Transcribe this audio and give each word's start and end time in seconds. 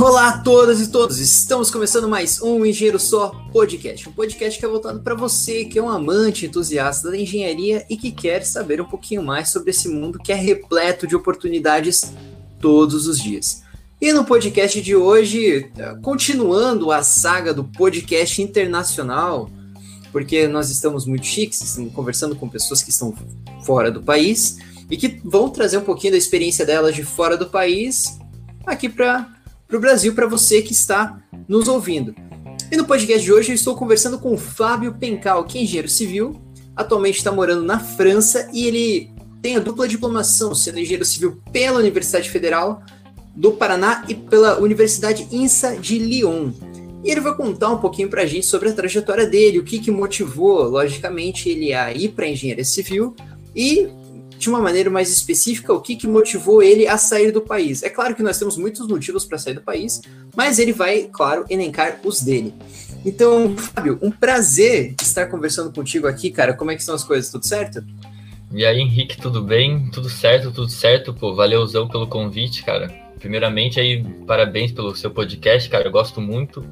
Olá 0.00 0.28
a 0.28 0.38
todas 0.38 0.80
e 0.80 0.92
todos! 0.92 1.18
Estamos 1.18 1.72
começando 1.72 2.08
mais 2.08 2.40
um 2.40 2.64
Engenheiro 2.64 3.00
Só 3.00 3.30
Podcast. 3.52 4.08
Um 4.08 4.12
podcast 4.12 4.56
que 4.56 4.64
é 4.64 4.68
voltado 4.68 5.00
para 5.00 5.16
você 5.16 5.64
que 5.64 5.76
é 5.76 5.82
um 5.82 5.88
amante 5.88 6.46
entusiasta 6.46 7.10
da 7.10 7.16
engenharia 7.16 7.84
e 7.90 7.96
que 7.96 8.12
quer 8.12 8.44
saber 8.44 8.80
um 8.80 8.84
pouquinho 8.84 9.24
mais 9.24 9.48
sobre 9.48 9.70
esse 9.70 9.88
mundo 9.88 10.20
que 10.20 10.30
é 10.30 10.36
repleto 10.36 11.04
de 11.04 11.16
oportunidades 11.16 12.12
todos 12.60 13.08
os 13.08 13.20
dias. 13.20 13.64
E 14.00 14.12
no 14.12 14.24
podcast 14.24 14.80
de 14.80 14.94
hoje, 14.94 15.68
continuando 16.00 16.92
a 16.92 17.02
saga 17.02 17.52
do 17.52 17.64
podcast 17.64 18.40
internacional, 18.40 19.50
porque 20.12 20.46
nós 20.46 20.70
estamos 20.70 21.06
muito 21.06 21.26
chiques, 21.26 21.60
estamos 21.60 21.92
conversando 21.92 22.36
com 22.36 22.48
pessoas 22.48 22.84
que 22.84 22.90
estão 22.90 23.12
fora 23.64 23.90
do 23.90 24.00
país 24.00 24.58
e 24.88 24.96
que 24.96 25.20
vão 25.24 25.50
trazer 25.50 25.78
um 25.78 25.84
pouquinho 25.84 26.12
da 26.12 26.18
experiência 26.18 26.64
delas 26.64 26.94
de 26.94 27.02
fora 27.02 27.36
do 27.36 27.46
país 27.46 28.16
aqui 28.64 28.88
para 28.88 29.37
o 29.76 29.80
Brasil, 29.80 30.14
para 30.14 30.26
você 30.26 30.62
que 30.62 30.72
está 30.72 31.20
nos 31.46 31.68
ouvindo. 31.68 32.14
E 32.70 32.76
no 32.76 32.86
podcast 32.86 33.22
de 33.22 33.32
hoje 33.32 33.50
eu 33.50 33.54
estou 33.54 33.76
conversando 33.76 34.18
com 34.18 34.32
o 34.32 34.38
Fábio 34.38 34.94
Pencal, 34.94 35.44
que 35.44 35.58
é 35.58 35.62
engenheiro 35.62 35.88
civil, 35.88 36.40
atualmente 36.74 37.18
está 37.18 37.30
morando 37.30 37.62
na 37.62 37.78
França 37.78 38.48
e 38.52 38.66
ele 38.66 39.10
tem 39.42 39.56
a 39.56 39.60
dupla 39.60 39.86
diplomação, 39.86 40.54
sendo 40.54 40.78
engenheiro 40.78 41.04
civil 41.04 41.40
pela 41.52 41.78
Universidade 41.78 42.30
Federal 42.30 42.82
do 43.34 43.52
Paraná 43.52 44.04
e 44.08 44.14
pela 44.14 44.58
Universidade 44.58 45.28
INSA 45.30 45.76
de 45.76 45.98
Lyon. 45.98 46.50
E 47.04 47.10
ele 47.10 47.20
vai 47.20 47.34
contar 47.36 47.70
um 47.70 47.78
pouquinho 47.78 48.08
para 48.08 48.22
a 48.22 48.26
gente 48.26 48.46
sobre 48.46 48.70
a 48.70 48.72
trajetória 48.72 49.26
dele, 49.26 49.58
o 49.58 49.64
que, 49.64 49.78
que 49.78 49.90
motivou, 49.90 50.64
logicamente, 50.64 51.48
ele 51.48 51.72
a 51.72 51.92
ir 51.92 52.08
para 52.08 52.26
engenharia 52.26 52.64
civil 52.64 53.14
e 53.54 53.88
de 54.38 54.48
uma 54.48 54.60
maneira 54.60 54.88
mais 54.88 55.10
específica, 55.10 55.72
o 55.72 55.80
que, 55.80 55.96
que 55.96 56.06
motivou 56.06 56.62
ele 56.62 56.86
a 56.86 56.96
sair 56.96 57.32
do 57.32 57.40
país. 57.40 57.82
É 57.82 57.90
claro 57.90 58.14
que 58.14 58.22
nós 58.22 58.38
temos 58.38 58.56
muitos 58.56 58.86
motivos 58.86 59.24
para 59.24 59.36
sair 59.36 59.54
do 59.54 59.60
país, 59.60 60.00
mas 60.36 60.58
ele 60.58 60.72
vai, 60.72 61.08
claro, 61.12 61.44
elencar 61.50 61.98
os 62.04 62.22
dele. 62.22 62.54
Então, 63.04 63.56
Fábio, 63.56 63.98
um 64.00 64.10
prazer 64.10 64.94
estar 65.00 65.26
conversando 65.26 65.72
contigo 65.72 66.06
aqui, 66.06 66.30
cara. 66.30 66.54
Como 66.54 66.70
é 66.70 66.74
que 66.74 66.80
estão 66.80 66.94
as 66.94 67.04
coisas? 67.04 67.30
Tudo 67.30 67.46
certo? 67.46 67.84
E 68.52 68.64
aí, 68.64 68.80
Henrique, 68.80 69.20
tudo 69.20 69.42
bem? 69.42 69.90
Tudo 69.90 70.08
certo, 70.08 70.50
tudo 70.50 70.70
certo, 70.70 71.12
pô. 71.12 71.34
Valeuzão 71.34 71.88
pelo 71.88 72.06
convite, 72.06 72.64
cara. 72.64 72.88
Primeiramente, 73.18 73.78
aí, 73.80 74.02
parabéns 74.26 74.72
pelo 74.72 74.94
seu 74.96 75.10
podcast, 75.10 75.68
cara. 75.68 75.86
Eu 75.86 75.92
gosto 75.92 76.20
muito. 76.20 76.64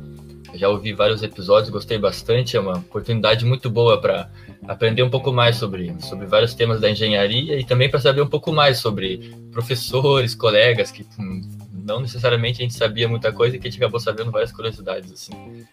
Já 0.57 0.69
ouvi 0.69 0.93
vários 0.93 1.23
episódios, 1.23 1.71
gostei 1.71 1.99
bastante. 1.99 2.57
É 2.57 2.61
uma 2.61 2.79
oportunidade 2.79 3.45
muito 3.45 3.69
boa 3.71 4.01
para 4.01 4.31
aprender 4.67 5.03
um 5.03 5.11
pouco 5.11 5.33
mais 5.33 5.57
sobre, 5.57 5.95
sobre 6.01 6.27
vários 6.27 6.55
temas 6.55 6.81
da 6.81 6.91
engenharia 6.91 7.59
e 7.59 7.65
também 7.65 7.91
para 7.91 8.01
saber 8.01 8.23
um 8.23 8.27
pouco 8.27 8.53
mais 8.53 8.79
sobre 8.79 9.35
professores, 9.53 10.35
colegas 10.35 10.91
que 10.91 11.07
hum, 11.19 11.41
não 11.87 12.01
necessariamente 12.01 12.61
a 12.61 12.65
gente 12.65 12.75
sabia 12.75 13.09
muita 13.09 13.33
coisa 13.33 13.57
e 13.57 13.59
que 13.59 13.69
a 13.69 13.71
gente 13.71 13.81
acabou 13.81 14.01
sabendo 14.01 14.31
várias 14.31 14.53
curiosidades 14.53 15.13
assim. 15.13 15.33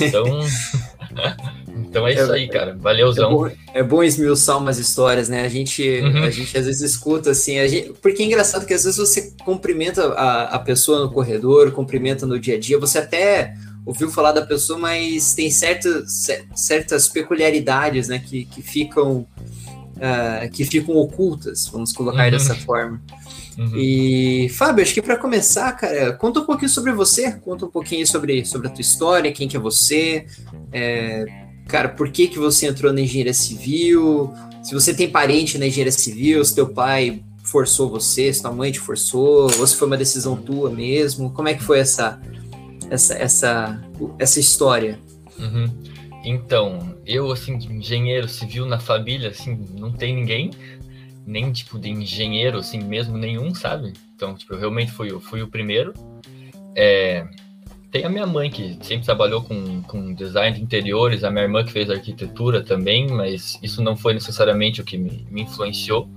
Então, 0.00 0.24
então 1.68 2.08
é 2.08 2.14
isso 2.14 2.32
aí, 2.32 2.48
cara. 2.48 2.76
Valeuzão. 2.76 3.30
É 3.30 3.32
bom, 3.32 3.56
é 3.74 3.82
bom 3.84 4.02
esmiuçar 4.02 4.58
umas 4.58 4.76
histórias, 4.76 5.28
né? 5.28 5.42
A 5.42 5.48
gente, 5.48 6.00
uhum. 6.00 6.24
a 6.24 6.30
gente 6.30 6.58
às 6.58 6.66
vezes 6.66 6.80
escuta 6.82 7.30
assim, 7.30 7.66
gente, 7.68 7.92
porque 8.02 8.24
é 8.24 8.26
engraçado 8.26 8.66
que 8.66 8.74
às 8.74 8.82
vezes 8.82 8.98
você 8.98 9.32
cumprimenta 9.44 10.06
a, 10.14 10.56
a 10.56 10.58
pessoa 10.58 10.98
no 11.00 11.12
corredor, 11.12 11.70
cumprimenta 11.70 12.26
no 12.26 12.40
dia 12.40 12.56
a 12.56 12.58
dia, 12.58 12.76
você 12.76 12.98
até 12.98 13.54
ouviu 13.84 14.10
falar 14.10 14.32
da 14.32 14.42
pessoa, 14.42 14.78
mas 14.78 15.34
tem 15.34 15.50
certas, 15.50 16.26
certas 16.54 17.08
peculiaridades, 17.08 18.08
né, 18.08 18.18
que, 18.18 18.44
que 18.44 18.62
ficam 18.62 19.26
uh, 19.96 20.50
que 20.52 20.64
ficam 20.64 20.96
ocultas, 20.96 21.68
vamos 21.68 21.92
colocar 21.92 22.24
uhum. 22.24 22.30
dessa 22.30 22.54
forma. 22.54 23.00
Uhum. 23.58 23.76
E 23.76 24.48
Fábio, 24.50 24.82
acho 24.82 24.94
que 24.94 25.02
para 25.02 25.16
começar, 25.16 25.72
cara, 25.72 26.12
conta 26.12 26.40
um 26.40 26.44
pouquinho 26.44 26.68
sobre 26.68 26.92
você, 26.92 27.32
conta 27.32 27.66
um 27.66 27.70
pouquinho 27.70 28.06
sobre, 28.06 28.44
sobre 28.44 28.68
a 28.68 28.70
tua 28.70 28.80
história, 28.80 29.32
quem 29.32 29.46
que 29.46 29.56
é 29.56 29.60
você, 29.60 30.26
é, 30.72 31.24
cara, 31.68 31.88
por 31.88 32.10
que 32.10 32.26
que 32.26 32.38
você 32.38 32.66
entrou 32.66 32.92
na 32.92 33.00
engenharia 33.00 33.34
civil, 33.34 34.32
se 34.62 34.74
você 34.74 34.92
tem 34.92 35.08
parente 35.08 35.56
na 35.58 35.66
engenharia 35.66 35.92
civil, 35.92 36.44
se 36.44 36.54
teu 36.54 36.68
pai 36.68 37.22
forçou 37.44 37.88
você, 37.88 38.32
se 38.32 38.42
tua 38.42 38.50
mãe 38.50 38.72
te 38.72 38.80
forçou, 38.80 39.42
ou 39.42 39.66
se 39.66 39.76
foi 39.76 39.86
uma 39.86 39.96
decisão 39.96 40.36
tua 40.36 40.70
mesmo, 40.70 41.30
como 41.30 41.48
é 41.48 41.54
que 41.54 41.62
foi 41.62 41.78
essa 41.78 42.20
essa, 42.90 43.14
essa, 43.14 43.82
essa 44.18 44.40
história? 44.40 44.98
Uhum. 45.38 45.70
Então, 46.24 46.96
eu, 47.04 47.30
assim, 47.30 47.54
engenheiro 47.54 48.28
civil 48.28 48.64
na 48.64 48.78
família, 48.78 49.28
assim, 49.28 49.66
não 49.78 49.92
tem 49.92 50.14
ninguém, 50.14 50.50
nem, 51.26 51.52
tipo, 51.52 51.78
de 51.78 51.90
engenheiro, 51.90 52.58
assim, 52.58 52.82
mesmo 52.82 53.18
nenhum, 53.18 53.54
sabe? 53.54 53.92
Então, 54.14 54.34
tipo, 54.34 54.54
eu 54.54 54.58
realmente 54.58 54.90
fui, 54.90 55.10
eu 55.10 55.20
fui 55.20 55.42
o 55.42 55.48
primeiro. 55.48 55.92
É, 56.74 57.26
tem 57.90 58.04
a 58.04 58.08
minha 58.08 58.26
mãe, 58.26 58.50
que 58.50 58.78
sempre 58.82 59.04
trabalhou 59.04 59.42
com, 59.42 59.82
com 59.82 60.14
design 60.14 60.56
de 60.56 60.62
interiores, 60.62 61.24
a 61.24 61.30
minha 61.30 61.44
irmã 61.44 61.62
que 61.62 61.72
fez 61.72 61.90
arquitetura 61.90 62.62
também, 62.62 63.06
mas 63.06 63.58
isso 63.62 63.82
não 63.82 63.96
foi 63.96 64.14
necessariamente 64.14 64.80
o 64.80 64.84
que 64.84 64.96
me, 64.96 65.26
me 65.30 65.42
influenciou. 65.42 66.08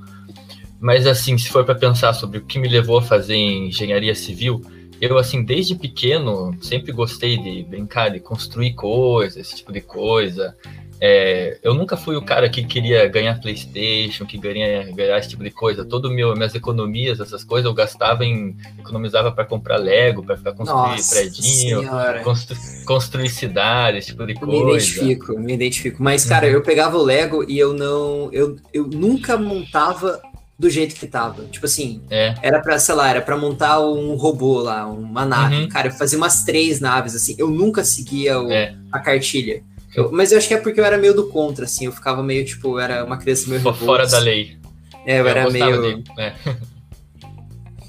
Mas, 0.80 1.06
assim, 1.06 1.38
se 1.38 1.50
for 1.50 1.66
para 1.66 1.76
pensar 1.76 2.14
sobre 2.14 2.38
o 2.38 2.46
que 2.46 2.60
me 2.60 2.70
levou 2.70 3.00
a 3.00 3.02
fazer 3.02 3.36
engenharia 3.36 4.16
civil, 4.16 4.62
eu, 5.00 5.18
assim, 5.18 5.44
desde 5.44 5.76
pequeno, 5.76 6.56
sempre 6.62 6.92
gostei 6.92 7.38
de 7.38 7.64
brincar, 7.64 8.10
de 8.10 8.20
construir 8.20 8.74
coisas, 8.74 9.38
esse 9.38 9.56
tipo 9.58 9.72
de 9.72 9.82
coisa. 9.82 10.56
É, 11.00 11.60
eu 11.62 11.76
nunca 11.76 11.96
fui 11.96 12.16
o 12.16 12.22
cara 12.24 12.50
que 12.50 12.64
queria 12.64 13.08
ganhar 13.08 13.40
PlayStation, 13.40 14.26
que 14.26 14.38
ganhar, 14.38 14.84
ganhar 14.94 15.20
esse 15.20 15.30
tipo 15.30 15.44
de 15.44 15.52
coisa. 15.52 15.86
Todo 15.86 16.10
meu 16.10 16.36
minhas 16.36 16.56
economias, 16.56 17.20
essas 17.20 17.44
coisas, 17.44 17.66
eu 17.66 17.74
gastava 17.74 18.26
em 18.26 18.56
economizava 18.80 19.32
para 19.32 19.46
comprar 19.46 19.78
Lego, 19.78 20.24
para 20.24 20.38
ficar 20.38 20.54
construir 20.54 20.92
Nossa 20.92 21.16
predinho, 21.16 21.84
constru, 22.24 22.58
construir 22.86 23.30
cidade, 23.30 24.00
esse 24.00 24.08
tipo 24.08 24.26
de 24.26 24.34
coisa. 24.34 24.52
Me 24.52 24.72
identifico, 24.72 25.40
me 25.40 25.54
identifico. 25.54 26.02
Mas 26.02 26.26
cara, 26.26 26.48
uhum. 26.48 26.54
eu 26.54 26.62
pegava 26.64 26.98
o 26.98 27.04
Lego 27.04 27.46
e 27.48 27.60
eu 27.60 27.74
não, 27.74 28.30
eu, 28.34 28.56
eu 28.74 28.88
nunca 28.88 29.38
montava 29.38 30.20
do 30.58 30.70
jeito 30.70 30.96
que 30.96 31.06
tava. 31.06 31.46
Tipo 31.46 31.66
assim, 31.66 32.02
é. 32.10 32.36
era 32.42 32.60
pra, 32.60 32.80
sei 32.80 32.96
lá, 32.96 33.10
era 33.10 33.22
pra 33.22 33.38
montar 33.38 33.80
um 33.80 34.16
robô 34.16 34.60
lá, 34.60 34.88
uma 34.88 35.26
nave. 35.26 35.56
Uhum. 35.56 35.70
Cara, 35.70 35.88
eu 35.88 35.92
fazia 35.92 36.18
umas 36.18 36.44
três 36.44 36.80
naves, 36.80 37.16
assim. 37.16 37.36
Eu 37.38 37.50
nunca 37.50 37.84
seguia 37.84 38.40
o, 38.40 38.52
é. 38.52 38.76
a 38.92 39.00
cartilha. 39.00 39.62
Eu, 39.96 40.12
mas 40.12 40.32
eu 40.32 40.38
acho 40.38 40.48
que 40.48 40.54
é 40.54 40.58
porque 40.58 40.80
eu 40.80 40.86
era 40.86 40.98
meio 40.98 41.14
do 41.14 41.28
contra, 41.28 41.66
assim. 41.66 41.86
Eu 41.86 41.92
ficava 41.92 42.24
meio, 42.24 42.44
tipo, 42.46 42.70
eu 42.70 42.80
era 42.80 43.06
uma 43.06 43.18
criança 43.18 43.50
meio. 43.50 43.62
Fora 43.74 44.08
da 44.08 44.20
lei. 44.20 44.58
É, 45.06 45.20
eu, 45.20 45.24
eu 45.24 45.28
era 45.28 45.50
meio. 45.50 46.04
De, 46.04 46.12
é. 46.20 46.34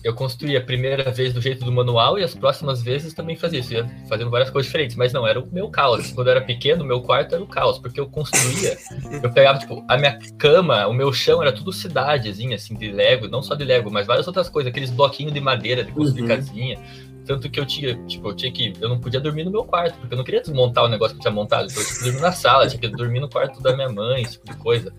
eu 0.05 0.15
construí 0.15 0.57
a 0.57 0.61
primeira 0.61 1.11
vez 1.11 1.33
do 1.33 1.41
jeito 1.41 1.65
do 1.65 1.73
manual 1.73 2.19
e 2.19 2.23
as 2.23 2.35
próximas 2.35 2.83
vezes 2.83 3.13
também 3.15 3.37
fazia 3.37 3.61
isso, 3.61 3.73
ia 3.73 3.89
fazendo 4.09 4.31
várias 4.31 4.51
coisas 4.51 4.67
diferentes, 4.67 4.97
mas 4.97 5.13
não, 5.13 5.27
era 5.27 5.41
o 5.41 5.47
meu 5.53 5.69
caos. 5.69 6.13
Quando 6.13 6.29
eu 6.29 6.33
era 6.33 6.41
pequeno, 6.41 6.85
o 6.85 6.87
meu 6.87 7.01
quarto 7.01 7.35
era 7.35 7.43
o 7.43 7.47
caos, 7.47 7.79
porque 7.79 8.01
eu 8.01 8.09
construía, 8.09 8.77
eu 9.23 9.31
pegava, 9.31 9.59
tipo, 9.59 9.85
a 9.89 9.97
minha 9.97 10.19
cama, 10.39 10.87
o 10.87 10.93
meu 10.93 11.13
chão 11.13 11.43
era 11.43 11.53
tudo 11.53 11.73
cidadezinha, 11.73 12.57
assim, 12.57 12.75
de 12.75 12.91
Lego, 12.91 13.29
não 13.29 13.43
só 13.43 13.55
de 13.55 13.65
Lego, 13.65 13.91
mas 13.91 14.07
várias 14.07 14.27
outras 14.27 14.49
coisas, 14.49 14.71
aqueles 14.71 14.91
bloquinhos 14.91 15.33
de 15.33 15.41
madeira 15.41 15.85
de 15.85 15.93
construir 15.93 16.23
uhum. 16.23 16.29
casinha. 16.29 16.79
Tanto 17.27 17.51
que 17.51 17.61
eu 17.61 17.67
tinha, 17.67 17.95
tipo, 18.07 18.31
eu 18.31 18.35
tinha 18.35 18.51
que. 18.51 18.73
Eu 18.81 18.89
não 18.89 18.99
podia 18.99 19.21
dormir 19.21 19.45
no 19.45 19.51
meu 19.51 19.63
quarto, 19.63 19.99
porque 19.99 20.15
eu 20.15 20.17
não 20.17 20.25
queria 20.25 20.41
desmontar 20.41 20.85
o 20.85 20.89
negócio 20.89 21.15
que 21.15 21.19
eu 21.19 21.23
tinha 21.23 21.35
montado. 21.35 21.67
Então 21.71 21.83
eu 21.83 21.87
tinha 21.87 21.99
que 21.99 22.05
dormir 22.05 22.21
na 22.23 22.33
sala, 22.33 22.67
tinha 22.67 22.81
que 22.81 22.89
dormir 22.89 23.21
no 23.21 23.29
quarto 23.29 23.61
da 23.61 23.77
minha 23.77 23.91
mãe, 23.91 24.23
esse 24.23 24.33
tipo 24.33 24.51
de 24.51 24.57
coisa. 24.57 24.91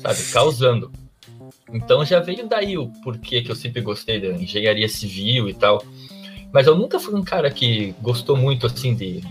Sabe? 0.00 0.32
Causando. 0.32 0.90
Então 1.72 2.04
já 2.04 2.20
veio 2.20 2.48
daí 2.48 2.76
o 2.78 2.88
porquê 3.02 3.42
que 3.42 3.50
eu 3.50 3.56
sempre 3.56 3.80
gostei 3.80 4.20
da 4.20 4.28
engenharia 4.28 4.88
civil 4.88 5.48
e 5.48 5.54
tal. 5.54 5.82
Mas 6.52 6.66
eu 6.66 6.76
nunca 6.76 6.98
fui 6.98 7.14
um 7.14 7.24
cara 7.24 7.50
que 7.50 7.94
gostou 8.00 8.36
muito 8.36 8.66
assim 8.66 8.94
de, 8.94 9.22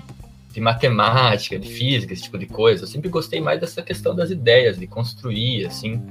de 0.52 0.62
matemática, 0.62 1.58
de 1.58 1.68
física, 1.68 2.14
esse 2.14 2.24
tipo 2.24 2.38
de 2.38 2.46
coisa. 2.46 2.84
Eu 2.84 2.88
sempre 2.88 3.10
gostei 3.10 3.42
mais 3.42 3.60
dessa 3.60 3.82
questão 3.82 4.16
das 4.16 4.30
ideias, 4.30 4.78
de 4.78 4.88
construir, 4.88 5.66
assim. 5.66 6.02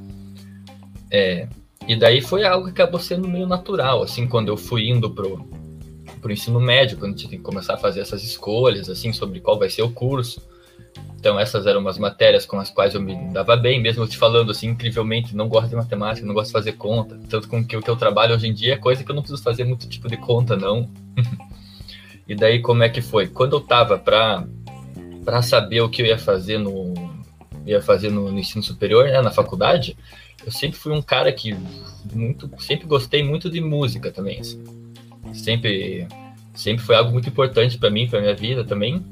É, 1.11 1.47
e 1.87 1.97
daí 1.97 2.21
foi 2.21 2.45
algo 2.45 2.67
que 2.67 2.83
acabou 2.83 2.99
sendo 2.99 3.29
meio 3.29 3.47
natural, 3.47 4.03
assim, 4.03 4.27
quando 4.27 4.49
eu 4.49 4.57
fui 4.57 4.89
indo 4.89 5.11
pro, 5.11 5.47
pro 6.21 6.33
ensino 6.33 6.59
médio, 6.59 6.97
quando 6.97 7.19
gente 7.19 7.29
tem 7.29 7.39
que 7.39 7.45
começar 7.45 7.75
a 7.75 7.79
fazer 7.79 8.01
essas 8.01 8.25
escolhas, 8.25 8.89
assim, 8.89 9.13
sobre 9.13 9.41
qual 9.41 9.59
vai 9.59 9.69
ser 9.69 9.83
o 9.83 9.91
curso. 9.91 10.43
Então, 11.25 11.41
essas 11.41 11.67
eram 11.67 11.81
umas 11.81 11.97
matérias 11.97 12.45
com 12.45 12.59
as 12.59 12.69
quais 12.69 12.95
eu 12.95 13.01
me 13.01 13.17
dava 13.33 13.57
bem, 13.57 13.81
mesmo 13.81 14.07
te 14.07 14.19
falando 14.19 14.51
assim, 14.51 14.69
incrivelmente, 14.69 15.35
não 15.35 15.49
gosto 15.49 15.71
de 15.71 15.77
matemática, 15.77 16.27
não 16.27 16.35
gosto 16.35 16.49
de 16.49 16.53
fazer 16.53 16.73
conta. 16.73 17.19
Tanto 17.31 17.49
com 17.49 17.65
que 17.65 17.75
o 17.75 17.81
que 17.81 17.89
eu 17.89 17.97
trabalho 17.97 18.35
hoje 18.35 18.47
em 18.47 18.53
dia 18.53 18.75
é 18.75 18.77
coisa 18.77 19.03
que 19.03 19.11
eu 19.11 19.15
não 19.15 19.23
preciso 19.23 19.43
fazer 19.43 19.65
muito 19.65 19.89
tipo 19.89 20.07
de 20.07 20.19
conta, 20.19 20.55
não. 20.55 20.91
e 22.29 22.35
daí, 22.35 22.61
como 22.61 22.83
é 22.83 22.91
que 22.91 23.01
foi? 23.01 23.27
Quando 23.27 23.57
eu 23.57 23.61
tava 23.61 23.99
para 23.99 24.47
para 25.25 25.41
saber 25.41 25.81
o 25.81 25.89
que 25.89 26.03
eu 26.03 26.07
ia 26.07 26.19
fazer 26.19 26.59
no 26.59 26.93
ia 27.65 27.81
fazer 27.81 28.11
no, 28.11 28.31
no 28.31 28.39
ensino 28.39 28.63
superior, 28.63 29.07
né, 29.07 29.23
na 29.23 29.31
faculdade, 29.31 29.97
eu 30.45 30.53
sempre 30.53 30.79
fui 30.79 30.93
um 30.93 31.01
cara 31.01 31.33
que 31.33 31.57
muito 32.13 32.51
sempre 32.59 32.87
gostei 32.87 33.23
muito 33.23 33.49
de 33.49 33.63
música 33.63 34.11
também, 34.11 34.41
assim. 34.41 34.63
Sempre 35.33 36.07
sempre 36.55 36.85
foi 36.85 36.95
algo 36.95 37.11
muito 37.11 37.31
importante 37.31 37.79
para 37.79 37.91
mim, 37.91 38.07
para 38.07 38.21
minha 38.21 38.35
vida 38.35 38.63
também. 38.63 39.03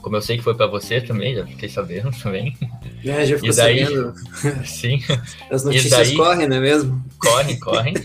Como 0.00 0.16
eu 0.16 0.22
sei 0.22 0.38
que 0.38 0.42
foi 0.42 0.54
para 0.54 0.66
você 0.66 1.00
também, 1.00 1.34
já 1.34 1.46
fiquei 1.46 1.68
sabendo 1.68 2.10
também. 2.22 2.56
É, 3.04 3.26
já 3.26 3.36
ficou 3.36 3.54
daí, 3.54 3.84
sabendo. 3.84 4.14
Sim. 4.64 5.02
As 5.50 5.64
notícias 5.64 6.08
daí, 6.08 6.16
correm, 6.16 6.48
não 6.48 6.56
é 6.56 6.60
mesmo? 6.60 7.04
Correm, 7.18 7.58
correm. 7.58 7.94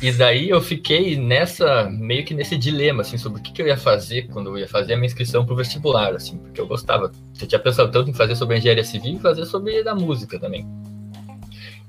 E 0.00 0.12
daí 0.12 0.48
eu 0.48 0.60
fiquei 0.60 1.16
nessa, 1.16 1.90
meio 1.90 2.24
que 2.24 2.32
nesse 2.32 2.56
dilema, 2.56 3.02
assim, 3.02 3.18
sobre 3.18 3.40
o 3.40 3.42
que, 3.42 3.52
que 3.52 3.60
eu 3.60 3.66
ia 3.66 3.76
fazer 3.76 4.28
quando 4.28 4.50
eu 4.50 4.58
ia 4.58 4.68
fazer 4.68 4.92
a 4.92 4.96
minha 4.96 5.08
inscrição 5.08 5.44
pro 5.44 5.56
vestibular, 5.56 6.14
assim, 6.14 6.38
porque 6.38 6.60
eu 6.60 6.68
gostava. 6.68 7.10
Eu 7.40 7.48
tinha 7.48 7.58
pensado 7.58 7.90
tanto 7.90 8.08
em 8.08 8.14
fazer 8.14 8.36
sobre 8.36 8.54
a 8.54 8.58
engenharia 8.58 8.84
civil 8.84 9.16
e 9.16 9.18
fazer 9.18 9.44
sobre 9.44 9.88
a 9.88 9.94
música 9.96 10.38
também. 10.38 10.64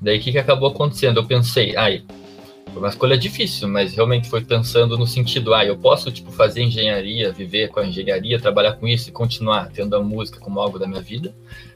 Daí 0.02 0.18
o 0.18 0.22
que, 0.22 0.32
que 0.32 0.40
acabou 0.40 0.70
acontecendo? 0.70 1.18
Eu 1.18 1.26
pensei, 1.26 1.76
ai, 1.76 2.04
foi 2.70 2.82
uma 2.82 2.90
escolha 2.90 3.18
difícil, 3.18 3.68
mas 3.68 3.94
realmente 3.94 4.30
foi 4.30 4.42
pensando 4.42 4.98
no 4.98 5.06
sentido, 5.08 5.54
ah, 5.54 5.66
eu 5.66 5.78
posso, 5.78 6.12
tipo, 6.12 6.32
fazer 6.32 6.62
engenharia, 6.62 7.32
viver 7.32 7.70
com 7.70 7.80
a 7.80 7.86
engenharia, 7.86 8.40
trabalhar 8.40 8.74
com 8.74 8.88
isso 8.88 9.10
e 9.10 9.12
continuar 9.12 9.70
tendo 9.70 9.96
a 9.96 10.04
música 10.04 10.40
como 10.40 10.60
algo 10.60 10.78
da 10.80 10.88
minha 10.88 11.02
vida, 11.02 11.34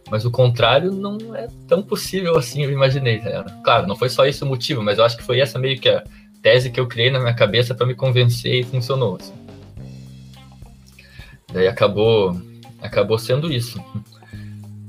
mas 0.09 0.25
o 0.25 0.31
contrário 0.31 0.91
não 0.91 1.35
é 1.35 1.47
tão 1.67 1.81
possível 1.81 2.37
assim, 2.37 2.63
eu 2.63 2.71
imaginei. 2.71 3.19
Tá 3.19 3.43
claro, 3.63 3.87
não 3.87 3.95
foi 3.95 4.09
só 4.09 4.25
esse 4.25 4.43
o 4.43 4.47
motivo, 4.47 4.83
mas 4.83 4.97
eu 4.97 5.03
acho 5.03 5.17
que 5.17 5.23
foi 5.23 5.39
essa 5.39 5.57
meio 5.57 5.79
que 5.79 5.89
a 5.89 6.03
tese 6.41 6.69
que 6.69 6.79
eu 6.79 6.87
criei 6.87 7.09
na 7.09 7.19
minha 7.19 7.33
cabeça 7.33 7.73
para 7.73 7.85
me 7.85 7.95
convencer 7.95 8.59
e 8.59 8.63
funcionou. 8.63 9.15
Assim. 9.15 9.33
Daí 11.51 11.67
acabou, 11.67 12.39
acabou 12.81 13.17
sendo 13.17 13.51
isso. 13.51 13.83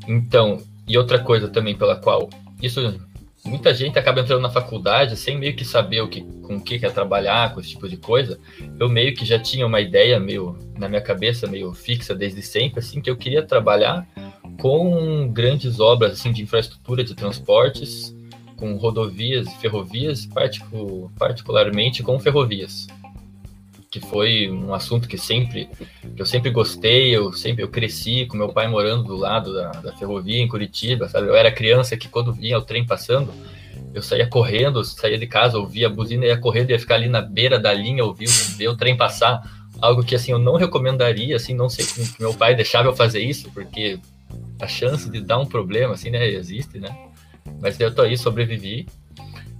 Então, 0.07 0.61
e 0.87 0.99
outra 0.99 1.19
coisa 1.19 1.49
também 1.49 1.75
pela 1.75 1.97
qual 1.97 2.29
isso 2.61 3.01
muita 3.45 3.75
gente 3.75 3.99
acaba 3.99 4.21
entrando 4.21 4.41
na 4.41 4.51
faculdade 4.51 5.17
sem 5.17 5.39
meio 5.39 5.55
que 5.55 5.65
saber 5.65 6.01
o 6.01 6.09
que, 6.09 6.23
com 6.43 6.57
o 6.57 6.61
que 6.61 6.79
quer 6.79 6.93
trabalhar, 6.93 7.53
com 7.53 7.61
esse 7.61 7.71
tipo 7.71 7.89
de 7.89 7.97
coisa. 7.97 8.39
Eu 8.79 8.89
meio 8.89 9.15
que 9.15 9.25
já 9.25 9.39
tinha 9.39 9.67
uma 9.67 9.81
ideia 9.81 10.19
meio 10.19 10.59
na 10.79 10.89
minha 10.89 11.01
cabeça 11.01 11.47
meio 11.47 11.73
fixa 11.73 12.15
desde 12.15 12.43
sempre, 12.43 12.81
assim, 12.81 13.01
que 13.01 13.11
eu 13.11 13.17
queria 13.17 13.43
trabalhar 13.43 14.07
com 14.61 15.29
grandes 15.33 15.81
obras 15.81 16.13
assim 16.13 16.33
de 16.33 16.43
infraestrutura 16.43 17.05
de 17.05 17.15
transportes 17.15 18.15
com 18.57 18.77
rodovias 18.77 19.47
e 19.49 19.59
ferrovias, 19.59 20.29
particularmente 21.19 22.03
com 22.03 22.19
ferrovias, 22.19 22.87
que 23.95 24.01
foi 24.01 24.51
um 24.51 24.75
assunto 24.75 25.07
que 25.07 25.17
sempre 25.17 25.69
que 26.17 26.21
eu 26.21 26.27
sempre 26.27 26.51
gostei, 26.51 27.17
eu 27.17 27.33
sempre 27.33 27.63
eu 27.63 27.69
cresci 27.69 28.27
com 28.27 28.37
meu 28.37 28.49
pai 28.49 28.67
morando 28.67 29.05
do 29.05 29.15
lado 29.17 29.55
da, 29.55 29.71
da 29.71 29.93
ferrovia 29.93 30.41
em 30.41 30.49
Curitiba, 30.49 31.09
sabe? 31.09 31.29
Eu 31.29 31.37
era 31.37 31.53
criança 31.53 31.97
que 31.97 32.09
quando 32.09 32.33
vinha 32.33 32.59
o 32.59 32.63
trem 32.63 32.85
passando, 32.85 33.33
eu 33.95 34.03
saía 34.03 34.27
correndo, 34.27 34.83
saía 34.83 35.17
de 35.17 35.29
casa, 35.29 35.59
ouvia 35.59 35.87
a 35.87 35.91
buzina, 35.91 36.27
ia 36.27 36.37
correndo, 36.37 36.71
ia 36.71 36.79
ficar 36.81 36.97
ali 36.97 37.09
na 37.09 37.23
beira 37.23 37.57
da 37.57 37.73
linha, 37.73 38.05
ouvir 38.05 38.27
ver 38.57 38.67
o 38.67 38.77
trem 38.77 38.97
passar, 38.97 39.49
algo 39.81 40.03
que 40.03 40.17
assim 40.17 40.33
eu 40.33 40.41
não 40.41 40.57
recomendaria, 40.57 41.37
assim, 41.37 41.55
não 41.55 41.69
sei 41.69 41.87
como 41.87 42.05
meu 42.19 42.35
pai 42.35 42.57
deixava 42.57 42.89
eu 42.89 42.97
fazer 42.97 43.21
isso, 43.21 43.49
porque 43.53 44.01
a 44.61 44.67
chance 44.67 45.09
de 45.09 45.21
dar 45.21 45.39
um 45.39 45.47
problema 45.47 45.95
assim, 45.95 46.11
né, 46.11 46.29
existe, 46.29 46.81
né? 46.81 46.91
Mas 47.61 47.79
eu 47.79 47.95
tô 47.95 48.03
aí, 48.03 48.19
sobrevivi. 48.19 48.89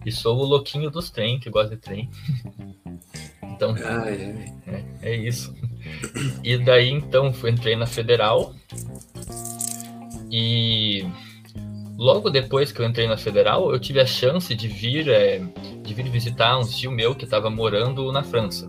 E 0.05 0.11
sou 0.13 0.37
o 0.37 0.45
louquinho 0.45 0.91
dos 0.91 1.09
trem, 1.09 1.39
que 1.39 1.49
gosta 1.49 1.77
de 1.77 1.81
trem. 1.81 2.11
então, 3.55 3.75
ai, 3.85 4.53
ai. 4.67 4.85
É, 5.03 5.11
é, 5.11 5.17
isso. 5.17 5.55
E 6.43 6.59
daí, 6.59 6.91
então, 6.91 7.33
fui, 7.33 7.51
entrei 7.51 7.77
na 7.77 7.87
Federal. 7.87 8.55
E 10.31 11.07
logo 11.97 12.31
depois 12.31 12.73
que 12.73 12.81
eu 12.81 12.87
entrei 12.87 13.07
na 13.07 13.17
Federal, 13.17 13.73
eu 13.73 13.79
tive 13.79 14.01
a 14.01 14.07
chance 14.07 14.55
de 14.55 14.67
vir, 14.67 15.09
é, 15.09 15.41
de 15.83 15.95
vir 15.95 16.09
visitar 16.09 16.59
um 16.59 16.65
tio 16.67 16.91
meu 16.91 17.15
que 17.15 17.25
estava 17.25 17.49
morando 17.49 18.11
na 18.11 18.23
França. 18.23 18.69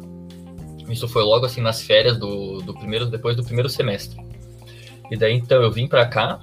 Isso 0.88 1.08
foi 1.08 1.24
logo 1.24 1.46
assim 1.46 1.62
nas 1.62 1.82
férias 1.82 2.18
do, 2.18 2.60
do 2.60 2.74
primeiro, 2.74 3.08
depois 3.08 3.36
do 3.36 3.44
primeiro 3.44 3.68
semestre. 3.68 4.24
E 5.10 5.18
daí, 5.18 5.34
então, 5.34 5.62
eu 5.62 5.72
vim 5.72 5.88
para 5.88 6.06
cá 6.06 6.40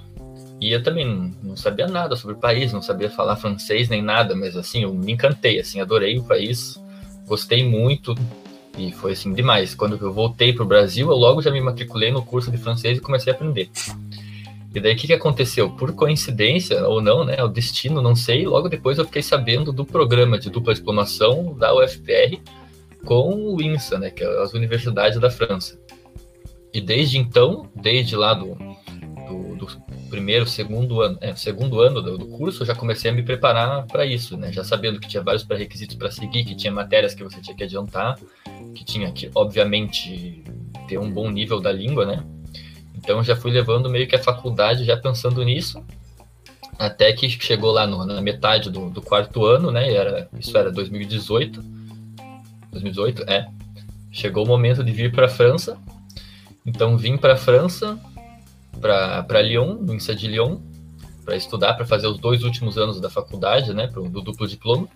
e 0.59 0.71
eu 0.71 0.81
também 0.81 1.33
não 1.41 1.55
sabia 1.55 1.87
nada 1.87 2.15
sobre 2.15 2.35
o 2.35 2.39
país, 2.39 2.71
não 2.73 2.81
sabia 2.81 3.09
falar 3.09 3.35
francês 3.35 3.89
nem 3.89 4.01
nada, 4.01 4.35
mas 4.35 4.55
assim, 4.55 4.83
eu 4.83 4.93
me 4.93 5.11
encantei, 5.11 5.59
assim, 5.59 5.79
adorei 5.79 6.17
o 6.17 6.23
país, 6.23 6.81
gostei 7.27 7.67
muito 7.67 8.15
e 8.77 8.91
foi 8.91 9.13
assim 9.13 9.33
demais. 9.33 9.75
Quando 9.75 9.97
eu 10.01 10.13
voltei 10.13 10.53
para 10.53 10.63
o 10.63 10.67
Brasil, 10.67 11.09
eu 11.09 11.15
logo 11.15 11.41
já 11.41 11.51
me 11.51 11.61
matriculei 11.61 12.11
no 12.11 12.23
curso 12.23 12.49
de 12.49 12.57
francês 12.57 12.97
e 12.97 13.01
comecei 13.01 13.31
a 13.31 13.35
aprender. 13.35 13.69
E 14.73 14.79
daí 14.79 14.93
o 14.93 14.97
que, 14.97 15.07
que 15.07 15.13
aconteceu? 15.13 15.69
Por 15.69 15.93
coincidência 15.93 16.87
ou 16.87 16.99
não, 16.99 17.23
né? 17.23 17.43
O 17.43 17.47
destino, 17.47 18.01
não 18.01 18.15
sei. 18.15 18.47
Logo 18.47 18.67
depois 18.67 18.97
eu 18.97 19.05
fiquei 19.05 19.21
sabendo 19.21 19.71
do 19.71 19.85
programa 19.85 20.39
de 20.39 20.49
dupla 20.49 20.73
diplomação 20.73 21.53
da 21.53 21.75
UFPR 21.75 22.39
com 23.05 23.53
o 23.53 23.61
INSA, 23.61 23.99
né? 23.99 24.09
Que 24.09 24.23
é 24.23 24.41
as 24.41 24.53
universidades 24.53 25.19
da 25.19 25.29
França. 25.29 25.79
E 26.73 26.81
desde 26.81 27.19
então, 27.19 27.69
desde 27.75 28.15
lá 28.15 28.33
do, 28.33 28.57
primeiro, 30.13 30.45
segundo 30.45 31.01
ano, 31.01 31.17
é, 31.21 31.33
segundo 31.33 31.81
ano 31.81 31.99
do, 31.99 32.19
do, 32.19 32.27
curso, 32.27 32.61
eu 32.61 32.67
já 32.67 32.75
comecei 32.75 33.09
a 33.09 33.13
me 33.15 33.23
preparar 33.23 33.87
para 33.87 34.05
isso, 34.05 34.37
né? 34.37 34.51
Já 34.51 34.63
sabendo 34.63 34.99
que 34.99 35.07
tinha 35.07 35.23
vários 35.23 35.43
pré-requisitos 35.43 35.95
para 35.95 36.11
seguir, 36.11 36.45
que 36.45 36.53
tinha 36.53 36.71
matérias 36.71 37.15
que 37.15 37.23
você 37.23 37.41
tinha 37.41 37.55
que 37.55 37.63
adiantar, 37.63 38.19
que 38.75 38.85
tinha 38.85 39.11
que, 39.11 39.31
obviamente, 39.33 40.43
ter 40.87 40.99
um 40.99 41.09
bom 41.09 41.31
nível 41.31 41.59
da 41.59 41.71
língua, 41.71 42.05
né? 42.05 42.23
Então 42.93 43.23
já 43.23 43.35
fui 43.35 43.49
levando 43.49 43.89
meio 43.89 44.07
que 44.07 44.15
a 44.15 44.21
faculdade 44.21 44.85
já 44.85 44.95
pensando 44.95 45.43
nisso, 45.43 45.83
até 46.77 47.11
que 47.11 47.27
chegou 47.27 47.71
lá 47.71 47.87
no, 47.87 48.05
na 48.05 48.21
metade 48.21 48.69
do, 48.69 48.91
do, 48.91 49.01
quarto 49.01 49.43
ano, 49.43 49.71
né? 49.71 49.91
Era, 49.91 50.29
isso 50.39 50.55
era 50.55 50.71
2018. 50.71 51.59
2018, 52.71 53.23
é. 53.23 53.47
Chegou 54.11 54.45
o 54.45 54.47
momento 54.47 54.83
de 54.83 54.91
vir 54.91 55.11
para 55.11 55.25
a 55.25 55.29
França. 55.29 55.75
Então 56.63 56.97
vim 56.97 57.17
para 57.17 57.33
a 57.33 57.37
França, 57.37 57.99
para 58.83 59.41
Lyon, 59.41 59.75
no 59.75 59.95
INSA 59.95 60.13
de 60.13 60.27
Lyon, 60.27 60.57
para 61.23 61.37
estudar, 61.37 61.73
para 61.75 61.85
fazer 61.85 62.07
os 62.07 62.19
dois 62.19 62.43
últimos 62.43 62.77
anos 62.77 62.99
da 62.99 63.09
faculdade, 63.09 63.73
né, 63.73 63.87
pro, 63.87 64.09
do 64.09 64.21
duplo 64.21 64.45
diploma. 64.45 64.89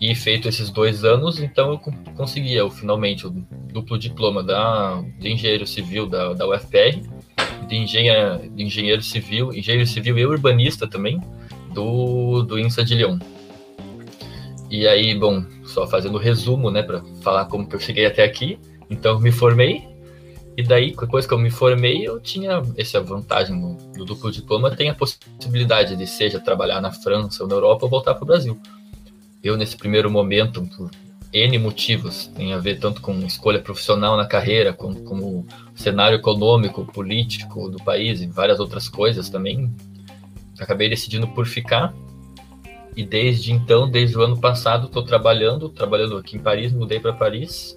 E 0.00 0.14
feito 0.14 0.48
esses 0.48 0.70
dois 0.70 1.04
anos, 1.04 1.40
então 1.40 1.72
eu 1.72 1.78
consegui 2.16 2.54
eu, 2.54 2.70
finalmente 2.70 3.26
o 3.26 3.30
duplo 3.72 3.98
diploma 3.98 4.42
da, 4.42 5.00
de 5.18 5.30
engenheiro 5.30 5.66
civil 5.66 6.08
da, 6.08 6.32
da 6.32 6.48
UFPR, 6.48 7.00
de, 7.68 7.76
engenha, 7.76 8.38
de 8.38 8.62
engenheiro 8.62 9.02
civil, 9.02 9.52
engenheiro 9.52 9.86
civil 9.86 10.18
e 10.18 10.26
urbanista 10.26 10.88
também, 10.88 11.20
do, 11.72 12.42
do 12.42 12.58
INSA 12.58 12.84
de 12.84 12.94
Lyon. 12.94 13.18
E 14.70 14.88
aí, 14.88 15.14
bom, 15.14 15.44
só 15.64 15.86
fazendo 15.86 16.18
resumo, 16.18 16.70
né, 16.70 16.82
para 16.82 17.02
falar 17.20 17.44
como 17.46 17.68
que 17.68 17.76
eu 17.76 17.80
cheguei 17.80 18.06
até 18.06 18.24
aqui. 18.24 18.58
Então, 18.90 19.20
me 19.20 19.30
formei 19.30 19.91
e 20.62 20.64
daí, 20.64 20.94
depois 20.94 21.26
que 21.26 21.34
eu 21.34 21.38
me 21.38 21.50
formei, 21.50 22.06
eu 22.06 22.20
tinha 22.20 22.62
essa 22.76 23.00
vantagem 23.00 23.56
no, 23.56 23.76
no 23.96 24.04
duplo 24.04 24.30
diploma, 24.30 24.70
tem 24.70 24.90
a 24.90 24.94
possibilidade 24.94 25.96
de 25.96 26.06
seja 26.06 26.38
trabalhar 26.38 26.80
na 26.80 26.92
França 26.92 27.42
ou 27.42 27.48
na 27.48 27.56
Europa 27.56 27.84
ou 27.84 27.90
voltar 27.90 28.14
para 28.14 28.22
o 28.22 28.26
Brasil. 28.26 28.56
Eu, 29.42 29.56
nesse 29.56 29.76
primeiro 29.76 30.08
momento, 30.08 30.62
por 30.76 30.88
N 31.32 31.58
motivos, 31.58 32.28
tem 32.28 32.52
a 32.52 32.58
ver 32.58 32.78
tanto 32.78 33.00
com 33.00 33.12
escolha 33.26 33.58
profissional 33.58 34.16
na 34.16 34.24
carreira, 34.24 34.72
com, 34.72 34.94
como 35.04 35.44
cenário 35.74 36.14
econômico, 36.14 36.84
político 36.84 37.68
do 37.68 37.78
país 37.78 38.20
e 38.20 38.28
várias 38.28 38.60
outras 38.60 38.88
coisas 38.88 39.28
também, 39.28 39.68
acabei 40.60 40.88
decidindo 40.88 41.26
por 41.26 41.44
ficar. 41.44 41.92
E 42.96 43.04
desde 43.04 43.50
então, 43.50 43.90
desde 43.90 44.16
o 44.16 44.22
ano 44.22 44.38
passado, 44.38 44.86
estou 44.86 45.02
trabalhando, 45.02 45.68
trabalhando 45.68 46.16
aqui 46.16 46.36
em 46.36 46.40
Paris, 46.40 46.72
mudei 46.72 47.00
para 47.00 47.12
Paris 47.12 47.76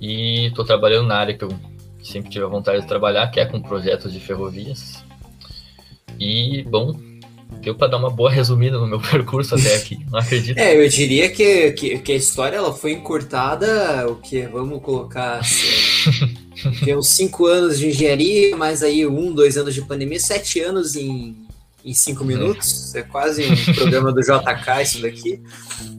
e 0.00 0.46
estou 0.46 0.64
trabalhando 0.64 1.08
na 1.08 1.16
área 1.16 1.36
que 1.36 1.44
eu 1.44 1.50
sempre 2.02 2.30
tive 2.30 2.44
a 2.44 2.48
vontade 2.48 2.80
de 2.82 2.86
trabalhar, 2.88 3.28
que 3.28 3.40
é 3.40 3.46
com 3.46 3.60
projetos 3.60 4.12
de 4.12 4.20
ferrovias. 4.20 5.04
E, 6.18 6.62
bom, 6.68 6.94
deu 7.60 7.74
para 7.74 7.88
dar 7.88 7.96
uma 7.98 8.10
boa 8.10 8.30
resumida 8.32 8.78
no 8.78 8.86
meu 8.86 9.00
percurso 9.00 9.54
até 9.54 9.74
aqui, 9.76 9.98
não 10.10 10.18
acredito. 10.18 10.58
É, 10.58 10.76
eu 10.76 10.88
diria 10.88 11.28
que, 11.30 11.72
que, 11.72 11.98
que 11.98 12.12
a 12.12 12.16
história 12.16 12.56
ela 12.56 12.72
foi 12.72 12.92
encurtada, 12.92 14.08
o 14.08 14.16
que 14.16 14.42
vamos 14.42 14.82
colocar 14.82 15.40
assim, 15.40 16.92
uns 16.96 17.08
cinco 17.08 17.46
anos 17.46 17.78
de 17.78 17.88
engenharia, 17.88 18.56
mais 18.56 18.82
aí 18.82 19.06
um, 19.06 19.32
dois 19.32 19.56
anos 19.56 19.74
de 19.74 19.82
pandemia, 19.82 20.20
sete 20.20 20.60
anos 20.60 20.94
em, 20.96 21.45
em 21.86 21.94
cinco 21.94 22.22
uhum. 22.22 22.26
minutos. 22.26 22.92
É 22.96 23.02
quase 23.02 23.46
um 23.46 23.56
programa 23.74 24.12
do 24.12 24.20
JK 24.20 24.82
isso 24.82 25.00
daqui. 25.00 25.40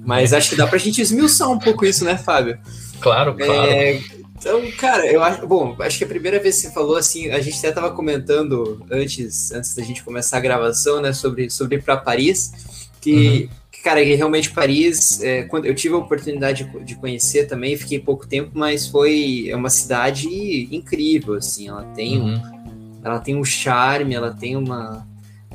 Mas 0.05 0.33
acho 0.33 0.49
que 0.49 0.55
dá 0.57 0.67
para 0.67 0.75
a 0.75 0.79
gente 0.79 1.01
esmiuçar 1.01 1.49
um 1.49 1.57
pouco 1.57 1.85
isso, 1.85 2.03
né, 2.03 2.17
Fábio? 2.17 2.59
Claro, 2.99 3.35
claro. 3.35 3.71
É, 3.71 4.01
então, 4.37 4.61
cara, 4.77 5.05
eu 5.07 5.23
acho. 5.23 5.47
Bom, 5.47 5.75
acho 5.79 5.97
que 5.97 6.03
a 6.03 6.07
primeira 6.07 6.39
vez 6.39 6.55
que 6.55 6.61
você 6.63 6.73
falou 6.73 6.97
assim, 6.97 7.29
a 7.29 7.39
gente 7.39 7.57
até 7.57 7.69
estava 7.69 7.91
comentando 7.91 8.85
antes, 8.91 9.51
antes 9.51 9.73
da 9.73 9.83
gente 9.83 10.03
começar 10.03 10.37
a 10.37 10.41
gravação, 10.41 11.01
né, 11.01 11.13
sobre, 11.13 11.49
sobre 11.49 11.77
ir 11.77 11.81
para 11.81 11.95
Paris, 11.95 12.51
que. 12.99 13.49
Uhum. 13.49 13.57
Cara, 13.83 14.03
realmente 14.03 14.51
Paris, 14.51 15.23
é, 15.23 15.43
quando 15.43 15.65
eu 15.65 15.73
tive 15.73 15.93
a 15.93 15.97
oportunidade 15.97 16.65
de, 16.65 16.83
de 16.83 16.95
conhecer 16.95 17.45
também, 17.45 17.77
fiquei 17.77 17.99
pouco 17.99 18.27
tempo, 18.27 18.51
mas 18.53 18.85
foi 18.85 19.47
é 19.47 19.55
uma 19.55 19.69
cidade 19.69 20.27
incrível, 20.69 21.35
assim, 21.35 21.69
ela 21.69 21.83
tem 21.95 22.19
uhum. 22.19 22.33
um, 22.33 22.99
ela 23.05 23.19
tem 23.19 23.35
um 23.37 23.45
charme, 23.45 24.13
ela 24.13 24.33
tem 24.33 24.57
uma 24.57 25.06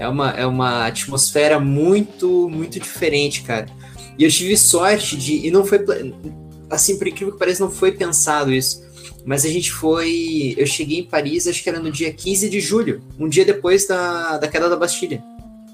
é 0.03 0.09
uma, 0.09 0.31
é 0.31 0.47
uma 0.47 0.87
atmosfera 0.87 1.59
muito, 1.61 2.49
muito 2.49 2.81
diferente, 2.81 3.43
cara. 3.43 3.67
E 4.19 4.25
eu 4.25 4.31
tive 4.31 4.57
sorte 4.57 5.17
de. 5.17 5.47
E 5.47 5.51
não 5.51 5.65
foi 5.65 5.85
assim, 6.69 6.99
por 6.99 7.07
incrível 7.07 7.33
que 7.33 7.39
pareça, 7.39 7.65
não 7.65 7.71
foi 7.71 7.93
pensado 7.93 8.53
isso. 8.53 8.83
Mas 9.25 9.45
a 9.45 9.49
gente 9.49 9.71
foi. 9.71 10.55
Eu 10.57 10.67
cheguei 10.67 10.99
em 10.99 11.05
Paris, 11.05 11.47
acho 11.47 11.63
que 11.63 11.69
era 11.69 11.79
no 11.79 11.91
dia 11.91 12.13
15 12.13 12.51
de 12.51 12.61
julho, 12.61 13.01
um 13.19 13.29
dia 13.29 13.45
depois 13.45 13.87
da, 13.87 14.39
da 14.39 14.49
queda 14.49 14.69
da 14.69 14.77
Bastilha. 14.77 15.23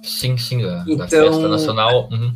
Sim, 0.02 0.36
sim, 0.36 0.62
da, 0.62 0.84
então, 0.86 0.96
da 0.96 1.08
festa 1.08 1.48
nacional. 1.48 2.08
Uhum. 2.12 2.32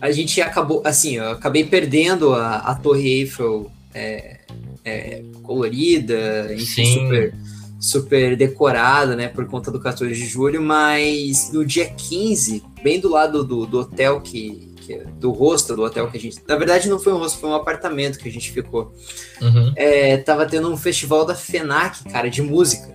a 0.00 0.10
gente 0.12 0.40
acabou, 0.40 0.82
assim, 0.84 1.16
eu 1.16 1.30
acabei 1.30 1.64
perdendo 1.64 2.32
a, 2.34 2.56
a 2.56 2.74
Torre 2.74 3.08
Eiffel 3.08 3.70
é, 3.94 4.40
é, 4.84 5.22
colorida, 5.42 6.52
enfim, 6.54 6.84
Sim. 6.84 6.94
super, 6.94 7.34
super 7.80 8.36
decorada, 8.36 9.16
né, 9.16 9.26
por 9.28 9.46
conta 9.46 9.70
do 9.70 9.80
14 9.80 10.14
de 10.14 10.26
julho, 10.26 10.60
mas 10.62 11.50
no 11.52 11.64
dia 11.64 11.86
15, 11.86 12.62
bem 12.82 13.00
do 13.00 13.08
lado 13.08 13.42
do, 13.42 13.64
do 13.66 13.80
hotel 13.80 14.20
que, 14.20 14.70
que- 14.86 14.98
do 15.18 15.30
hostel 15.32 15.76
do 15.76 15.82
hotel 15.82 16.10
que 16.10 16.18
a 16.18 16.20
gente, 16.20 16.38
na 16.46 16.56
verdade 16.56 16.88
não 16.90 16.98
foi 16.98 17.14
um 17.14 17.16
hostel, 17.18 17.40
foi 17.40 17.50
um 17.50 17.54
apartamento 17.54 18.18
que 18.18 18.28
a 18.28 18.32
gente 18.32 18.52
ficou, 18.52 18.92
Uhum, 19.40 19.72
é, 19.76 20.18
tava 20.18 20.44
tendo 20.44 20.70
um 20.70 20.76
festival 20.76 21.24
da 21.24 21.34
FENAC, 21.34 22.04
cara, 22.12 22.28
de 22.28 22.42
música. 22.42 22.86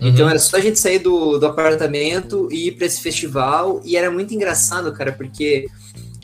uhum. 0.00 0.08
Então 0.08 0.26
era 0.26 0.38
só 0.38 0.56
a 0.56 0.60
gente 0.60 0.78
sair 0.78 0.98
do, 1.00 1.36
do 1.38 1.44
apartamento 1.44 2.48
e 2.50 2.68
ir 2.68 2.72
para 2.72 2.86
esse 2.86 3.02
festival. 3.02 3.82
E 3.84 3.94
era 3.98 4.10
muito 4.10 4.32
engraçado, 4.32 4.90
cara, 4.94 5.12
porque 5.12 5.66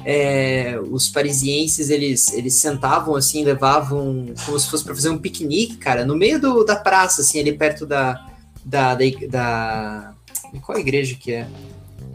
é, 0.08 0.78
os 0.88 1.08
parisienses 1.08 1.90
eles, 1.90 2.32
eles 2.32 2.54
sentavam 2.54 3.16
assim, 3.16 3.42
levavam 3.42 4.32
como 4.44 4.56
se 4.56 4.70
fosse 4.70 4.84
para 4.84 4.94
fazer 4.94 5.10
um 5.10 5.18
piquenique, 5.18 5.78
cara, 5.78 6.06
no 6.06 6.14
meio 6.14 6.40
do, 6.40 6.62
da 6.62 6.76
praça, 6.76 7.22
assim, 7.22 7.40
ali 7.40 7.52
perto 7.52 7.84
da. 7.84 8.24
da, 8.64 8.94
da, 8.94 9.04
da- 9.28 10.14
qual 10.62 10.78
igreja 10.78 11.16
que 11.16 11.32
é? 11.32 11.48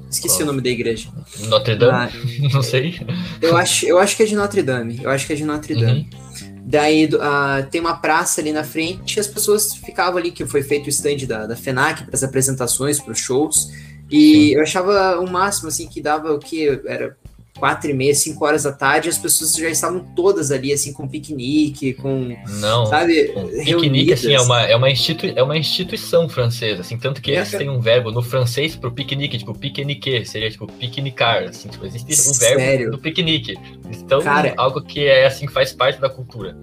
Esqueci 0.10 0.38
Qual? 0.38 0.44
o 0.44 0.46
nome 0.48 0.62
da 0.62 0.70
igreja. 0.70 1.10
Notre 1.50 1.76
Dame? 1.76 1.92
Ah, 1.94 2.10
Não 2.54 2.62
sei. 2.62 3.00
eu, 3.42 3.58
acho, 3.58 3.86
eu 3.86 4.00
acho 4.00 4.16
que 4.16 4.24
é 4.24 4.26
de 4.26 4.36
Notre 4.36 4.62
Dame. 4.62 5.00
Eu 5.04 5.10
acho 5.10 5.28
que 5.28 5.34
é 5.34 5.36
de 5.36 5.44
Notre 5.44 5.76
Dame. 5.76 6.10
Uhum. 6.14 6.62
Daí 6.66 7.10
ah, 7.20 7.66
tem 7.70 7.82
uma 7.82 7.98
praça 7.98 8.40
ali 8.40 8.54
na 8.54 8.64
frente 8.64 9.18
e 9.18 9.20
as 9.20 9.28
pessoas 9.28 9.74
ficavam 9.76 10.18
ali, 10.18 10.32
que 10.32 10.46
foi 10.46 10.64
feito 10.64 10.86
o 10.86 10.90
stand 10.90 11.26
da, 11.28 11.46
da 11.46 11.56
FENAC 11.58 12.06
para 12.06 12.16
as 12.16 12.24
apresentações, 12.24 13.00
para 13.00 13.12
os 13.12 13.20
shows. 13.20 13.70
E 14.10 14.54
eu 14.56 14.62
achava 14.62 15.20
o 15.20 15.30
máximo, 15.30 15.68
assim, 15.70 15.88
que 15.88 16.02
dava 16.02 16.34
o 16.34 16.40
que? 16.40 16.68
Era 16.86 17.18
quatro 17.58 17.90
e 17.90 17.94
meia, 17.94 18.16
cinco 18.16 18.44
horas 18.46 18.64
da 18.64 18.72
tarde, 18.72 19.10
as 19.10 19.18
pessoas 19.18 19.54
já 19.54 19.70
estavam 19.70 20.00
todas 20.16 20.52
ali, 20.52 20.74
assim, 20.74 20.94
com 20.94 21.08
piquenique, 21.08 21.94
com, 21.94 22.36
Não. 22.60 22.86
sabe, 22.88 23.32
Um 23.36 23.64
piquenique, 23.64 24.14
assim, 24.14 24.34
é 24.34 24.42
uma, 24.42 24.62
é, 24.64 24.76
uma 24.76 24.90
institui 24.90 25.34
é 25.36 25.44
uma 25.44 25.58
instituição 25.58 26.28
francesa, 26.28 26.82
assim, 26.82 26.98
tanto 26.98 27.22
que 27.22 27.32
É, 27.32 27.36
eles 27.36 27.52
têm 27.52 27.70
um 27.70 27.80
verbo 27.80 28.12
no 28.12 28.22
francês 28.22 28.76
pro 28.76 28.92
piquenique, 28.92 29.38
tipo, 29.38 29.54
piquenique, 29.58 30.26
seria 30.26 30.50
tipo 30.50 30.66
piquenicar, 30.68 31.44
assim, 31.44 31.70
tipo, 31.70 31.86
existe 31.86 32.14
o 32.14 32.34
verbo 32.34 32.60
Sério? 32.60 32.92
do 32.92 32.98
piquenique. 32.98 33.56
Então, 33.92 34.22
Cara. 34.22 34.54
algo 34.58 34.82
que 34.82 35.06
é, 35.06 35.26
assim, 35.26 35.48
faz 35.48 35.72
parte 35.72 36.00
da 36.00 36.10
cultura. 36.10 36.58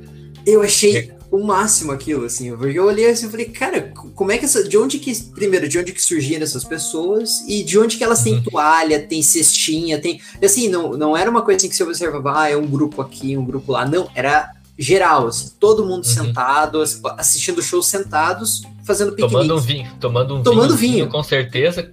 Eu 0.47 0.63
achei 0.63 1.13
o 1.31 1.45
máximo 1.45 1.93
aquilo, 1.93 2.25
assim, 2.25 2.57
porque 2.57 2.79
eu 2.79 2.85
olhei 2.87 3.11
assim 3.11 3.27
e 3.27 3.31
falei, 3.31 3.47
cara, 3.47 3.93
como 4.15 4.33
é 4.33 4.39
que 4.39 4.45
essa. 4.47 4.67
De 4.67 4.79
onde 4.79 4.99
que. 4.99 5.15
Primeiro, 5.35 5.69
de 5.69 5.79
onde 5.79 5.93
que 5.93 6.03
surgiram 6.03 6.43
essas 6.43 6.65
pessoas 6.65 7.41
e 7.47 7.63
de 7.63 7.79
onde 7.79 7.97
que 7.99 8.05
elas 8.05 8.23
têm 8.23 8.35
Uhum. 8.37 8.43
toalha, 8.45 8.99
tem 9.01 9.23
cestinha, 9.23 10.01
tem. 10.01 10.21
Assim, 10.43 10.69
não, 10.69 10.93
não 10.93 11.17
era 11.17 11.31
uma 11.31 11.43
coisa 11.43 11.59
assim 11.59 11.69
que 11.69 11.77
você 11.77 11.83
observava, 11.85 12.41
ah, 12.41 12.51
é 12.51 12.57
um 12.57 12.67
grupo 12.67 13.03
aqui, 13.03 13.37
um 13.37 13.45
grupo 13.45 13.73
lá. 13.73 13.85
Não, 13.87 14.09
era 14.15 14.53
geral, 14.79 15.27
assim, 15.27 15.51
todo 15.61 15.85
mundo 15.85 16.05
Uhum. 16.07 16.15
sentado, 16.15 16.83
assistindo 17.19 17.61
show 17.63 17.83
sentados, 17.83 18.63
fazendo 18.85 19.11
piquenique. 19.11 19.33
Tomando 19.35 19.55
um 19.57 19.61
vinho, 19.61 19.91
tomando 20.01 20.37
um 20.37 20.43
Tomando 20.43 20.77
vinhozinho, 20.77 20.93
vinho. 21.05 21.09
com 21.11 21.23
certeza. 21.23 21.91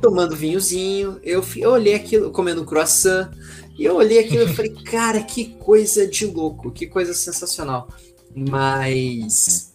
tomando 0.00 0.36
vinhozinho. 0.36 1.18
Eu, 1.24 1.44
eu 1.56 1.70
olhei 1.72 1.94
aquilo, 1.94 2.30
comendo 2.30 2.64
croissant. 2.64 3.30
E 3.76 3.84
eu 3.84 3.96
olhei 3.96 4.18
aquilo 4.20 4.44
e 4.44 4.48
falei, 4.54 4.70
cara, 4.84 5.20
que 5.22 5.46
coisa 5.58 6.06
de 6.06 6.26
louco, 6.26 6.70
que 6.70 6.86
coisa 6.86 7.12
sensacional. 7.14 7.88
Mas. 8.34 9.72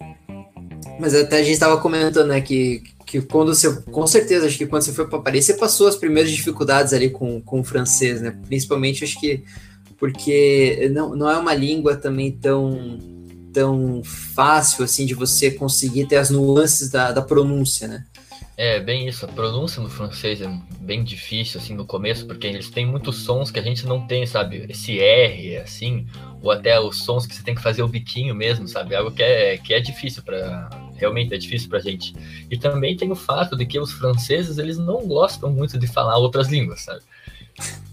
Mas 1.00 1.16
até 1.16 1.38
a 1.38 1.44
gente 1.44 1.54
estava 1.54 1.78
comentando, 1.78 2.28
né, 2.28 2.42
que, 2.42 2.84
que 3.06 3.22
quando 3.22 3.54
você. 3.54 3.82
Com 3.84 4.06
certeza, 4.06 4.48
acho 4.48 4.58
que 4.58 4.66
quando 4.66 4.82
você 4.84 4.92
foi 4.92 5.08
para 5.08 5.20
Paris, 5.20 5.46
você 5.46 5.54
passou 5.54 5.88
as 5.88 5.96
primeiras 5.96 6.32
dificuldades 6.32 6.94
ali 6.94 7.10
com, 7.10 7.42
com 7.42 7.62
o 7.62 7.64
francês, 7.64 8.22
né? 8.22 8.36
Principalmente, 8.48 9.04
acho 9.04 9.20
que. 9.20 9.44
Porque 9.98 10.90
não, 10.94 11.16
não 11.16 11.30
é 11.30 11.38
uma 11.38 11.54
língua 11.54 11.96
também 11.96 12.32
tão. 12.32 13.00
tão 13.54 14.02
fácil, 14.04 14.84
assim, 14.84 15.06
de 15.06 15.14
você 15.14 15.52
conseguir 15.52 16.06
ter 16.06 16.18
as 16.18 16.30
nuances 16.30 16.90
da, 16.90 17.12
da 17.12 17.22
pronúncia, 17.22 17.88
né? 17.88 18.06
É, 18.60 18.78
bem 18.78 19.08
isso. 19.08 19.24
A 19.24 19.30
pronúncia 19.30 19.82
no 19.82 19.90
francês 19.90 20.42
é 20.42 20.60
bem 20.82 21.02
difícil, 21.02 21.62
assim, 21.62 21.74
no 21.74 21.86
começo, 21.86 22.28
porque 22.28 22.46
eles 22.46 22.70
têm 22.70 22.86
muitos 22.86 23.24
sons 23.24 23.50
que 23.50 23.58
a 23.58 23.62
gente 23.62 23.88
não 23.88 24.06
tem, 24.06 24.26
sabe? 24.28 24.66
Esse 24.68 25.00
R, 25.00 25.56
assim, 25.56 26.06
ou 26.42 26.52
até 26.52 26.78
os 26.78 27.02
sons 27.06 27.26
que 27.26 27.34
você 27.34 27.42
tem 27.42 27.56
que 27.56 27.62
fazer 27.62 27.84
o 27.84 27.88
biquinho 27.88 28.36
mesmo, 28.36 28.68
sabe? 28.68 28.94
Algo 28.96 29.12
que 29.12 29.24
é, 29.24 29.58
que 29.58 29.74
é 29.74 29.80
difícil 29.80 30.24
para 30.24 30.70
Realmente 30.98 31.34
é 31.34 31.38
difícil 31.38 31.70
pra 31.70 31.80
gente. 31.80 32.14
E 32.52 32.58
também 32.58 32.98
tem 32.98 33.10
o 33.10 33.16
fato 33.16 33.56
de 33.56 33.66
que 33.66 33.80
os 33.80 33.94
franceses, 33.94 34.58
eles 34.58 34.78
não 34.78 35.08
gostam 35.08 35.50
muito 35.50 35.80
de 35.80 35.88
falar 35.88 36.18
outras 36.18 36.50
línguas, 36.50 36.82
sabe? 36.82 37.00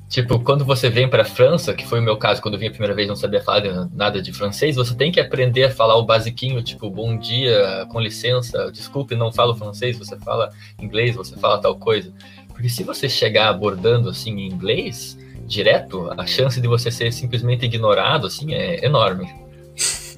Tipo, 0.08 0.38
quando 0.38 0.64
você 0.64 0.88
vem 0.88 1.08
para 1.08 1.22
a 1.22 1.24
França, 1.24 1.74
que 1.74 1.86
foi 1.86 1.98
o 1.98 2.02
meu 2.02 2.16
caso, 2.16 2.40
quando 2.40 2.54
eu 2.54 2.60
vim 2.60 2.68
a 2.68 2.70
primeira 2.70 2.94
vez 2.94 3.08
não 3.08 3.16
sabia 3.16 3.42
falar 3.42 3.88
nada 3.92 4.22
de 4.22 4.32
francês, 4.32 4.76
você 4.76 4.94
tem 4.94 5.10
que 5.10 5.18
aprender 5.18 5.64
a 5.64 5.70
falar 5.70 5.96
o 5.96 6.04
basiquinho, 6.04 6.62
tipo, 6.62 6.88
bom 6.88 7.18
dia, 7.18 7.86
com 7.90 8.00
licença, 8.00 8.70
desculpe, 8.70 9.16
não 9.16 9.32
falo 9.32 9.56
francês, 9.56 9.98
você 9.98 10.16
fala 10.18 10.50
inglês, 10.80 11.16
você 11.16 11.36
fala 11.36 11.60
tal 11.60 11.76
coisa. 11.76 12.12
Porque 12.48 12.68
se 12.68 12.84
você 12.84 13.08
chegar 13.08 13.48
abordando 13.48 14.08
assim 14.08 14.30
em 14.30 14.46
inglês, 14.46 15.18
direto, 15.46 16.08
a 16.16 16.24
chance 16.24 16.60
de 16.60 16.68
você 16.68 16.90
ser 16.90 17.12
simplesmente 17.12 17.64
ignorado, 17.64 18.26
assim, 18.26 18.54
é 18.54 18.84
enorme. 18.84 19.28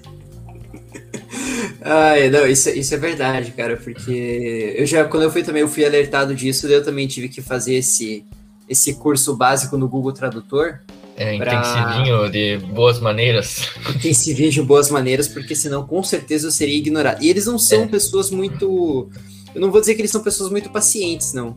Ai, 1.80 2.28
não, 2.28 2.46
isso, 2.46 2.68
isso 2.70 2.94
é 2.94 2.98
verdade, 2.98 3.52
cara, 3.52 3.76
porque 3.76 4.74
eu 4.76 4.84
já, 4.84 5.04
quando 5.04 5.22
eu 5.22 5.30
fui 5.30 5.42
também, 5.42 5.62
eu 5.62 5.68
fui 5.68 5.84
alertado 5.84 6.34
disso, 6.34 6.66
eu 6.66 6.84
também 6.84 7.06
tive 7.06 7.28
que 7.28 7.40
fazer 7.40 7.74
esse, 7.74 8.24
esse 8.68 8.94
curso 8.94 9.36
básico 9.36 9.76
no 9.76 9.88
Google 9.88 10.12
Tradutor, 10.12 10.80
É 11.20 11.36
Pra- 11.36 11.52
intensivinho 11.54 12.30
de 12.30 12.58
boas 12.72 13.00
maneiras. 13.00 13.68
vir 13.98 14.50
de 14.50 14.62
boas 14.62 14.88
maneiras, 14.88 15.26
porque 15.26 15.56
senão 15.56 15.84
com 15.84 16.00
certeza 16.02 16.46
eu 16.46 16.50
seria 16.52 16.76
ignorado. 16.76 17.20
E 17.24 17.28
eles 17.28 17.44
não 17.46 17.58
são 17.58 17.82
É. 17.82 17.86
pessoas 17.88 18.30
muito. 18.30 19.08
Eu 19.52 19.60
não 19.60 19.72
vou 19.72 19.80
dizer 19.80 19.94
que 19.96 20.00
eles 20.00 20.12
são 20.12 20.22
pessoas 20.22 20.48
muito 20.48 20.70
pacientes, 20.70 21.32
não. 21.32 21.56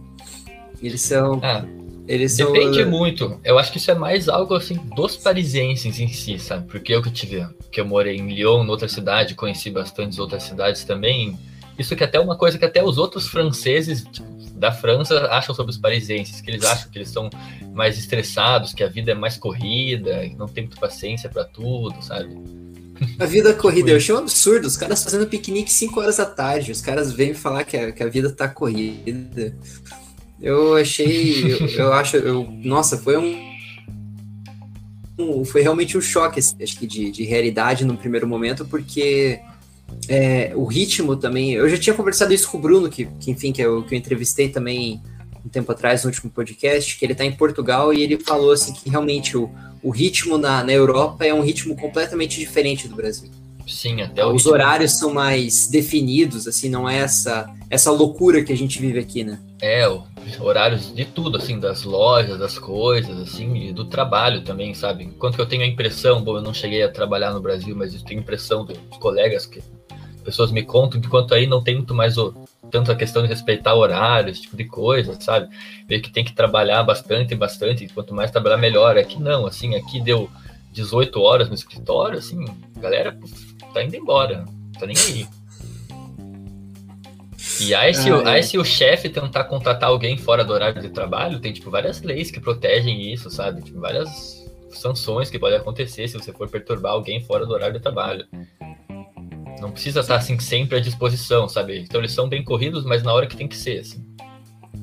Eles 0.82 1.02
são. 1.02 1.40
Ah, 1.44 1.64
Eles 2.08 2.32
são. 2.34 2.52
Depende 2.52 2.84
muito. 2.84 3.40
Eu 3.44 3.60
acho 3.60 3.72
que 3.72 3.78
isso 3.78 3.92
é 3.92 3.94
mais 3.96 4.28
algo 4.28 4.56
assim 4.56 4.80
dos 4.96 5.16
parisienses 5.16 6.00
em 6.00 6.08
si, 6.08 6.40
sabe? 6.40 6.68
Porque 6.68 6.92
eu 6.94 7.02
que 7.02 7.12
tive, 7.12 7.46
que 7.72 7.80
eu 7.80 7.86
morei 7.86 8.18
em 8.18 8.34
Lyon, 8.34 8.64
noutra 8.64 8.90
cidade, 8.90 9.36
conheci 9.36 9.70
bastantes 9.70 10.18
outras 10.18 10.42
cidades 10.44 10.84
também. 10.84 11.38
Isso 11.78 11.96
que 11.96 12.04
até 12.04 12.18
é 12.18 12.20
uma 12.22 12.36
coisa 12.36 12.58
que 12.58 12.66
até 12.66 12.84
os 12.84 12.98
outros 12.98 13.28
franceses 13.28 14.04
tipo, 14.12 14.28
da 14.62 14.72
França 14.72 15.26
acham 15.32 15.56
sobre 15.56 15.72
os 15.72 15.78
parisienses, 15.80 16.40
que 16.40 16.52
eles 16.52 16.64
acham 16.64 16.90
que 16.92 16.98
eles 17.00 17.10
são 17.10 17.30
mais 17.74 17.98
estressados, 17.98 18.74
que 18.74 18.84
a 18.84 18.88
vida 18.88 19.12
é 19.12 19.16
mais 19.16 19.36
corrida, 19.36 20.22
que 20.30 20.36
não 20.36 20.48
tem 20.48 20.66
muita 20.66 20.80
paciência 20.80 21.28
pra 21.30 21.44
tudo, 21.44 21.96
sabe? 22.02 22.30
A 23.20 23.26
vida 23.26 23.52
corrida, 23.58 23.90
eu 23.90 23.98
achei 23.98 24.14
um 24.14 24.20
absurdo. 24.20 24.68
Os 24.68 24.78
caras 24.78 25.04
fazendo 25.04 25.26
piquenique 25.26 25.72
5 25.74 26.00
horas 26.00 26.18
da 26.18 26.26
tarde. 26.28 26.72
Os 26.72 26.80
caras 26.80 27.12
vêm 27.12 27.34
falar 27.34 27.64
que 27.64 27.76
a, 27.76 27.92
que 27.92 28.04
a 28.04 28.08
vida 28.08 28.30
tá 28.32 28.48
corrida. 28.48 29.58
Eu 30.40 30.76
achei. 30.76 31.52
Eu, 31.54 31.68
eu 31.86 31.94
acho. 31.94 32.18
Eu, 32.18 32.48
nossa, 32.64 32.98
foi 33.00 33.18
um. 33.18 33.52
um- 35.18 35.44
Foi 35.44 35.62
realmente 35.64 35.98
um 35.98 36.02
choque, 36.02 36.40
assim, 36.40 36.56
acho 36.62 36.78
que, 36.78 36.86
de, 36.86 37.10
de 37.12 37.24
realidade 37.24 37.84
no 37.84 37.98
primeiro 37.98 38.28
momento, 38.28 38.64
porque 38.66 39.40
é, 40.08 40.52
o 40.56 40.66
ritmo 40.66 41.16
também. 41.16 41.54
Eu 41.54 41.68
já 41.70 41.78
tinha 41.78 41.94
conversado 41.96 42.34
isso 42.34 42.50
com 42.50 42.58
o 42.58 42.62
Bruno, 42.62 42.90
que, 42.90 43.06
que 43.20 43.32
enfim, 43.32 43.52
que 43.52 43.62
eu, 43.62 43.84
que 43.84 43.94
eu 43.96 43.98
entrevistei 44.00 44.50
também 44.50 45.02
um 45.46 45.50
tempo 45.50 45.72
atrás 45.72 46.04
no 46.04 46.10
último 46.10 46.30
podcast, 46.32 46.98
que 46.98 47.06
ele 47.06 47.16
tá 47.16 47.26
em 47.26 47.32
Portugal 47.32 47.94
e 47.94 48.02
ele 48.02 48.20
falou 48.20 48.52
assim 48.52 48.74
que 48.74 48.90
realmente 48.90 49.36
o, 49.38 49.50
o 49.82 49.90
ritmo 49.90 50.38
na, 50.38 50.64
na 50.64 50.72
Europa 50.72 51.26
é 51.26 51.34
um 51.34 51.42
ritmo 51.42 51.76
completamente 51.76 52.40
diferente 52.40 52.88
do 52.88 52.96
Brasil. 52.96 53.30
Sim, 53.68 54.02
até 54.02 54.26
o 54.26 54.30
Os 54.30 54.42
ritmo- 54.44 54.54
horários 54.54 54.98
são 54.98 55.14
mais 55.14 55.68
definidos, 55.68 56.48
assim, 56.48 56.68
não 56.70 56.90
é 56.90 56.98
essa, 56.98 57.50
essa 57.70 57.90
loucura 57.92 58.44
que 58.44 58.52
a 58.52 58.58
gente 58.58 58.80
vive 58.80 59.00
aqui, 59.00 59.24
né? 59.24 59.40
É, 59.62 59.88
horários 60.40 60.94
de 60.94 61.06
tudo, 61.06 61.38
assim, 61.38 61.60
das 61.60 61.84
lojas, 61.84 62.38
das 62.38 62.60
coisas, 62.60 63.18
assim, 63.18 63.70
e 63.70 63.72
do 63.74 63.86
trabalho 63.86 64.44
também, 64.44 64.74
sabe? 64.74 65.06
Enquanto 65.06 65.36
que 65.36 65.42
eu 65.42 65.46
tenho 65.46 65.64
a 65.64 65.68
impressão, 65.68 66.24
bom, 66.24 66.36
eu 66.38 66.42
não 66.42 66.54
cheguei 66.54 66.84
a 66.84 66.92
trabalhar 66.92 67.32
no 67.32 67.40
Brasil, 67.40 67.76
mas 67.76 67.94
eu 67.94 68.02
tenho 68.04 68.20
a 68.20 68.24
impressão 68.24 68.66
dos 68.66 68.78
colegas 69.00 69.46
que 69.46 69.62
pessoas 70.22 70.52
me 70.52 70.64
contam 70.64 71.02
que 71.02 71.08
quanto 71.08 71.34
aí 71.34 71.48
não 71.48 71.64
tem 71.64 71.76
muito 71.76 71.94
mais 71.94 72.18
o, 72.18 72.34
tanto 72.72 72.92
a 72.92 72.96
questão 72.96 73.22
de 73.22 73.28
respeitar 73.28 73.76
horário, 73.76 74.32
esse 74.32 74.42
tipo 74.42 74.56
de 74.56 74.66
coisa, 74.66 75.20
sabe? 75.20 75.50
Meio 75.90 76.02
que 76.02 76.12
tem 76.12 76.24
que 76.24 76.34
trabalhar 76.34 76.84
bastante, 76.84 77.36
bastante, 77.36 77.88
quanto 77.90 78.14
mais 78.14 78.32
trabalhar 78.32 78.58
melhor. 78.58 78.98
Aqui 78.98 79.22
não, 79.22 79.46
assim, 79.46 79.76
aqui 79.76 80.00
deu 80.02 80.30
18 80.72 81.20
horas 81.20 81.50
no 81.50 81.56
escritório, 81.56 82.18
assim, 82.18 82.46
a 82.78 82.80
galera 82.80 83.18
tá 83.74 83.84
indo 83.84 83.96
embora, 83.96 84.46
tá 84.80 84.86
nem 84.86 84.96
aí. 84.98 85.28
E 87.60 87.76
aí, 87.76 87.94
se, 87.94 88.10
Ah, 88.10 88.22
é. 88.26 88.30
aí 88.30 88.44
se 88.44 88.58
o 88.58 88.64
chefe 88.64 89.10
tentar 89.10 89.44
contratar 89.44 89.90
alguém 89.90 90.18
fora 90.18 90.44
do 90.44 90.54
horário 90.54 90.82
de 90.82 90.90
trabalho, 90.90 91.40
tem, 91.40 91.52
tipo, 91.54 91.70
várias 91.70 92.02
leis 92.02 92.32
que 92.32 92.40
protegem 92.40 93.12
isso, 93.12 93.30
sabe? 93.30 93.62
Tipo, 93.62 93.80
várias 93.80 94.42
sanções 94.72 95.30
que 95.30 95.38
podem 95.38 95.58
acontecer 95.58 96.08
se 96.08 96.18
você 96.18 96.32
for 96.32 96.48
perturbar 96.50 96.94
alguém 96.94 97.22
fora 97.22 97.46
do 97.46 97.54
horário 97.54 97.76
de 97.76 97.82
trabalho. 97.82 98.26
Não 99.62 99.72
precisa 99.72 100.00
estar, 100.00 100.16
assim, 100.16 100.38
sempre 100.40 100.78
à 100.78 100.82
disposição, 100.82 101.48
sabe? 101.48 101.80
Então 101.80 102.02
eles 102.02 102.12
são 102.12 102.28
bem 102.28 102.44
corridos, 102.44 102.84
mas 102.84 103.04
na 103.04 103.14
hora 103.14 103.28
que 103.28 103.38
tem 103.38 103.48
que 103.48 103.56
ser, 103.56 103.80
assim. 103.80 104.04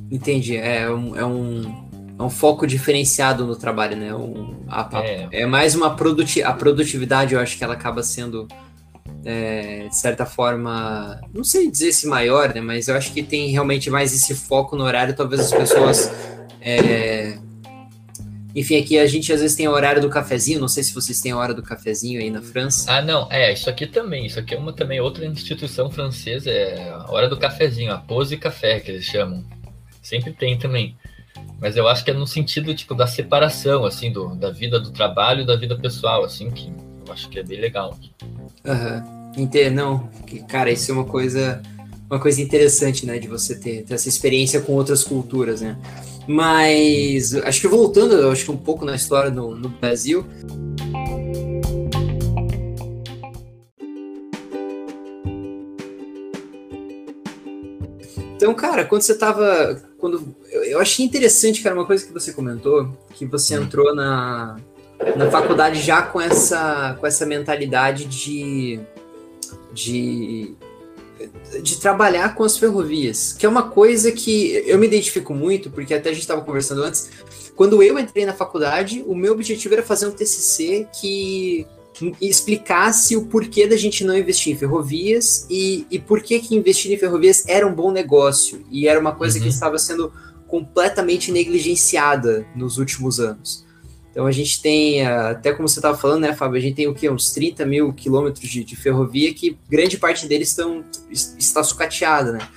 Entendi. 0.09 0.57
É 0.57 0.89
um, 0.89 1.17
é 1.17 1.27
um, 1.27 1.89
é 2.17 2.23
um 2.23 2.31
foco 2.31 2.65
diferenciado 2.65 3.45
no 3.45 3.57
trabalho, 3.57 3.97
né? 3.97 4.15
Um, 4.15 4.65
a, 4.69 4.89
é. 5.03 5.29
é. 5.33 5.47
mais 5.47 5.75
uma 5.75 5.97
produti 5.97 6.43
a 6.43 6.53
produtividade, 6.53 7.35
eu 7.35 7.41
acho 7.41 7.59
que 7.59 7.65
ela 7.65 7.75
acaba 7.75 8.05
sendo, 8.05 8.47
é, 9.25 9.89
de 9.89 9.99
certa 9.99 10.25
forma, 10.25 11.21
não 11.35 11.43
sei 11.43 11.69
dizer 11.69 11.93
se 11.93 12.07
maior, 12.07 12.55
né? 12.55 12.61
Mas 12.61 12.87
eu 12.87 12.97
acho 12.97 13.13
que 13.13 13.23
tem 13.23 13.49
realmente 13.51 13.91
mais 13.91 14.15
esse 14.15 14.33
foco 14.33 14.77
no 14.77 14.85
horário, 14.85 15.15
talvez 15.15 15.41
as 15.41 15.53
pessoas. 15.53 16.13
É, 16.61 17.37
enfim, 18.59 18.77
aqui 18.77 18.99
a 18.99 19.07
gente 19.07 19.33
às 19.33 19.41
vezes 19.41 19.57
tem 19.57 19.67
a 19.67 19.71
horário 19.71 20.03
do 20.03 20.11
cafezinho, 20.11 20.59
não 20.59 20.67
sei 20.67 20.83
se 20.83 20.93
vocês 20.93 21.21
têm 21.21 21.31
a 21.31 21.37
hora 21.37 21.55
do 21.55 21.63
cafezinho 21.63 22.21
aí 22.21 22.29
na 22.29 22.43
França. 22.43 22.91
Ah, 22.93 23.01
não, 23.01 23.31
é, 23.31 23.53
isso 23.53 23.71
aqui 23.71 23.87
também, 23.87 24.27
isso 24.27 24.39
aqui 24.41 24.53
é 24.53 24.59
uma 24.59 24.73
também 24.73 25.01
outra 25.01 25.25
instituição 25.25 25.89
francesa, 25.89 26.51
é 26.51 26.91
a 26.91 27.07
hora 27.09 27.29
do 27.29 27.37
cafezinho, 27.37 27.93
a 27.93 27.99
pose 27.99 28.37
café 28.37 28.81
que 28.81 28.91
eles 28.91 29.05
chamam. 29.05 29.45
Sempre 30.03 30.33
tem 30.33 30.59
também. 30.59 30.97
Mas 31.61 31.77
eu 31.77 31.87
acho 31.87 32.05
que 32.05 32.11
é 32.11 32.15
no 32.15 32.27
sentido, 32.27 32.75
tipo, 32.75 32.95
da 32.95 33.07
separação, 33.07 33.85
assim, 33.85 34.11
do, 34.11 34.35
da 34.35 34.51
vida 34.51 34.81
do 34.81 34.91
trabalho 34.91 35.43
e 35.43 35.47
da 35.47 35.55
vida 35.55 35.77
pessoal, 35.77 36.25
assim, 36.25 36.51
que 36.51 36.73
eu 37.07 37.13
acho 37.13 37.29
que 37.29 37.39
é 37.39 37.45
bem 37.45 37.61
legal. 37.61 37.97
Aham, 38.67 39.05
uhum. 39.37 39.71
não, 39.73 40.11
cara, 40.49 40.71
isso 40.71 40.91
é 40.91 40.95
uma 40.95 41.05
coisa, 41.05 41.63
uma 42.11 42.19
coisa 42.19 42.43
interessante, 42.43 43.07
né, 43.07 43.19
de 43.19 43.29
você 43.29 43.57
ter, 43.57 43.85
ter 43.85 43.95
essa 43.95 44.09
experiência 44.09 44.61
com 44.61 44.73
outras 44.73 45.05
culturas, 45.05 45.61
né. 45.61 45.77
Mas 46.29 47.35
acho 47.35 47.63
que 47.63 47.69
voltando, 47.69 48.29
acho 48.31 48.45
que 48.45 48.51
um 48.51 48.57
pouco 48.57 48.85
na 48.85 48.95
história 48.95 49.31
no, 49.31 49.55
no 49.55 49.71
Brasil. 49.71 50.27
Então, 58.37 58.53
cara, 58.55 58.85
quando 58.85 59.03
você 59.03 59.17
tava. 59.17 59.83
Quando, 59.97 60.37
eu, 60.51 60.63
eu, 60.65 60.81
achei 60.81 61.05
interessante, 61.05 61.63
cara, 61.63 61.75
uma 61.75 61.87
coisa 61.87 62.07
que 62.07 62.13
você 62.13 62.33
comentou, 62.33 62.89
que 63.15 63.25
você 63.25 63.59
hum. 63.59 63.63
entrou 63.63 63.95
na, 63.95 64.57
na 65.17 65.31
faculdade 65.31 65.81
já 65.81 66.03
com 66.03 66.21
essa, 66.21 66.95
com 67.01 67.07
essa 67.07 67.25
mentalidade 67.25 68.05
de, 68.05 68.79
de 69.73 70.55
de 71.63 71.77
trabalhar 71.79 72.35
com 72.35 72.45
as 72.45 72.57
ferrovias, 72.57 73.33
que 73.33 73.45
é 73.45 73.49
uma 73.49 73.71
coisa 73.71 74.13
que 74.13 74.63
eu 74.67 74.79
me 74.79 74.87
identifico 74.87 75.35
muito, 75.35 75.71
porque 75.71 75.95
até 75.95 76.11
a 76.11 76.13
gente 76.13 76.23
estava 76.23 76.43
conversando 76.43 76.83
antes. 76.83 77.09
Quando 77.57 77.83
eu 77.83 77.99
entrei 77.99 78.25
na 78.25 78.33
faculdade, 78.33 79.03
o 79.07 79.15
meu 79.15 79.33
objetivo 79.33 79.75
era 79.75 79.83
fazer 79.83 80.07
um 80.07 80.13
TCC 80.13 80.87
que 81.01 81.67
explicasse 82.21 83.17
o 83.17 83.27
porquê 83.27 83.67
da 83.67 83.77
gente 83.77 84.05
não 84.05 84.17
investir 84.17 84.53
em 84.53 84.57
ferrovias 84.57 85.47
e, 85.51 85.87
e 85.91 85.99
por 85.99 86.23
que, 86.23 86.39
que 86.39 86.55
investir 86.55 86.93
em 86.93 86.97
ferrovias 86.97 87.45
era 87.49 87.67
um 87.67 87.75
bom 87.75 87.91
negócio 87.91 88.65
e 88.71 88.87
era 88.87 89.01
uma 89.01 89.13
coisa 89.13 89.37
uhum. 89.39 89.43
que 89.43 89.49
estava 89.49 89.79
sendo 89.79 90.13
completamente 90.47 91.33
negligenciada 91.33 92.47
nos 92.55 92.79
últimos 92.79 93.19
anos. 93.19 93.67
Então 94.11 94.27
a 94.27 94.33
gente 94.33 94.61
tem, 94.61 95.07
até 95.07 95.53
como 95.53 95.69
você 95.69 95.79
estava 95.79 95.97
falando, 95.97 96.23
né, 96.23 96.35
Fábio, 96.35 96.59
a 96.59 96.61
gente 96.61 96.75
tem 96.75 96.89
o 96.89 96.95
quê? 96.95 97.09
Uns 97.09 97.31
30 97.31 97.65
mil 97.67 97.93
quilômetros 97.93 98.49
de, 98.49 98.65
de 98.65 98.75
ferrovia 98.75 99.33
que 99.33 99.57
grande 99.69 99.97
parte 99.97 100.27
deles 100.27 100.49
estão, 100.49 100.85
está 101.11 101.63
sucateada, 101.63 102.33
né? 102.33 102.49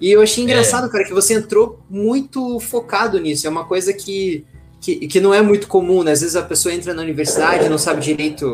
E 0.00 0.10
eu 0.10 0.20
achei 0.20 0.44
engraçado, 0.44 0.86
é. 0.88 0.90
cara, 0.90 1.04
que 1.04 1.14
você 1.14 1.34
entrou 1.34 1.80
muito 1.88 2.60
focado 2.60 3.18
nisso. 3.18 3.46
É 3.46 3.50
uma 3.50 3.64
coisa 3.64 3.92
que, 3.92 4.44
que, 4.80 5.06
que 5.06 5.20
não 5.20 5.32
é 5.32 5.40
muito 5.40 5.68
comum, 5.68 6.02
né? 6.02 6.12
Às 6.12 6.20
vezes 6.20 6.36
a 6.36 6.42
pessoa 6.42 6.74
entra 6.74 6.92
na 6.92 7.02
universidade, 7.02 7.68
não 7.68 7.78
sabe 7.78 8.02
direito 8.02 8.52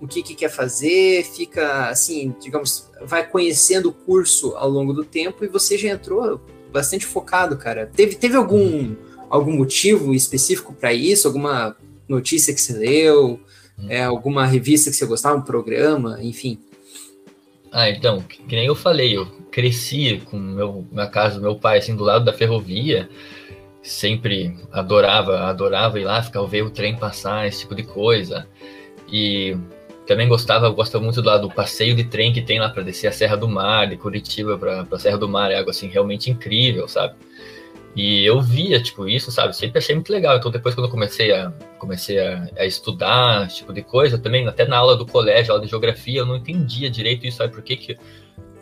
o 0.00 0.08
que, 0.08 0.22
que 0.22 0.34
quer 0.34 0.50
fazer, 0.50 1.24
fica 1.24 1.88
assim, 1.88 2.34
digamos, 2.40 2.90
vai 3.02 3.26
conhecendo 3.26 3.88
o 3.88 3.92
curso 3.92 4.54
ao 4.56 4.68
longo 4.68 4.92
do 4.92 5.04
tempo 5.04 5.44
e 5.44 5.48
você 5.48 5.78
já 5.78 5.88
entrou 5.88 6.40
bastante 6.72 7.06
focado, 7.06 7.56
cara. 7.56 7.90
Teve, 7.94 8.16
teve 8.16 8.36
algum 8.36 8.94
algum 9.30 9.56
motivo 9.56 10.14
específico 10.14 10.72
para 10.72 10.92
isso? 10.92 11.26
Alguma 11.26 11.76
notícia 12.08 12.54
que 12.54 12.60
você 12.60 12.72
leu? 12.72 13.40
Hum. 13.78 13.86
É, 13.88 14.04
alguma 14.04 14.46
revista 14.46 14.90
que 14.90 14.96
você 14.96 15.06
gostava, 15.06 15.36
um 15.36 15.42
programa, 15.42 16.18
enfim? 16.22 16.58
Ah, 17.72 17.90
então, 17.90 18.20
que, 18.20 18.40
que 18.42 18.54
nem 18.54 18.66
eu 18.66 18.74
falei, 18.74 19.16
eu 19.16 19.26
cresci 19.50 20.22
com 20.26 20.38
meu, 20.38 20.86
na 20.92 21.08
casa 21.08 21.36
do 21.36 21.42
meu 21.42 21.56
pai, 21.56 21.78
assim, 21.78 21.96
do 21.96 22.04
lado 22.04 22.24
da 22.24 22.32
ferrovia, 22.32 23.08
sempre 23.82 24.56
adorava, 24.70 25.40
adorava 25.40 25.98
ir 25.98 26.04
lá, 26.04 26.22
ficar 26.22 26.42
ver 26.44 26.62
o 26.62 26.70
trem 26.70 26.96
passar, 26.96 27.48
esse 27.48 27.60
tipo 27.60 27.74
de 27.74 27.82
coisa. 27.82 28.46
E 29.12 29.56
também 30.06 30.28
gostava, 30.28 30.68
gosto 30.70 31.00
muito 31.00 31.20
do, 31.20 31.38
do 31.38 31.50
passeio 31.50 31.94
de 31.94 32.04
trem 32.04 32.32
que 32.32 32.42
tem 32.42 32.60
lá 32.60 32.68
para 32.68 32.82
descer 32.82 33.08
a 33.08 33.12
Serra 33.12 33.36
do 33.36 33.48
Mar, 33.48 33.88
de 33.88 33.96
Curitiba 33.96 34.56
para 34.56 34.86
a 34.90 34.98
Serra 34.98 35.18
do 35.18 35.28
Mar, 35.28 35.50
é 35.50 35.58
algo 35.58 35.70
assim 35.70 35.88
realmente 35.88 36.30
incrível, 36.30 36.86
sabe? 36.86 37.14
E 37.96 38.24
eu 38.24 38.40
via, 38.40 38.82
tipo, 38.82 39.08
isso, 39.08 39.30
sabe? 39.30 39.56
Sempre 39.56 39.78
achei 39.78 39.94
muito 39.94 40.12
legal. 40.12 40.36
Então, 40.36 40.50
depois, 40.50 40.74
quando 40.74 40.86
eu 40.86 40.90
comecei 40.90 41.32
a, 41.32 41.52
comecei 41.78 42.18
a, 42.18 42.48
a 42.58 42.66
estudar 42.66 43.46
esse 43.46 43.56
tipo 43.56 43.72
de 43.72 43.82
coisa, 43.82 44.18
também, 44.18 44.46
até 44.48 44.66
na 44.66 44.78
aula 44.78 44.96
do 44.96 45.06
colégio, 45.06 45.52
aula 45.52 45.64
de 45.64 45.70
geografia, 45.70 46.20
eu 46.20 46.26
não 46.26 46.36
entendia 46.36 46.90
direito 46.90 47.24
isso, 47.24 47.36
sabe? 47.36 47.52
Por 47.52 47.62
que 47.62 47.76
que 47.76 47.92
o 47.92 47.98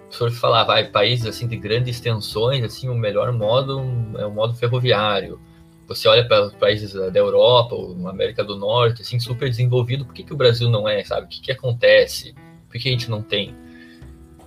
professor 0.09 0.31
falava, 0.33 0.79
ah, 0.79 0.85
países, 0.85 1.25
assim, 1.25 1.49
de 1.49 1.57
grandes 1.57 1.97
extensões, 1.97 2.63
assim, 2.63 2.91
o 2.91 2.95
melhor 2.95 3.33
modo 3.33 3.81
é 4.19 4.27
o 4.27 4.31
modo 4.31 4.55
ferroviário. 4.55 5.41
Você 5.89 6.07
olha 6.07 6.27
para 6.27 6.47
os 6.47 6.55
países 6.55 6.93
da 6.93 7.19
Europa, 7.19 7.75
ou 7.75 8.07
América 8.07 8.45
do 8.45 8.57
Norte, 8.57 9.01
assim, 9.01 9.19
super 9.19 9.49
desenvolvido, 9.49 10.05
por 10.05 10.13
que 10.13 10.23
que 10.23 10.33
o 10.35 10.37
Brasil 10.37 10.69
não 10.69 10.87
é, 10.87 11.03
sabe? 11.05 11.27
O 11.27 11.29
que 11.29 11.41
que 11.41 11.53
acontece? 11.53 12.35
Por 12.69 12.79
que 12.79 12.89
a 12.89 12.93
gente 12.93 13.11
não 13.11 13.23
tem? 13.23 13.55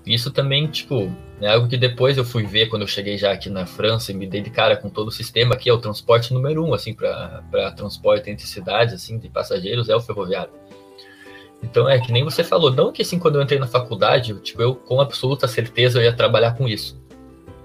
Isso 0.05 0.31
também, 0.31 0.67
tipo, 0.67 1.11
é 1.41 1.47
algo 1.47 1.67
que 1.67 1.77
depois 1.77 2.17
eu 2.17 2.23
fui 2.23 2.45
ver 2.45 2.67
quando 2.67 2.83
eu 2.83 2.87
cheguei 2.87 3.17
já 3.17 3.31
aqui 3.31 3.49
na 3.49 3.65
França 3.65 4.11
e 4.11 4.15
me 4.15 4.25
dei 4.25 4.41
de 4.41 4.49
cara 4.49 4.77
com 4.77 4.89
todo 4.89 5.09
o 5.09 5.11
sistema 5.11 5.55
que 5.57 5.69
é 5.69 5.73
o 5.73 5.77
transporte 5.77 6.33
número 6.33 6.63
um, 6.63 6.73
assim, 6.73 6.93
para 6.93 7.71
transporte 7.75 8.29
entre 8.29 8.47
cidades, 8.47 8.93
assim, 8.93 9.17
de 9.17 9.27
passageiros, 9.27 9.89
é 9.89 9.95
o 9.95 9.99
ferroviário. 9.99 10.53
Então 11.61 11.89
é 11.89 11.99
que 11.99 12.11
nem 12.11 12.23
você 12.23 12.43
falou, 12.43 12.71
não 12.71 12.91
que 12.91 13.01
assim, 13.01 13.19
quando 13.19 13.35
eu 13.35 13.41
entrei 13.41 13.59
na 13.59 13.67
faculdade, 13.67 14.33
tipo, 14.41 14.61
eu 14.61 14.75
com 14.75 15.01
absoluta 15.01 15.47
certeza 15.47 15.99
eu 15.99 16.03
ia 16.03 16.13
trabalhar 16.13 16.55
com 16.55 16.67
isso. 16.67 17.01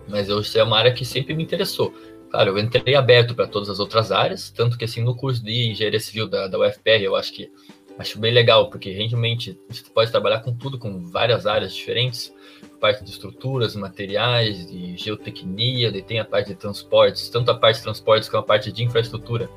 Mas 0.08 0.28
eu, 0.28 0.40
isso 0.40 0.58
é 0.58 0.62
uma 0.64 0.76
área 0.76 0.92
que 0.92 1.04
sempre 1.04 1.34
me 1.34 1.42
interessou. 1.42 1.94
Claro, 2.30 2.50
eu 2.50 2.58
entrei 2.58 2.94
aberto 2.94 3.34
para 3.34 3.46
todas 3.46 3.68
as 3.68 3.78
outras 3.78 4.10
áreas, 4.10 4.50
tanto 4.50 4.78
que 4.78 4.84
assim, 4.84 5.02
no 5.02 5.14
curso 5.14 5.44
de 5.44 5.70
engenharia 5.70 6.00
civil 6.00 6.28
da, 6.28 6.48
da 6.48 6.58
UFPR, 6.58 7.02
eu 7.02 7.14
acho 7.14 7.32
que 7.32 7.50
acho 7.98 8.18
bem 8.18 8.32
legal, 8.32 8.70
porque 8.70 8.90
realmente 8.90 9.58
você 9.68 9.82
pode 9.92 10.10
trabalhar 10.10 10.40
com 10.40 10.54
tudo, 10.54 10.78
com 10.78 11.04
várias 11.06 11.46
áreas 11.46 11.74
diferentes, 11.74 12.32
parte 12.80 13.04
de 13.04 13.10
estruturas, 13.10 13.76
materiais, 13.76 14.66
de 14.66 14.96
geotecnia, 14.96 15.92
daí 15.92 16.02
tem 16.02 16.18
a 16.18 16.24
parte 16.24 16.48
de 16.48 16.54
transportes, 16.54 17.28
tanto 17.28 17.50
a 17.50 17.54
parte 17.54 17.76
de 17.76 17.82
transportes 17.82 18.28
como 18.28 18.42
a 18.42 18.46
parte 18.46 18.72
de 18.72 18.82
infraestrutura, 18.82 19.48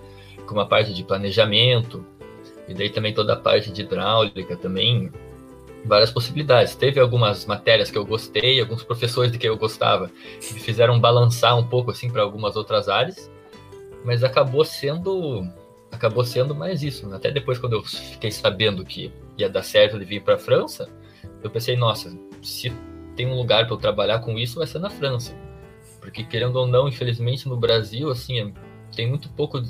como 0.45 0.59
a 0.59 0.65
parte 0.65 0.93
de 0.93 1.03
planejamento, 1.03 2.05
e 2.67 2.73
daí 2.73 2.89
também 2.89 3.13
toda 3.13 3.33
a 3.33 3.37
parte 3.37 3.71
de 3.71 3.81
hidráulica 3.81 4.55
também, 4.57 5.11
várias 5.85 6.11
possibilidades. 6.11 6.75
Teve 6.75 6.99
algumas 6.99 7.45
matérias 7.45 7.89
que 7.89 7.97
eu 7.97 8.05
gostei, 8.05 8.59
alguns 8.59 8.83
professores 8.83 9.31
de 9.31 9.37
que 9.37 9.47
eu 9.47 9.57
gostava, 9.57 10.11
que 10.39 10.53
me 10.53 10.59
fizeram 10.59 10.99
balançar 10.99 11.57
um 11.57 11.65
pouco 11.65 11.91
assim 11.91 12.09
para 12.09 12.21
algumas 12.21 12.55
outras 12.55 12.87
áreas, 12.89 13.31
mas 14.03 14.23
acabou 14.23 14.65
sendo 14.65 15.47
acabou 15.91 16.25
sendo 16.25 16.55
mais 16.55 16.81
isso. 16.81 17.13
Até 17.13 17.31
depois 17.31 17.59
quando 17.59 17.73
eu 17.73 17.83
fiquei 17.83 18.31
sabendo 18.31 18.83
que 18.83 19.11
ia 19.37 19.49
dar 19.49 19.63
certo 19.63 19.99
de 19.99 20.05
vir 20.05 20.23
para 20.23 20.35
a 20.35 20.39
França, 20.39 20.89
eu 21.43 21.49
pensei, 21.49 21.75
nossa, 21.75 22.11
se 22.41 22.71
tem 23.15 23.27
um 23.27 23.35
lugar 23.35 23.65
para 23.65 23.73
eu 23.75 23.79
trabalhar 23.79 24.19
com 24.19 24.37
isso, 24.37 24.57
vai 24.57 24.67
ser 24.67 24.79
na 24.79 24.89
França. 24.89 25.35
Porque, 25.99 26.23
querendo 26.23 26.57
ou 26.57 26.67
não, 26.67 26.87
infelizmente 26.87 27.47
no 27.47 27.55
Brasil, 27.55 28.09
assim, 28.09 28.39
é, 28.39 28.51
tem 28.95 29.07
muito 29.07 29.29
pouco, 29.29 29.61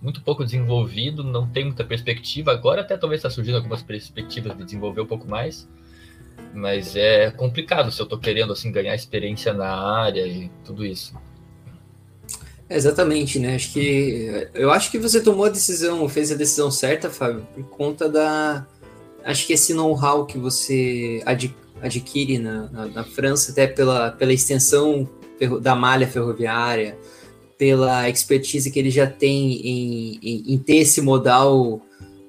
muito 0.00 0.22
pouco 0.22 0.44
desenvolvido, 0.44 1.24
não 1.24 1.46
tem 1.46 1.64
muita 1.64 1.84
perspectiva. 1.84 2.52
Agora 2.52 2.82
até 2.82 2.96
talvez 2.96 3.18
está 3.18 3.30
surgindo 3.30 3.56
algumas 3.56 3.82
perspectivas 3.82 4.56
de 4.56 4.64
desenvolver 4.64 5.00
um 5.00 5.06
pouco 5.06 5.28
mais, 5.28 5.68
mas 6.54 6.94
é 6.94 7.30
complicado 7.30 7.90
se 7.90 8.00
eu 8.00 8.04
estou 8.04 8.18
querendo, 8.18 8.52
assim, 8.52 8.70
ganhar 8.70 8.94
experiência 8.94 9.52
na 9.52 9.74
área 9.74 10.26
e 10.26 10.50
tudo 10.64 10.84
isso. 10.84 11.14
Exatamente, 12.70 13.38
né? 13.38 13.56
Acho 13.56 13.72
que 13.72 14.48
eu 14.54 14.70
acho 14.70 14.90
que 14.90 14.98
você 14.98 15.22
tomou 15.22 15.44
a 15.44 15.50
decisão, 15.50 16.08
fez 16.08 16.32
a 16.32 16.34
decisão 16.34 16.70
certa, 16.70 17.10
Fábio, 17.10 17.46
por 17.54 17.64
conta 17.64 18.08
da 18.08 18.66
acho 19.24 19.46
que 19.46 19.52
esse 19.52 19.74
know-how 19.74 20.24
que 20.26 20.38
você 20.38 21.22
adquiriu 21.26 21.61
adquire 21.82 22.38
na, 22.38 22.68
na, 22.70 22.86
na, 22.86 23.04
França, 23.04 23.52
até 23.52 23.66
pela, 23.66 24.12
pela 24.12 24.32
extensão 24.32 25.08
da 25.60 25.74
malha 25.74 26.06
ferroviária, 26.06 26.96
pela 27.58 28.08
expertise 28.08 28.70
que 28.70 28.78
ele 28.78 28.90
já 28.90 29.06
tem 29.06 29.52
em, 29.52 30.18
em, 30.22 30.54
em 30.54 30.58
ter 30.58 30.76
esse 30.76 31.00
modal, 31.00 31.80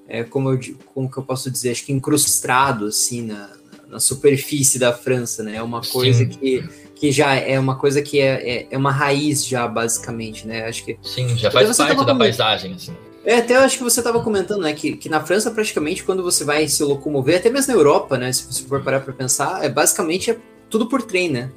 é, 0.08 0.24
como, 0.24 0.52
eu, 0.52 0.60
como 0.94 1.10
que 1.10 1.18
eu 1.18 1.24
posso 1.24 1.50
dizer, 1.50 1.72
acho 1.72 1.86
que 1.86 1.94
incrustado 1.94 2.88
assim 2.88 3.22
na, 3.22 3.50
na 3.88 4.00
superfície 4.00 4.80
da 4.80 4.92
França, 4.92 5.44
né? 5.44 5.56
É 5.56 5.62
uma 5.62 5.82
coisa 5.82 6.26
que, 6.26 6.68
que 6.96 7.12
já 7.12 7.36
é 7.36 7.60
uma 7.60 7.76
coisa 7.76 8.02
que 8.02 8.20
é, 8.20 8.58
é, 8.58 8.68
é, 8.72 8.78
uma 8.78 8.92
raiz 8.92 9.46
já 9.46 9.68
basicamente, 9.68 10.48
né? 10.48 10.66
Acho 10.66 10.84
que 10.84 10.98
sim, 11.04 11.38
já 11.38 11.52
faz 11.52 11.78
parte 11.78 12.06
da 12.06 12.16
paisagem 12.16 12.74
assim. 12.74 12.94
É, 13.26 13.38
até 13.38 13.56
eu 13.56 13.62
acho 13.62 13.78
que 13.78 13.84
você 13.84 14.00
estava 14.02 14.22
comentando, 14.22 14.62
né, 14.62 14.74
que, 14.74 14.98
que 14.98 15.08
na 15.08 15.24
França, 15.24 15.50
praticamente, 15.50 16.04
quando 16.04 16.22
você 16.22 16.44
vai 16.44 16.68
se 16.68 16.84
locomover, 16.84 17.38
até 17.38 17.50
mesmo 17.50 17.74
na 17.74 17.80
Europa, 17.80 18.18
né, 18.18 18.32
se 18.34 18.46
você 18.46 18.64
for 18.64 18.84
parar 18.84 19.00
para 19.00 19.14
pensar, 19.14 19.64
é 19.64 19.70
basicamente 19.70 20.32
é 20.32 20.38
tudo 20.70 20.88
por 20.88 21.02
trem, 21.02 21.30
né? 21.30 21.52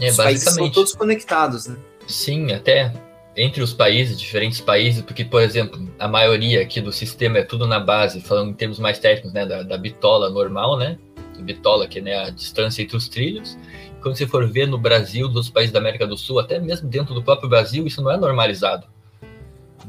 É, 0.00 0.10
Os 0.10 0.16
basicamente. 0.16 0.54
são 0.54 0.70
todos 0.70 0.94
conectados, 0.94 1.66
né? 1.66 1.76
Sim, 2.06 2.52
até 2.52 2.92
entre 3.36 3.62
os 3.62 3.74
países, 3.74 4.18
diferentes 4.18 4.60
países, 4.60 5.02
porque, 5.02 5.24
por 5.24 5.42
exemplo, 5.42 5.88
a 5.98 6.08
maioria 6.08 6.62
aqui 6.62 6.80
do 6.80 6.92
sistema 6.92 7.38
é 7.38 7.42
tudo 7.42 7.66
na 7.66 7.80
base, 7.80 8.20
falando 8.20 8.50
em 8.50 8.54
termos 8.54 8.78
mais 8.78 8.98
técnicos, 8.98 9.32
né, 9.32 9.44
da, 9.44 9.62
da 9.62 9.76
bitola 9.76 10.30
normal, 10.30 10.78
né, 10.78 10.98
bitola, 11.42 11.86
que 11.86 11.98
é 11.98 12.02
né, 12.02 12.16
a 12.16 12.30
distância 12.30 12.82
entre 12.82 12.96
os 12.96 13.08
trilhos. 13.08 13.58
Quando 14.00 14.16
você 14.16 14.26
for 14.26 14.46
ver 14.48 14.66
no 14.66 14.78
Brasil, 14.78 15.28
dos 15.28 15.50
países 15.50 15.72
da 15.72 15.78
América 15.78 16.06
do 16.06 16.16
Sul, 16.16 16.38
até 16.38 16.58
mesmo 16.58 16.88
dentro 16.88 17.14
do 17.14 17.22
próprio 17.22 17.48
Brasil, 17.48 17.86
isso 17.86 18.02
não 18.02 18.10
é 18.10 18.16
normalizado. 18.16 18.86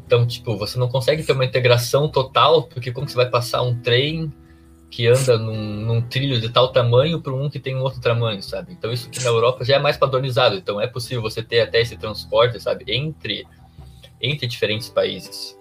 Então, 0.06 0.26
tipo, 0.26 0.58
você 0.58 0.78
não 0.78 0.88
consegue 0.88 1.24
ter 1.24 1.32
uma 1.32 1.46
integração 1.46 2.10
total, 2.10 2.64
porque 2.64 2.92
como 2.92 3.08
você 3.08 3.16
vai 3.16 3.30
passar 3.30 3.62
um 3.62 3.80
trem 3.80 4.32
que 4.90 5.08
anda 5.08 5.38
num, 5.38 5.56
num 5.56 6.02
trilho 6.02 6.40
de 6.40 6.50
tal 6.50 6.72
tamanho 6.72 7.22
para 7.22 7.34
um 7.34 7.50
que 7.50 7.60
tem 7.60 7.76
um 7.76 7.82
outro 7.82 8.00
tamanho, 8.00 8.42
sabe? 8.42 8.72
Então 8.72 8.94
isso 8.94 9.10
que 9.10 9.22
na 9.22 9.30
Europa 9.30 9.66
já 9.66 9.76
é 9.76 9.80
mais 9.80 9.98
padronizado. 9.98 10.56
Então 10.56 10.80
é 10.80 10.88
possível 10.88 11.22
você 11.22 11.44
ter 11.44 11.62
até 11.62 11.82
esse 11.82 11.98
transporte, 11.98 12.62
sabe, 12.62 12.86
entre 12.88 13.46
entre 14.22 14.48
diferentes 14.48 14.88
países. 14.90 15.58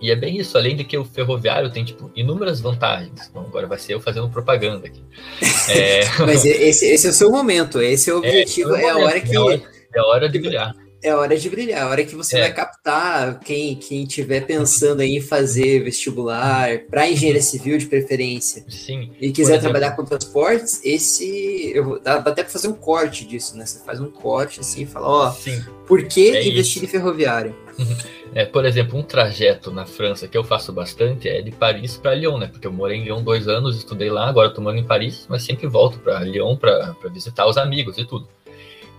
E 0.00 0.10
é 0.10 0.16
bem 0.16 0.38
isso, 0.38 0.56
além 0.56 0.76
de 0.76 0.84
que 0.84 0.96
o 0.96 1.04
ferroviário 1.04 1.70
tem, 1.70 1.84
tipo, 1.84 2.10
inúmeras 2.14 2.60
vantagens. 2.60 3.30
Bom, 3.34 3.40
agora 3.40 3.66
vai 3.66 3.78
ser 3.78 3.94
eu 3.94 4.00
fazendo 4.00 4.28
propaganda 4.30 4.86
aqui. 4.86 5.02
É... 5.68 6.00
Mas 6.24 6.46
esse, 6.46 6.86
esse, 6.86 7.06
é 7.08 7.10
o 7.10 7.12
seu 7.12 7.30
momento, 7.30 7.82
esse 7.82 8.08
é 8.08 8.14
o 8.14 8.18
objetivo, 8.18 8.74
é, 8.74 8.84
é, 8.84 8.86
é 8.86 8.90
a 8.90 8.96
hora 8.96 9.20
que... 9.20 9.34
É 9.34 9.36
a 9.36 9.42
hora, 9.42 9.62
é 9.94 9.98
a 9.98 10.06
hora 10.06 10.28
de 10.30 10.38
brilhar 10.38 10.74
é 11.02 11.14
hora 11.14 11.36
de 11.36 11.48
brilhar, 11.48 11.82
é 11.82 11.84
hora 11.84 12.04
que 12.04 12.14
você 12.14 12.38
é. 12.38 12.40
vai 12.42 12.52
captar 12.52 13.38
quem 13.40 13.76
quem 13.76 14.02
estiver 14.02 14.46
pensando 14.46 15.02
em 15.02 15.20
fazer 15.20 15.82
vestibular 15.84 16.78
para 16.90 17.08
engenharia 17.08 17.42
civil 17.42 17.78
de 17.78 17.86
preferência. 17.86 18.64
Sim. 18.68 19.12
E 19.20 19.30
quiser 19.30 19.60
trabalhar 19.60 19.92
com 19.92 20.04
transportes, 20.04 20.80
esse 20.84 21.72
eu 21.74 22.00
dá, 22.00 22.18
dá 22.18 22.30
até 22.30 22.42
para 22.42 22.52
fazer 22.52 22.68
um 22.68 22.72
corte 22.72 23.24
disso, 23.24 23.56
né? 23.56 23.64
Você 23.64 23.84
faz 23.84 24.00
um 24.00 24.10
corte 24.10 24.60
assim, 24.60 24.82
e 24.82 24.86
fala, 24.86 25.08
ó, 25.08 25.30
Sim. 25.30 25.64
por 25.86 26.02
que 26.04 26.30
é 26.36 26.46
investir 26.46 26.82
isso. 26.82 26.84
em 26.84 26.88
ferroviário? 26.88 27.54
É, 28.34 28.44
por 28.44 28.64
exemplo, 28.66 28.98
um 28.98 29.02
trajeto 29.02 29.70
na 29.70 29.86
França 29.86 30.28
que 30.28 30.36
eu 30.36 30.44
faço 30.44 30.70
bastante 30.70 31.28
é 31.28 31.40
de 31.40 31.50
Paris 31.50 31.96
para 31.96 32.14
Lyon, 32.14 32.38
né? 32.38 32.46
Porque 32.46 32.66
eu 32.66 32.72
morei 32.72 32.98
em 32.98 33.04
Lyon 33.04 33.22
dois 33.22 33.48
anos, 33.48 33.76
estudei 33.76 34.10
lá, 34.10 34.28
agora 34.28 34.48
estou 34.48 34.62
morando 34.62 34.80
em 34.80 34.86
Paris, 34.86 35.26
mas 35.30 35.42
sempre 35.42 35.66
volto 35.66 35.98
para 35.98 36.20
Lyon 36.20 36.54
para 36.56 36.94
visitar 37.10 37.46
os 37.46 37.56
amigos 37.56 37.96
e 37.96 38.04
tudo 38.04 38.28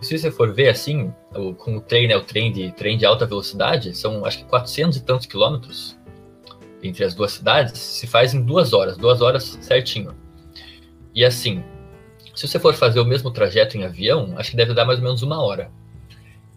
se 0.01 0.17
você 0.17 0.31
for 0.31 0.53
ver 0.53 0.69
assim, 0.69 1.13
o, 1.35 1.53
com 1.53 1.77
o 1.77 1.81
trem, 1.81 2.07
né, 2.07 2.15
o 2.15 2.21
trem 2.21 2.51
de, 2.51 2.71
trem 2.71 2.97
de 2.97 3.05
alta 3.05 3.25
velocidade, 3.25 3.95
são 3.95 4.25
acho 4.25 4.39
que 4.39 4.45
400 4.45 4.97
e 4.97 5.03
tantos 5.03 5.25
quilômetros 5.25 5.97
entre 6.81 7.03
as 7.03 7.13
duas 7.13 7.33
cidades, 7.33 7.77
se 7.77 8.07
faz 8.07 8.33
em 8.33 8.41
duas 8.41 8.71
horas, 8.71 8.97
duas 8.97 9.21
horas 9.21 9.57
certinho. 9.61 10.15
E 11.13 11.25
assim, 11.25 11.63
se 12.33 12.47
você 12.47 12.57
for 12.57 12.73
fazer 12.73 13.01
o 13.01 13.05
mesmo 13.05 13.31
trajeto 13.31 13.77
em 13.77 13.83
avião, 13.83 14.33
acho 14.37 14.51
que 14.51 14.57
deve 14.57 14.73
dar 14.73 14.85
mais 14.85 14.99
ou 14.99 15.03
menos 15.03 15.21
uma 15.21 15.43
hora. 15.43 15.69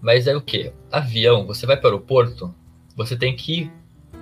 Mas 0.00 0.28
é 0.28 0.36
o 0.36 0.40
que? 0.40 0.72
Avião, 0.90 1.44
você 1.46 1.66
vai 1.66 1.76
para 1.76 1.88
o 1.88 1.92
aeroporto, 1.92 2.54
você 2.94 3.16
tem 3.16 3.34
que, 3.34 3.70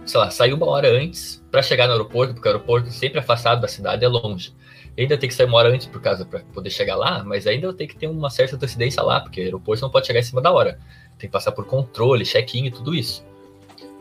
sei 0.06 0.20
lá, 0.20 0.30
sair 0.30 0.54
uma 0.54 0.66
hora 0.66 0.90
antes 0.90 1.44
para 1.50 1.61
chegar 1.61 1.87
no 1.87 1.92
aeroporto, 1.92 2.33
porque 2.33 2.48
o 2.48 2.52
aeroporto 2.52 2.90
sempre 2.90 3.18
afastado 3.18 3.61
da 3.61 3.68
cidade 3.68 4.04
é 4.04 4.09
longe 4.09 4.54
ainda 4.98 5.16
tem 5.16 5.29
que 5.29 5.35
sair 5.35 5.46
uma 5.46 5.59
hora 5.59 5.68
antes 5.68 5.87
por 5.87 6.00
casa 6.00 6.24
para 6.24 6.40
poder 6.53 6.70
chegar 6.70 6.96
lá, 6.96 7.22
mas 7.24 7.46
ainda 7.46 7.72
tem 7.72 7.87
que 7.87 7.96
ter 7.96 8.07
uma 8.07 8.31
certa 8.31 8.57
antecedência 8.57 9.03
lá, 9.03 9.20
porque 9.20 9.40
o 9.40 9.44
aeroporto 9.44 9.83
não 9.83 9.90
pode 9.90 10.07
chegar 10.07 10.20
em 10.20 10.24
cima 10.24 10.40
da 10.40 10.53
hora. 10.53 10.79
Tem 11.18 11.29
que 11.29 11.33
passar 11.33 11.53
por 11.53 11.64
controle, 11.66 12.24
check-in 12.24 12.66
e 12.66 12.70
tudo 12.70 12.94
isso. 12.94 13.24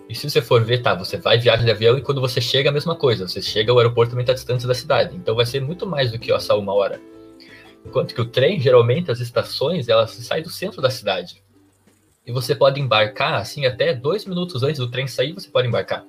E 0.10 0.16
se 0.16 0.28
você 0.28 0.42
for 0.42 0.64
ver, 0.64 0.82
tá, 0.82 0.96
você 0.96 1.18
vai 1.18 1.38
viajar 1.38 1.64
de 1.64 1.70
avião 1.70 1.98
e 1.98 2.02
quando 2.02 2.20
você 2.20 2.42
chega 2.42 2.70
a 2.70 2.74
mesma 2.74 2.96
coisa. 2.96 3.28
Você 3.28 3.42
chega, 3.42 3.72
o 3.72 3.78
aeroporto 3.78 4.12
também 4.12 4.24
está 4.24 4.34
distante 4.34 4.66
da 4.66 4.74
cidade. 4.74 5.16
Então 5.16 5.36
vai 5.36 5.46
ser 5.46 5.62
muito 5.62 5.86
mais 5.86 6.12
do 6.12 6.18
que 6.18 6.38
só 6.40 6.58
uma 6.58 6.74
hora. 6.74 7.00
Enquanto 7.86 8.16
que 8.16 8.22
o 8.22 8.26
trem, 8.26 8.60
geralmente, 8.60 9.12
as 9.12 9.20
estações, 9.20 9.88
elas 9.88 10.12
saem 10.12 10.44
do 10.44 10.50
centro 10.50 10.82
da 10.82 10.90
cidade. 10.90 11.44
E 12.26 12.32
você 12.32 12.56
pode 12.56 12.82
embarcar, 12.82 13.36
assim, 13.36 13.66
até 13.66 13.94
dois 13.94 14.26
minutos 14.26 14.64
antes 14.64 14.80
do 14.80 14.90
trem 14.90 15.08
sair, 15.08 15.34
você 15.34 15.50
pode 15.50 15.68
embarcar. 15.68 16.04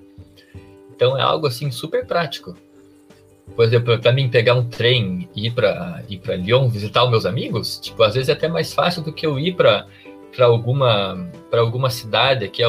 Então 0.91 1.17
é 1.17 1.23
algo, 1.23 1.47
assim, 1.47 1.71
super 1.71 2.07
prático 2.07 2.57
por 3.55 3.65
exemplo, 3.65 3.99
para 3.99 4.13
mim 4.13 4.29
pegar 4.29 4.55
um 4.55 4.69
trem 4.69 5.29
e 5.35 5.47
ir 5.47 5.51
para 5.53 6.03
ir 6.09 6.19
para 6.19 6.37
Lyon 6.37 6.69
visitar 6.69 7.05
os 7.05 7.11
meus 7.11 7.27
amigos, 7.27 7.79
tipo, 7.79 8.03
às 8.03 8.15
vezes 8.15 8.29
é 8.29 8.33
até 8.33 8.49
mais 8.49 8.73
fácil 8.73 9.03
do 9.03 9.13
que 9.13 9.27
eu 9.27 9.39
ir 9.39 9.55
para 9.55 9.87
para 10.35 10.47
alguma 10.47 11.29
para 11.51 11.61
alguma 11.61 11.91
cidade 11.91 12.45
aqui 12.45 12.63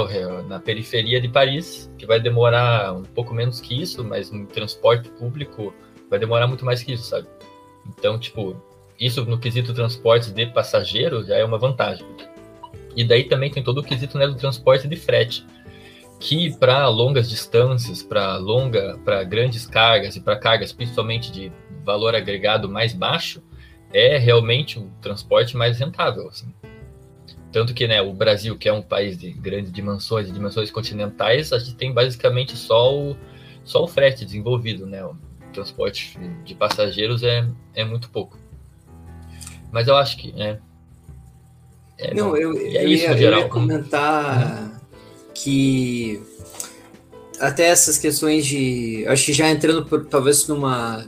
na 0.48 0.60
periferia 0.60 1.22
de 1.22 1.30
Paris, 1.30 1.92
que 1.98 2.06
vai 2.06 2.20
demorar 2.20 2.94
um 2.94 3.04
pouco 3.04 3.34
menos 3.34 3.62
que 3.62 3.80
isso, 3.80 4.04
mas 4.04 4.32
no 4.32 4.48
transporte 4.48 5.10
público 5.10 5.74
vai 6.10 6.18
demorar 6.18 6.48
muito 6.48 6.66
mais 6.66 6.82
que 6.82 6.94
isso, 6.94 7.04
sabe? 7.04 7.28
Então, 7.88 8.18
tipo, 8.18 8.56
isso 9.00 9.24
no 9.26 9.40
quesito 9.40 9.74
transporte 9.74 10.32
de 10.32 10.46
passageiros 10.48 11.28
já 11.28 11.38
é 11.38 11.46
uma 11.46 11.58
vantagem. 11.58 12.06
E 12.96 13.04
daí 13.04 13.24
também 13.24 13.50
tem 13.50 13.64
todo 13.64 13.80
o 13.80 13.84
quesito 13.84 14.18
né, 14.18 14.28
do 14.28 14.36
transporte 14.36 14.88
de 14.88 14.96
frete 14.96 15.46
que 16.22 16.56
para 16.58 16.88
longas 16.88 17.28
distâncias, 17.28 18.04
para 18.04 18.38
longa, 18.38 18.98
para 19.04 19.24
grandes 19.24 19.66
cargas 19.66 20.16
e 20.16 20.22
para 20.22 20.38
cargas 20.38 20.72
principalmente 20.72 21.32
de 21.32 21.52
valor 21.84 22.14
agregado 22.14 22.70
mais 22.70 22.94
baixo, 22.94 23.42
é 23.92 24.20
realmente 24.20 24.78
o 24.78 24.90
transporte 25.02 25.58
mais 25.58 25.80
rentável. 25.80 26.28
Assim. 26.30 26.54
Tanto 27.52 27.74
que 27.74 27.88
né, 27.88 28.04
o 28.04 28.14
Brasil, 28.14 28.56
que 28.56 28.70
é 28.70 28.74
um 28.74 28.84
país 28.84 29.18
de 29.18 29.32
grandes 29.32 29.74
dimensões, 29.74 30.28
de 30.28 30.32
dimensões 30.32 30.70
continentais, 30.70 31.52
a 31.52 31.58
gente 31.58 31.76
tem 31.76 31.92
basicamente 31.92 32.56
só 32.56 32.96
o, 32.96 33.18
só 33.64 33.84
o 33.84 33.88
frete 33.88 34.24
desenvolvido, 34.24 34.86
né? 34.86 35.04
O 35.04 35.18
transporte 35.52 36.20
de 36.46 36.54
passageiros 36.54 37.24
é, 37.24 37.48
é 37.74 37.84
muito 37.84 38.12
pouco. 38.12 38.38
Mas 39.72 39.88
eu 39.88 39.98
acho 39.98 40.18
que 40.18 40.40
é. 40.40 40.60
é 41.98 42.14
não, 42.14 42.38
eu, 42.38 42.56
é 42.56 42.86
eu, 42.86 42.90
isso, 42.90 43.06
ia, 43.06 43.20
eu 43.20 43.40
ia 43.40 43.50
comentar. 43.50 44.66
Uhum 44.66 44.71
que 45.44 46.22
até 47.40 47.68
essas 47.68 47.98
questões 47.98 48.46
de. 48.46 49.04
Acho 49.08 49.26
que 49.26 49.34
já 49.34 49.50
entrando 49.50 49.86
por, 49.86 50.06
talvez 50.06 50.48
numa. 50.48 51.06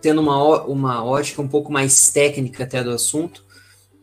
tendo 0.00 0.20
uma, 0.20 0.62
uma 0.64 1.04
ótica 1.04 1.40
um 1.40 1.48
pouco 1.48 1.72
mais 1.72 2.10
técnica 2.10 2.64
até 2.64 2.84
do 2.84 2.90
assunto. 2.90 3.44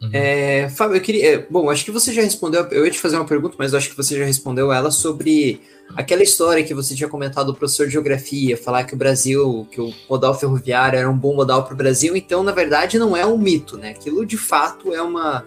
Uhum. 0.02 0.10
É, 0.14 0.70
Fábio, 0.70 0.98
eu 0.98 1.02
queria. 1.02 1.34
É, 1.34 1.48
bom, 1.50 1.70
acho 1.70 1.86
que 1.86 1.92
você 1.92 2.12
já 2.12 2.22
respondeu. 2.22 2.66
Eu 2.72 2.86
ia 2.86 2.92
te 2.92 3.00
fazer 3.00 3.16
uma 3.18 3.26
pergunta, 3.26 3.56
mas 3.58 3.74
acho 3.74 3.90
que 3.90 3.98
você 3.98 4.18
já 4.18 4.26
respondeu 4.26 4.72
ela 4.72 4.92
sobre 4.92 5.62
aquela 5.96 6.24
história 6.24 6.64
que 6.64 6.74
você 6.74 6.96
tinha 6.96 7.08
comentado 7.08 7.48
do 7.48 7.56
professor 7.56 7.86
de 7.86 7.94
geografia, 7.94 8.58
falar 8.58 8.84
que 8.84 8.94
o 8.94 8.98
Brasil, 8.98 9.68
que 9.72 9.80
o 9.80 9.94
modal 10.10 10.38
ferroviário 10.38 11.00
era 11.00 11.10
um 11.10 11.18
bom 11.18 11.34
modal 11.34 11.64
para 11.64 11.74
o 11.74 11.78
Brasil, 11.78 12.16
então, 12.16 12.44
na 12.44 12.52
verdade, 12.52 13.00
não 13.00 13.16
é 13.16 13.26
um 13.26 13.38
mito, 13.38 13.78
né? 13.78 13.92
Aquilo 13.92 14.26
de 14.26 14.38
fato 14.38 14.94
é 14.94 15.02
uma 15.02 15.46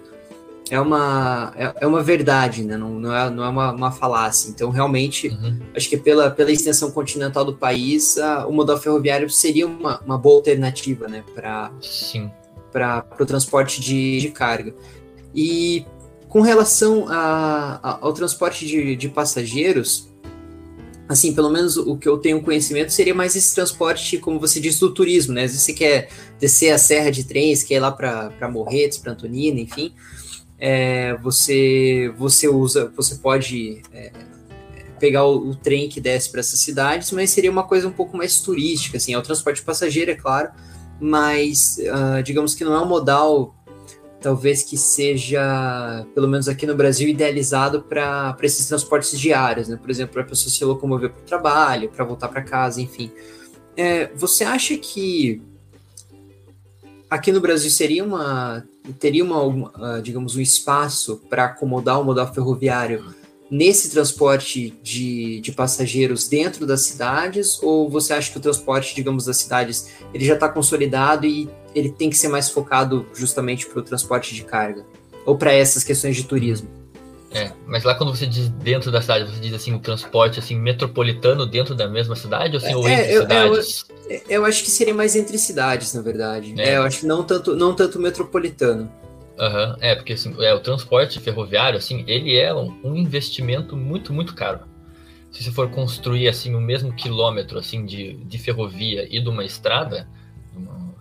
é 0.71 0.81
uma, 0.81 1.53
é, 1.57 1.75
é, 1.81 1.87
uma 1.87 2.01
verdade, 2.01 2.63
né? 2.63 2.77
não, 2.77 2.91
não, 2.91 3.15
é, 3.15 3.29
não 3.29 3.45
é 3.45 3.49
uma, 3.49 3.73
uma 3.73 3.91
falácia. 3.91 4.49
Então, 4.49 4.71
realmente, 4.71 5.29
uhum. 5.29 5.59
acho 5.75 5.89
que 5.89 5.97
pela, 5.97 6.31
pela 6.31 6.53
extensão 6.53 6.93
continental 6.93 7.45
do 7.45 7.55
país, 7.55 8.17
a, 8.17 8.47
o 8.47 8.53
modal 8.53 8.79
ferroviário 8.79 9.29
seria 9.29 9.67
uma, 9.67 10.01
uma 10.01 10.17
boa 10.17 10.37
alternativa 10.37 11.09
né? 11.09 11.25
para 11.35 13.05
o 13.19 13.27
transporte 13.27 13.81
de, 13.81 14.21
de 14.21 14.29
carga. 14.31 14.73
E 15.35 15.85
com 16.29 16.41
relação 16.41 17.07
a, 17.09 17.81
a, 17.83 17.99
ao 18.01 18.13
transporte 18.13 18.65
de, 18.65 18.95
de 18.95 19.09
passageiros, 19.09 20.09
assim, 21.09 21.35
pelo 21.35 21.51
menos 21.51 21.77
o 21.77 21.97
que 21.97 22.09
eu 22.09 22.17
tenho 22.17 22.41
conhecimento 22.41 22.93
seria 22.93 23.15
mais 23.15 23.35
esse 23.35 23.53
transporte, 23.53 24.19
como 24.19 24.39
você 24.39 24.61
disse, 24.61 24.79
do 24.79 24.95
turismo, 24.95 25.35
né? 25.35 25.43
Às 25.43 25.51
vezes 25.51 25.67
você 25.67 25.73
quer 25.73 26.09
descer 26.39 26.71
a 26.71 26.79
serra 26.79 27.11
de 27.11 27.25
trens, 27.25 27.65
quer 27.65 27.75
ir 27.75 27.81
lá 27.81 27.91
para 27.91 28.49
Morretes, 28.49 28.99
para 28.99 29.11
Antonina, 29.11 29.59
enfim 29.59 29.93
é, 30.61 31.17
você 31.17 32.13
você 32.19 32.47
usa, 32.49 32.93
você 32.95 33.15
pode 33.17 33.83
é, 33.93 34.13
pegar 35.01 35.25
o, 35.25 35.51
o, 35.51 35.55
trem 35.55 35.89
que 35.89 36.01
desce 36.01 36.31
para 36.31 36.41
essas 36.41 36.61
cidades, 36.61 37.11
mas 37.13 37.31
seria 37.31 37.51
uma 37.51 37.65
coisa 37.65 37.89
um 37.89 37.93
pouco 37.93 38.17
mais 38.17 38.41
turística, 38.41 38.99
assim, 38.99 39.15
é 39.15 39.19
o 39.19 39.23
transporte 39.23 39.63
passageiro, 39.63 40.11
é 40.11 40.15
claro, 40.15 40.51
mas 41.01 41.79
uh, 41.79 42.23
digamos 42.23 42.55
que 42.55 42.63
não 42.63 42.75
é 42.75 42.81
um 42.81 42.87
modal 42.87 43.57
talvez 44.21 44.63
que 44.63 44.77
seja, 44.77 46.07
pelo 46.15 46.29
menos 46.29 46.47
aqui 46.47 46.67
no 46.67 46.75
Brasil, 46.77 47.09
idealizado 47.09 47.83
para 47.83 48.37
esses 48.43 48.67
transportes 48.67 49.19
diários, 49.19 49.69
né? 49.69 49.77
Por 49.77 49.89
exemplo, 49.89 50.13
para 50.13 50.23
a 50.23 50.27
pessoa 50.27 50.53
se 50.53 50.63
locomover 50.63 51.11
para 51.11 51.23
o 51.23 51.25
trabalho, 51.25 51.89
para 51.89 52.05
voltar 52.05 52.29
para 52.29 52.43
casa, 52.43 52.83
enfim. 52.83 53.11
É, 53.75 54.11
você 54.15 54.45
acha 54.45 54.77
que 54.77 55.41
aqui 57.09 57.33
no 57.33 57.41
Brasil 57.41 57.71
seria 57.71 58.05
uma 58.05 58.63
teria 58.99 59.25
uma, 59.25 59.43
uma 59.43 60.01
digamos 60.03 60.37
um 60.37 60.41
espaço 60.41 61.21
para 61.29 61.45
acomodar 61.45 62.01
o 62.01 62.05
modal 62.05 62.33
ferroviário 62.33 63.15
nesse 63.51 63.91
transporte 63.91 64.79
de, 64.83 65.41
de 65.41 65.53
passageiros 65.53 66.29
dentro 66.29 66.67
das 66.67 66.83
cidades? 66.83 67.63
Ou 67.63 67.89
você 67.89 68.13
acha 68.13 68.31
que 68.31 68.39
o 68.39 68.41
transporte 68.41 68.95
digamos 68.95 69.25
das 69.25 69.37
cidades 69.37 69.89
ele 70.15 70.25
já 70.25 70.35
está 70.35 70.49
consolidado 70.49 71.27
e 71.27 71.49
ele 71.75 71.91
tem 71.91 72.11
que 72.11 72.17
ser 72.17 72.29
mais 72.29 72.51
focado 72.51 73.07
justamente 73.15 73.67
para 73.67 73.81
o 73.81 73.83
transporte 73.83 74.35
de 74.35 74.45
carga? 74.45 74.85
Ou 75.27 75.37
para 75.37 75.53
essas 75.53 75.85
questões 75.85 76.17
de 76.17 76.25
turismo 76.25 76.80
é, 77.33 77.53
mas 77.65 77.85
lá 77.85 77.95
quando 77.95 78.15
você 78.15 78.27
diz 78.27 78.49
dentro 78.49 78.91
da 78.91 79.01
cidade, 79.01 79.25
você 79.25 79.41
diz 79.41 79.55
assim, 79.55 79.73
o 79.73 79.79
transporte 79.79 80.41
assim, 80.41 80.57
metropolitano 80.57 81.47
dentro 81.47 81.77
da 81.77 81.89
mesma 81.89 82.17
cidade, 82.17 82.57
ou, 82.57 82.59
assim, 82.59 82.73
é, 82.73 82.77
ou 82.77 82.89
entre 82.89 83.13
eu, 83.13 83.23
cidades? 83.23 83.87
Eu, 84.09 84.21
eu, 84.29 84.45
acho 84.45 84.65
que 84.65 84.71
seria 84.71 84.93
mais 84.93 85.15
entre 85.15 85.39
cidades, 85.39 85.95
na 85.95 86.03
verdade. 86.03 86.55
É. 86.59 86.71
é. 86.71 86.77
eu 86.79 86.83
acho 86.83 87.01
que 87.01 87.07
não 87.07 87.23
tanto, 87.23 87.55
não 87.55 87.75
tanto 87.75 88.01
metropolitano. 88.01 88.91
Uhum, 89.39 89.77
é, 89.81 89.95
porque 89.95 90.15
assim, 90.15 90.35
é, 90.41 90.53
o 90.53 90.61
transporte 90.61 91.21
ferroviário, 91.21 91.79
assim, 91.79 92.05
ele 92.07 92.37
é 92.37 92.53
um, 92.53 92.77
um, 92.83 92.97
investimento 92.97 93.77
muito, 93.77 94.13
muito 94.13 94.35
caro. 94.35 94.61
Se 95.31 95.45
você 95.45 95.53
for 95.53 95.71
construir, 95.71 96.29
assim, 96.29 96.57
o 96.57 96.61
mesmo 96.61 96.93
quilômetro, 96.93 97.59
assim, 97.59 97.87
de, 97.87 98.15
de 98.25 98.39
ferrovia 98.39 99.07
e 99.09 99.21
de 99.21 99.29
uma 99.29 99.45
estrada, 99.45 100.09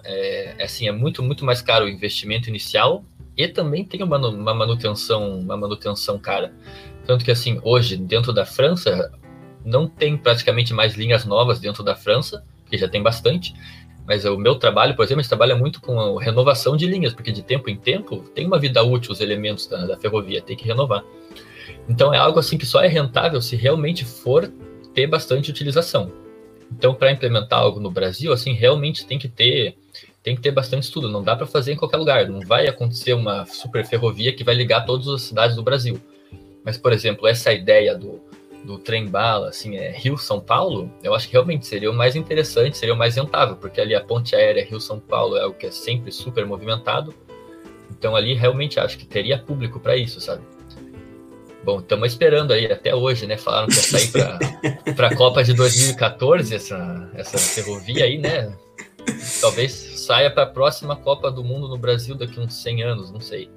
é, 0.03 0.55
é, 0.59 0.63
assim, 0.63 0.87
é 0.87 0.91
muito, 0.91 1.23
muito 1.23 1.43
mais 1.43 1.61
caro 1.61 1.85
o 1.85 1.89
investimento 1.89 2.49
inicial 2.49 3.03
e 3.39 3.47
também 3.47 3.85
tem 3.85 4.03
uma, 4.03 4.17
uma 4.17 4.53
manutenção, 4.53 5.39
uma 5.39 5.55
manutenção 5.55 6.19
cara. 6.19 6.53
Tanto 7.05 7.23
que, 7.23 7.31
assim, 7.31 7.57
hoje, 7.63 7.95
dentro 7.95 8.33
da 8.33 8.45
França, 8.45 9.09
não 9.63 9.87
tem 9.87 10.17
praticamente 10.17 10.73
mais 10.73 10.95
linhas 10.95 11.23
novas 11.23 11.57
dentro 11.57 11.81
da 11.81 11.95
França, 11.95 12.43
que 12.69 12.77
já 12.77 12.89
tem 12.89 13.01
bastante, 13.01 13.53
mas 14.05 14.25
o 14.25 14.37
meu 14.37 14.55
trabalho, 14.55 14.93
por 14.93 15.05
exemplo, 15.05 15.21
a 15.21 15.23
gente 15.23 15.29
trabalha 15.29 15.55
muito 15.55 15.79
com 15.79 16.19
a 16.19 16.21
renovação 16.21 16.75
de 16.75 16.85
linhas, 16.85 17.13
porque 17.13 17.31
de 17.31 17.41
tempo 17.41 17.69
em 17.69 17.77
tempo 17.77 18.17
tem 18.35 18.45
uma 18.45 18.59
vida 18.59 18.83
útil 18.83 19.13
os 19.13 19.21
elementos 19.21 19.67
da, 19.67 19.85
da 19.85 19.97
ferrovia, 19.97 20.41
tem 20.41 20.57
que 20.57 20.67
renovar. 20.67 21.05
Então 21.87 22.13
é 22.13 22.17
algo 22.17 22.39
assim 22.39 22.57
que 22.57 22.65
só 22.65 22.81
é 22.81 22.87
rentável 22.87 23.41
se 23.41 23.55
realmente 23.55 24.03
for 24.03 24.51
ter 24.93 25.07
bastante 25.07 25.49
utilização. 25.49 26.11
Então, 26.71 26.93
para 26.93 27.11
implementar 27.11 27.59
algo 27.59 27.79
no 27.79 27.89
Brasil, 27.89 28.33
assim, 28.33 28.53
realmente 28.53 29.05
tem 29.05 29.17
que 29.17 29.27
ter 29.27 29.75
tem 30.21 30.35
que 30.35 30.41
ter 30.41 30.51
bastante 30.51 30.83
estudo, 30.83 31.09
não 31.09 31.23
dá 31.23 31.35
para 31.35 31.45
fazer 31.45 31.73
em 31.73 31.75
qualquer 31.75 31.97
lugar, 31.97 32.27
não 32.27 32.41
vai 32.41 32.67
acontecer 32.67 33.13
uma 33.13 33.45
super 33.45 33.85
ferrovia 33.85 34.33
que 34.33 34.43
vai 34.43 34.53
ligar 34.53 34.85
todas 34.85 35.07
as 35.07 35.21
cidades 35.21 35.55
do 35.55 35.63
Brasil. 35.63 35.99
Mas, 36.63 36.77
por 36.77 36.91
exemplo, 36.91 37.27
essa 37.27 37.53
ideia 37.53 37.95
do, 37.95 38.21
do 38.63 38.77
trem 38.77 39.07
bala, 39.07 39.49
assim, 39.49 39.77
é 39.77 39.91
Rio-São 39.91 40.39
Paulo, 40.39 40.91
eu 41.01 41.15
acho 41.15 41.27
que 41.27 41.33
realmente 41.33 41.65
seria 41.65 41.89
o 41.89 41.93
mais 41.93 42.15
interessante, 42.15 42.77
seria 42.77 42.93
o 42.93 42.97
mais 42.97 43.15
rentável, 43.15 43.55
porque 43.55 43.79
ali 43.79 43.95
a 43.95 44.01
ponte 44.01 44.35
aérea 44.35 44.65
Rio-São 44.65 44.99
Paulo 44.99 45.37
é 45.37 45.45
o 45.45 45.53
que 45.53 45.67
é 45.67 45.71
sempre 45.71 46.11
super 46.11 46.45
movimentado. 46.45 47.13
Então 47.89 48.15
ali 48.15 48.33
realmente 48.33 48.79
acho 48.79 48.97
que 48.97 49.05
teria 49.05 49.37
público 49.37 49.79
para 49.79 49.95
isso, 49.95 50.19
sabe? 50.21 50.43
Bom, 51.63 51.79
estamos 51.79 52.11
esperando 52.11 52.53
aí 52.53 52.71
até 52.71 52.95
hoje, 52.95 53.25
né? 53.25 53.35
Falaram 53.37 53.67
que 53.67 53.75
ia 53.75 53.81
sair 53.81 54.11
para 54.95 55.07
a 55.07 55.15
Copa 55.15 55.43
de 55.43 55.53
2014 55.53 56.55
essa, 56.55 57.09
essa 57.13 57.37
ferrovia 57.37 58.05
aí, 58.05 58.17
né? 58.17 58.53
Talvez 59.41 59.88
saia 60.09 60.31
para 60.31 60.41
a 60.41 60.47
próxima 60.47 60.95
Copa 60.95 61.29
do 61.29 61.43
Mundo 61.43 61.67
no 61.67 61.77
Brasil 61.77 62.15
daqui 62.15 62.39
uns 62.39 62.55
100 62.63 62.81
anos, 62.81 63.11
não 63.11 63.21
sei. 63.21 63.47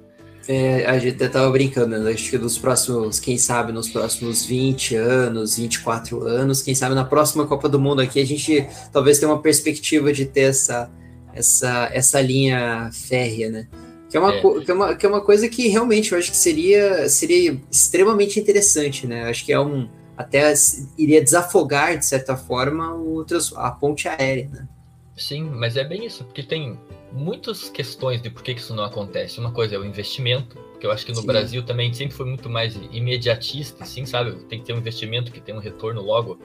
É, 0.47 0.85
a 0.85 0.99
gente 0.99 1.15
até 1.15 1.27
tava 1.27 1.49
brincando, 1.49 1.97
né? 1.97 2.11
acho 2.11 2.29
que 2.29 2.37
nos 2.37 2.59
próximos, 2.59 3.19
quem 3.19 3.39
sabe, 3.39 3.71
nos 3.71 3.89
próximos 3.89 4.45
20 4.45 4.95
anos, 4.95 5.57
24 5.57 6.27
anos, 6.27 6.61
quem 6.61 6.75
sabe 6.75 6.93
na 6.93 7.05
próxima 7.05 7.47
Copa 7.47 7.67
do 7.67 7.79
Mundo 7.79 8.01
aqui, 8.01 8.19
a 8.21 8.25
gente 8.25 8.67
talvez 8.91 9.17
tenha 9.17 9.31
uma 9.31 9.41
perspectiva 9.41 10.13
de 10.13 10.25
ter 10.25 10.41
essa, 10.41 10.91
essa, 11.33 11.89
essa 11.91 12.21
linha 12.21 12.91
férrea, 12.93 13.49
né? 13.49 13.67
Que 14.07 14.17
é, 14.17 14.19
uma, 14.19 14.35
é. 14.35 14.41
Que, 14.63 14.69
é 14.69 14.73
uma, 14.75 14.95
que 14.95 15.05
é 15.07 15.09
uma 15.09 15.21
coisa 15.21 15.49
que 15.49 15.67
realmente 15.69 16.11
eu 16.11 16.19
acho 16.19 16.29
que 16.29 16.37
seria, 16.37 17.09
seria 17.09 17.59
extremamente 17.71 18.39
interessante, 18.39 19.07
né? 19.07 19.23
Acho 19.27 19.43
que 19.43 19.51
é 19.51 19.59
um. 19.59 19.89
Até 20.15 20.53
iria 20.99 21.23
desafogar, 21.23 21.97
de 21.97 22.05
certa 22.05 22.37
forma, 22.37 22.93
o, 22.93 23.25
a 23.55 23.71
ponte 23.71 24.07
aérea, 24.07 24.47
né? 24.53 24.67
Sim, 25.15 25.43
mas 25.43 25.77
é 25.77 25.83
bem 25.83 26.05
isso, 26.05 26.23
porque 26.23 26.41
tem 26.41 26.79
muitas 27.11 27.69
questões 27.69 28.21
de 28.21 28.29
por 28.29 28.41
que 28.41 28.51
isso 28.51 28.73
não 28.73 28.83
acontece. 28.83 29.39
Uma 29.39 29.51
coisa 29.51 29.75
é 29.75 29.79
o 29.79 29.85
investimento, 29.85 30.57
que 30.79 30.85
eu 30.85 30.91
acho 30.91 31.05
que 31.05 31.11
no 31.11 31.21
Sim. 31.21 31.27
Brasil 31.27 31.63
também 31.63 31.93
sempre 31.93 32.15
foi 32.15 32.25
muito 32.25 32.49
mais 32.49 32.75
imediatista, 32.91 33.83
assim, 33.83 34.05
sabe? 34.05 34.33
Tem 34.45 34.59
que 34.59 34.65
ter 34.65 34.73
um 34.73 34.79
investimento 34.79 35.31
que 35.31 35.39
tem 35.39 35.53
um 35.53 35.59
retorno 35.59 36.01
logo. 36.01 36.39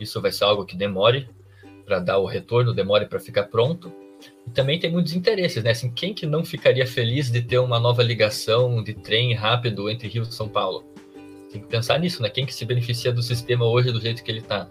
Isso 0.00 0.20
vai 0.20 0.32
ser 0.32 0.44
algo 0.44 0.64
que 0.64 0.76
demore 0.76 1.28
para 1.84 1.98
dar 1.98 2.18
o 2.18 2.26
retorno, 2.26 2.74
demore 2.74 3.06
para 3.06 3.20
ficar 3.20 3.44
pronto. 3.44 3.92
E 4.46 4.50
também 4.50 4.78
tem 4.78 4.90
muitos 4.90 5.14
interesses, 5.14 5.62
né? 5.62 5.70
Assim, 5.70 5.90
quem 5.90 6.14
que 6.14 6.24
não 6.24 6.44
ficaria 6.44 6.86
feliz 6.86 7.30
de 7.30 7.42
ter 7.42 7.58
uma 7.58 7.78
nova 7.78 8.02
ligação 8.02 8.82
de 8.82 8.94
trem 8.94 9.34
rápido 9.34 9.90
entre 9.90 10.08
Rio 10.08 10.22
e 10.22 10.32
São 10.32 10.48
Paulo? 10.48 10.84
Tem 11.52 11.60
que 11.60 11.68
pensar 11.68 11.98
nisso, 12.00 12.22
né? 12.22 12.30
Quem 12.30 12.46
que 12.46 12.54
se 12.54 12.64
beneficia 12.64 13.12
do 13.12 13.22
sistema 13.22 13.66
hoje 13.66 13.92
do 13.92 14.00
jeito 14.00 14.24
que 14.24 14.30
ele 14.30 14.40
está? 14.40 14.68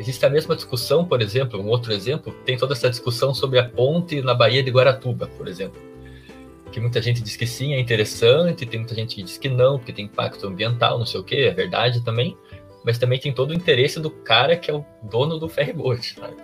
Existe 0.00 0.24
a 0.24 0.30
mesma 0.30 0.56
discussão, 0.56 1.04
por 1.04 1.20
exemplo, 1.20 1.60
um 1.60 1.68
outro 1.68 1.92
exemplo, 1.92 2.32
tem 2.46 2.56
toda 2.56 2.72
essa 2.72 2.88
discussão 2.88 3.34
sobre 3.34 3.58
a 3.58 3.68
ponte 3.68 4.22
na 4.22 4.32
Baía 4.32 4.62
de 4.62 4.70
Guaratuba, 4.70 5.26
por 5.36 5.46
exemplo. 5.46 5.78
Que 6.72 6.80
muita 6.80 7.02
gente 7.02 7.20
diz 7.20 7.36
que 7.36 7.46
sim, 7.46 7.74
é 7.74 7.78
interessante, 7.78 8.64
tem 8.64 8.80
muita 8.80 8.94
gente 8.94 9.16
que 9.16 9.22
diz 9.22 9.36
que 9.36 9.50
não, 9.50 9.76
porque 9.76 9.92
tem 9.92 10.06
impacto 10.06 10.46
ambiental, 10.46 10.98
não 10.98 11.04
sei 11.04 11.20
o 11.20 11.22
que, 11.22 11.36
é 11.36 11.50
verdade 11.50 12.02
também, 12.02 12.34
mas 12.82 12.96
também 12.96 13.18
tem 13.18 13.30
todo 13.30 13.50
o 13.50 13.54
interesse 13.54 14.00
do 14.00 14.10
cara 14.10 14.56
que 14.56 14.70
é 14.70 14.74
o 14.74 14.82
dono 15.02 15.38
do 15.38 15.50
ferryboat, 15.50 16.14
sabe? 16.14 16.36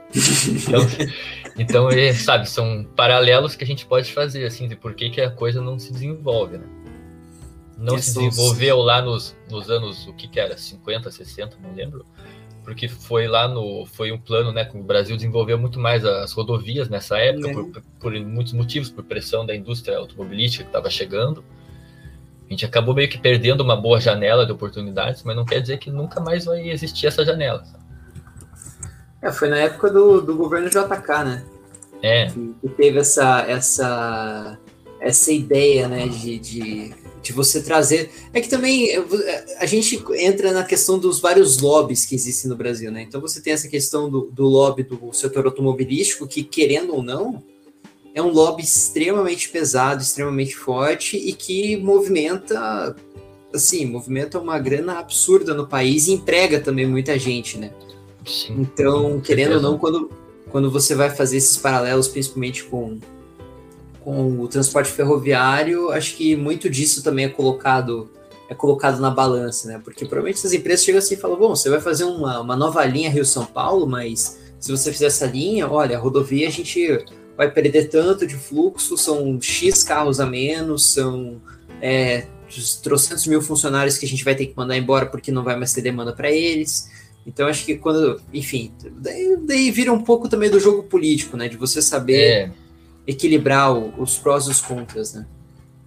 Então, 0.51 0.81
então 1.59 1.91
é, 1.91 2.13
sabe, 2.13 2.47
são 2.51 2.85
paralelos 2.95 3.57
que 3.57 3.65
a 3.65 3.67
gente 3.67 3.87
pode 3.87 4.13
fazer, 4.13 4.45
assim, 4.45 4.69
de 4.69 4.77
por 4.77 4.93
que, 4.93 5.09
que 5.09 5.23
a 5.23 5.31
coisa 5.31 5.63
não 5.63 5.79
se 5.79 5.91
desenvolve, 5.95 6.59
né? 6.59 6.67
Não 7.79 7.97
se 7.97 8.13
desenvolveu 8.13 8.83
lá 8.83 9.01
nos, 9.01 9.35
nos 9.51 9.71
anos, 9.71 10.07
o 10.07 10.13
que 10.13 10.29
que 10.29 10.39
era, 10.39 10.59
50, 10.59 11.11
60, 11.11 11.57
não 11.63 11.75
lembro, 11.75 12.05
porque 12.67 12.89
foi 12.89 13.29
lá 13.29 13.47
no 13.47 13.87
foi 13.87 14.11
um 14.11 14.19
plano, 14.19 14.53
né, 14.53 14.65
que 14.65 14.77
o 14.77 14.83
Brasil 14.83 15.15
desenvolveu 15.15 15.57
muito 15.57 15.79
mais 15.79 16.05
as 16.05 16.33
rodovias 16.33 16.89
nessa 16.89 17.17
época 17.17 17.53
por, 17.53 17.83
por, 18.01 18.13
muitos 18.21 18.53
motivos, 18.53 18.91
por 18.91 19.05
pressão 19.05 19.47
da 19.47 19.55
indústria 19.55 19.97
automobilística 19.97 20.65
que 20.65 20.69
estava 20.69 20.91
chegando. 20.91 21.45
A 22.45 22.51
gente 22.51 22.67
acabou 22.67 22.93
meio 22.93 23.09
que 23.09 23.19
perdendo 23.19 23.61
uma 23.61 23.77
boa 23.77 24.01
janela 24.01 24.45
de 24.45 24.51
oportunidades, 24.51 25.23
mas 25.23 25.37
não 25.37 25.45
quer 25.45 25.61
dizer 25.61 25.79
que 25.79 25.91
nunca 25.91 26.21
mais 26.21 26.45
vai 26.45 26.69
existir 26.69 27.07
essa 27.07 27.25
janela. 27.25 27.63
É, 29.23 29.31
foi 29.31 29.49
na 29.49 29.59
época 29.59 29.89
do, 29.89 30.21
do 30.21 30.37
governo 30.37 30.69
JK, 30.69 31.25
né? 31.25 31.45
É. 32.03 32.27
Que, 32.27 32.55
que 32.61 32.69
teve 32.71 32.99
essa 32.99 33.43
essa 33.43 34.59
essa 35.01 35.31
ideia, 35.31 35.87
né, 35.87 36.09
de, 36.09 36.39
de 36.39 36.95
de 37.27 37.33
você 37.33 37.61
trazer. 37.61 38.11
É 38.33 38.41
que 38.41 38.49
também 38.49 38.91
é, 38.91 39.45
a 39.59 39.67
gente 39.67 40.03
entra 40.15 40.53
na 40.53 40.63
questão 40.63 40.99
dos 40.99 41.19
vários 41.19 41.59
lobbies 41.59 42.05
que 42.05 42.15
existem 42.15 42.49
no 42.49 42.57
Brasil, 42.57 42.91
né? 42.91 43.03
Então 43.03 43.21
você 43.21 43.41
tem 43.41 43.53
essa 43.53 43.69
questão 43.69 44.09
do, 44.09 44.31
do 44.33 44.45
lobby 44.45 44.83
do 44.83 45.13
setor 45.13 45.45
automobilístico, 45.47 46.27
que, 46.27 46.43
querendo 46.43 46.95
ou 46.95 47.03
não, 47.03 47.43
é 48.15 48.23
um 48.23 48.31
lobby 48.31 48.63
extremamente 48.63 49.49
pesado, 49.49 50.03
extremamente 50.03 50.55
forte 50.55 51.17
e 51.17 51.33
que 51.33 51.77
movimenta, 51.77 52.95
assim, 53.53 53.85
movimenta 53.85 54.39
uma 54.39 54.59
grana 54.59 54.99
absurda 54.99 55.53
no 55.53 55.67
país 55.67 56.07
e 56.07 56.13
emprega 56.13 56.61
também 56.61 56.87
muita 56.87 57.19
gente, 57.19 57.59
né? 57.59 57.73
Sim, 58.25 58.61
então, 58.61 59.21
querendo 59.21 59.57
ou 59.57 59.63
não, 59.63 59.79
quando, 59.79 60.11
quando 60.51 60.71
você 60.71 60.95
vai 60.95 61.11
fazer 61.11 61.37
esses 61.37 61.57
paralelos, 61.57 62.09
principalmente 62.09 62.65
com 62.65 62.99
com 64.07 64.41
o 64.41 64.47
transporte 64.47 64.93
ferroviário, 64.93 65.91
acho 65.91 66.15
que 66.15 66.37
muito 66.37 66.71
disso 66.71 67.03
também 67.03 67.25
é 67.25 67.29
colocado 67.29 68.09
é 68.49 68.55
colocado 68.55 69.01
na 69.01 69.11
balança, 69.11 69.67
né? 69.67 69.81
Porque 69.83 70.05
provavelmente 70.05 70.39
essas 70.39 70.53
empresas 70.53 70.85
chegam 70.85 71.01
assim 71.01 71.15
e 71.15 71.17
falam: 71.17 71.37
bom, 71.37 71.49
você 71.49 71.69
vai 71.69 71.81
fazer 71.81 72.05
uma, 72.05 72.41
uma 72.41 72.55
nova 72.55 72.85
linha 72.85 73.11
Rio-São 73.11 73.45
Paulo, 73.45 73.85
mas 73.85 74.39
se 74.61 74.71
você 74.71 74.93
fizer 74.93 75.07
essa 75.07 75.27
linha, 75.27 75.69
olha, 75.69 75.97
a 75.97 76.01
rodovia 76.01 76.47
a 76.47 76.51
gente 76.53 77.05
vai 77.37 77.51
perder 77.51 77.89
tanto 77.89 78.25
de 78.29 78.37
fluxo, 78.37 78.97
são 78.97 79.43
X 79.43 79.83
carros 79.83 80.21
a 80.21 80.27
menos, 80.27 80.93
são 80.93 81.43
é, 81.83 82.29
trocentos 82.85 83.27
mil 83.27 83.43
funcionários 83.43 83.99
que 83.99 84.07
a 84.07 84.09
gente 84.09 84.23
vai 84.23 84.37
ter 84.37 84.47
que 84.47 84.57
mandar 84.57 84.77
embora 84.77 85.07
porque 85.07 85.33
não 85.33 85.43
vai 85.43 85.57
mais 85.57 85.73
ter 85.73 85.83
demanda 85.83 86.13
para 86.13 86.31
eles. 86.31 86.89
Então 87.27 87.49
acho 87.49 87.67
que 87.67 87.75
quando, 87.75 88.21
enfim, 88.33 88.73
daí, 88.99 89.37
daí, 89.43 89.73
vira 89.73 89.93
um 89.93 90.05
pouco 90.05 90.29
também 90.29 90.49
do 90.49 90.61
jogo 90.61 90.85
político, 90.85 91.37
né? 91.37 91.49
De 91.49 91.57
você 91.57 91.83
saber. 91.83 92.23
É 92.23 92.66
equilibrar 93.07 93.73
o, 93.73 93.93
os 94.01 94.19
prós 94.19 94.47
e 94.47 94.51
os 94.51 94.61
contras, 94.61 95.15
né? 95.15 95.27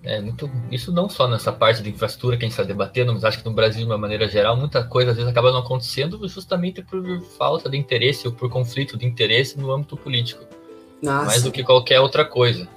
É, 0.01 0.21
muito, 0.21 0.49
isso 0.71 0.93
não 0.93 1.09
só 1.09 1.27
nessa 1.27 1.51
parte 1.51 1.83
de 1.83 1.89
infraestrutura 1.89 2.37
que 2.37 2.45
a 2.45 2.47
gente 2.47 2.53
está 2.53 2.63
debatendo, 2.63 3.13
mas 3.13 3.25
acho 3.25 3.39
que 3.39 3.45
no 3.45 3.53
Brasil, 3.53 3.81
de 3.81 3.85
uma 3.85 3.97
maneira 3.97 4.29
geral, 4.29 4.55
muita 4.55 4.81
coisa 4.81 5.11
às 5.11 5.17
vezes 5.17 5.29
acaba 5.29 5.51
não 5.51 5.59
acontecendo 5.59 6.25
justamente 6.27 6.81
por 6.81 7.21
falta 7.37 7.69
de 7.69 7.77
interesse 7.77 8.25
ou 8.25 8.33
por 8.33 8.49
conflito 8.49 8.97
de 8.97 9.05
interesse 9.05 9.59
no 9.59 9.71
âmbito 9.71 9.97
político. 9.97 10.45
Nossa. 11.01 11.25
Mais 11.25 11.43
do 11.43 11.51
que 11.51 11.63
qualquer 11.63 11.99
outra 11.99 12.23
coisa. 12.23 12.67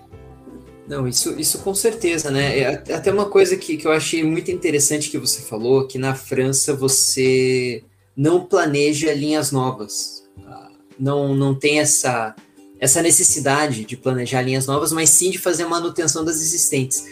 Não, 0.86 1.06
isso, 1.06 1.38
isso 1.38 1.60
com 1.60 1.74
certeza, 1.74 2.30
né? 2.30 2.58
É 2.58 2.94
até 2.94 3.12
uma 3.12 3.26
coisa 3.26 3.56
que, 3.56 3.76
que 3.76 3.86
eu 3.86 3.92
achei 3.92 4.24
muito 4.24 4.50
interessante 4.50 5.08
que 5.08 5.18
você 5.18 5.42
falou, 5.42 5.86
que 5.86 5.96
na 5.96 6.14
França 6.14 6.74
você 6.74 7.84
não 8.16 8.44
planeja 8.44 9.14
linhas 9.14 9.52
novas. 9.52 10.28
Ah, 10.44 10.70
não, 10.98 11.34
não 11.34 11.54
tem 11.54 11.78
essa 11.78 12.34
essa 12.82 13.00
necessidade 13.00 13.84
de 13.84 13.96
planejar 13.96 14.42
linhas 14.42 14.66
novas, 14.66 14.90
mas 14.90 15.08
sim 15.08 15.30
de 15.30 15.38
fazer 15.38 15.62
a 15.62 15.68
manutenção 15.68 16.24
das 16.24 16.42
existentes. 16.42 17.06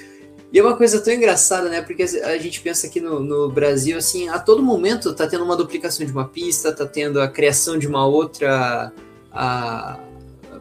E 0.52 0.58
é 0.58 0.62
uma 0.64 0.76
coisa 0.76 1.00
tão 1.00 1.14
engraçada, 1.14 1.68
né? 1.68 1.80
Porque 1.80 2.02
a 2.02 2.38
gente 2.38 2.60
pensa 2.60 2.88
aqui 2.88 3.00
no, 3.00 3.20
no 3.20 3.48
Brasil, 3.48 3.96
assim, 3.96 4.28
a 4.28 4.40
todo 4.40 4.64
momento 4.64 5.14
tá 5.14 5.28
tendo 5.28 5.44
uma 5.44 5.56
duplicação 5.56 6.04
de 6.04 6.10
uma 6.10 6.26
pista, 6.26 6.72
tá 6.72 6.84
tendo 6.84 7.20
a 7.20 7.28
criação 7.28 7.78
de 7.78 7.86
uma 7.86 8.04
outra 8.04 8.92
a 9.30 10.00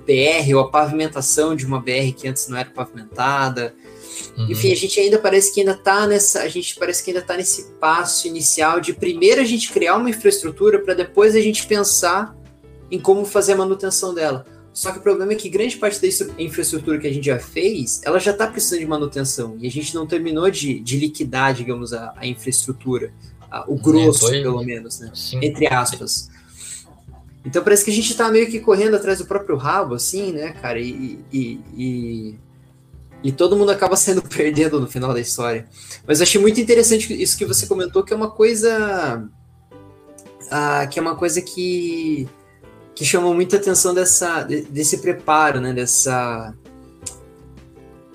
BR 0.05 0.53
ou 0.53 0.59
a 0.59 0.69
pavimentação 0.69 1.55
de 1.55 1.65
uma 1.65 1.81
BR 1.81 2.13
que 2.15 2.27
antes 2.27 2.47
não 2.47 2.55
era 2.55 2.69
pavimentada. 2.69 3.73
Uhum. 4.37 4.51
Enfim, 4.51 4.71
a 4.71 4.75
gente 4.75 4.99
ainda 4.99 5.17
parece 5.17 5.51
que 5.51 5.61
ainda 5.61 5.73
tá 5.73 6.05
nessa, 6.05 6.43
a 6.43 6.47
gente 6.47 6.75
parece 6.75 7.03
que 7.03 7.09
ainda 7.09 7.23
tá 7.23 7.35
nesse 7.35 7.71
passo 7.79 8.27
inicial 8.27 8.79
de 8.79 8.93
primeiro 8.93 9.41
a 9.41 9.45
gente 9.45 9.73
criar 9.73 9.97
uma 9.97 10.11
infraestrutura 10.11 10.77
para 10.77 10.93
depois 10.93 11.35
a 11.35 11.41
gente 11.41 11.65
pensar 11.65 12.37
em 12.91 12.99
como 12.99 13.25
fazer 13.25 13.53
a 13.53 13.57
manutenção 13.57 14.13
dela. 14.13 14.45
Só 14.79 14.93
que 14.93 14.99
o 14.99 15.01
problema 15.01 15.33
é 15.33 15.35
que 15.35 15.49
grande 15.49 15.75
parte 15.75 15.99
da 15.99 16.07
infraestrutura 16.41 16.97
que 16.97 17.05
a 17.05 17.11
gente 17.11 17.25
já 17.25 17.37
fez, 17.37 17.99
ela 18.05 18.17
já 18.17 18.31
está 18.31 18.47
precisando 18.47 18.79
de 18.79 18.85
manutenção. 18.85 19.57
E 19.59 19.67
a 19.67 19.69
gente 19.69 19.93
não 19.93 20.07
terminou 20.07 20.49
de, 20.49 20.79
de 20.79 20.97
liquidar, 20.97 21.53
digamos, 21.53 21.91
a, 21.91 22.13
a 22.15 22.25
infraestrutura. 22.25 23.11
A, 23.51 23.69
o 23.69 23.75
grosso, 23.75 24.27
é, 24.27 24.29
foi... 24.29 24.41
pelo 24.41 24.63
menos, 24.63 25.01
né? 25.01 25.11
Sim. 25.13 25.41
Entre 25.43 25.67
aspas. 25.67 26.29
Então 27.43 27.61
parece 27.61 27.83
que 27.83 27.91
a 27.91 27.93
gente 27.93 28.09
está 28.09 28.31
meio 28.31 28.49
que 28.49 28.57
correndo 28.61 28.95
atrás 28.95 29.17
do 29.17 29.25
próprio 29.25 29.57
rabo, 29.57 29.95
assim, 29.95 30.31
né, 30.31 30.53
cara? 30.53 30.79
E, 30.79 31.19
e, 31.29 31.59
e, 31.75 32.35
e, 33.21 33.31
todo 33.33 33.57
mundo 33.57 33.71
acaba 33.73 33.97
sendo 33.97 34.21
perdendo 34.33 34.79
no 34.79 34.87
final 34.87 35.13
da 35.13 35.19
história. 35.19 35.67
Mas 36.07 36.21
eu 36.21 36.23
achei 36.23 36.39
muito 36.39 36.61
interessante 36.61 37.21
isso 37.21 37.37
que 37.37 37.45
você 37.45 37.67
comentou, 37.67 38.01
que 38.01 38.13
é 38.13 38.15
uma 38.15 38.31
coisa. 38.31 39.29
Ah, 40.49 40.87
que 40.87 40.97
é 40.97 41.01
uma 41.01 41.17
coisa 41.17 41.41
que 41.41 42.29
que 42.99 43.05
chamou 43.05 43.33
muita 43.33 43.55
atenção 43.55 43.93
dessa, 43.93 44.43
desse 44.43 44.97
preparo, 44.97 45.61
né? 45.61 45.71
Dessa. 45.71 46.53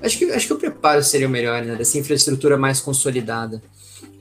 Acho 0.03 0.18
que, 0.18 0.31
acho 0.31 0.47
que 0.47 0.53
o 0.53 0.59
preparo 0.59 1.03
seria 1.03 1.27
o 1.27 1.31
melhor, 1.31 1.64
né? 1.64 1.75
Dessa 1.75 1.97
infraestrutura 1.97 2.59
mais 2.59 2.83
consolidada. 2.83 3.62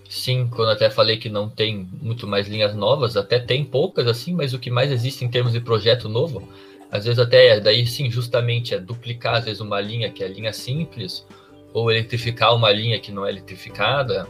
Sim, 0.10 0.48
quando 0.50 0.70
até 0.70 0.90
falei 0.90 1.18
que 1.18 1.28
não 1.28 1.50
tem 1.50 1.90
muito 2.02 2.26
mais 2.26 2.48
linhas 2.48 2.74
novas, 2.74 3.18
até 3.18 3.40
tem 3.40 3.66
poucas 3.66 4.08
assim, 4.08 4.34
mas 4.34 4.54
o 4.54 4.60
que 4.60 4.72
mais 4.72 4.90
existe 4.90 5.26
em 5.26 5.30
termos 5.30 5.52
de 5.52 5.60
projeto 5.60 6.08
novo, 6.08 6.48
às 6.90 7.04
vezes 7.04 7.20
até 7.20 7.48
é, 7.48 7.60
daí 7.60 7.86
sim, 7.86 8.10
justamente 8.10 8.74
é 8.74 8.80
duplicar 8.80 9.36
às 9.36 9.44
vezes 9.44 9.60
uma 9.60 9.82
linha 9.82 10.10
que 10.10 10.24
é 10.24 10.30
linha 10.30 10.54
simples, 10.54 11.26
ou 11.74 11.92
eletrificar 11.92 12.56
uma 12.56 12.72
linha 12.72 13.02
que 13.02 13.12
não 13.12 13.26
é 13.26 13.30
eletrificada, 13.30 14.26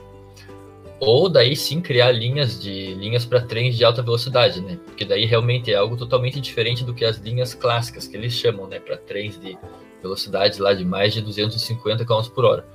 ou 1.05 1.29
daí 1.29 1.55
sim 1.55 1.81
criar 1.81 2.11
linhas 2.11 2.61
de 2.61 2.93
linhas 2.95 3.25
para 3.25 3.41
trens 3.41 3.75
de 3.75 3.83
alta 3.83 4.01
velocidade, 4.01 4.61
né? 4.61 4.79
Porque 4.85 5.05
daí 5.05 5.25
realmente 5.25 5.71
é 5.71 5.75
algo 5.75 5.97
totalmente 5.97 6.39
diferente 6.39 6.83
do 6.83 6.93
que 6.93 7.03
as 7.03 7.17
linhas 7.17 7.53
clássicas 7.53 8.07
que 8.07 8.15
eles 8.15 8.33
chamam, 8.33 8.67
né? 8.67 8.79
Para 8.79 8.97
trens 8.97 9.39
de 9.39 9.57
velocidades 10.01 10.59
lá 10.59 10.73
de 10.73 10.85
mais 10.85 11.13
de 11.13 11.21
250 11.21 12.05
km 12.05 12.21
por 12.33 12.45
hora. 12.45 12.65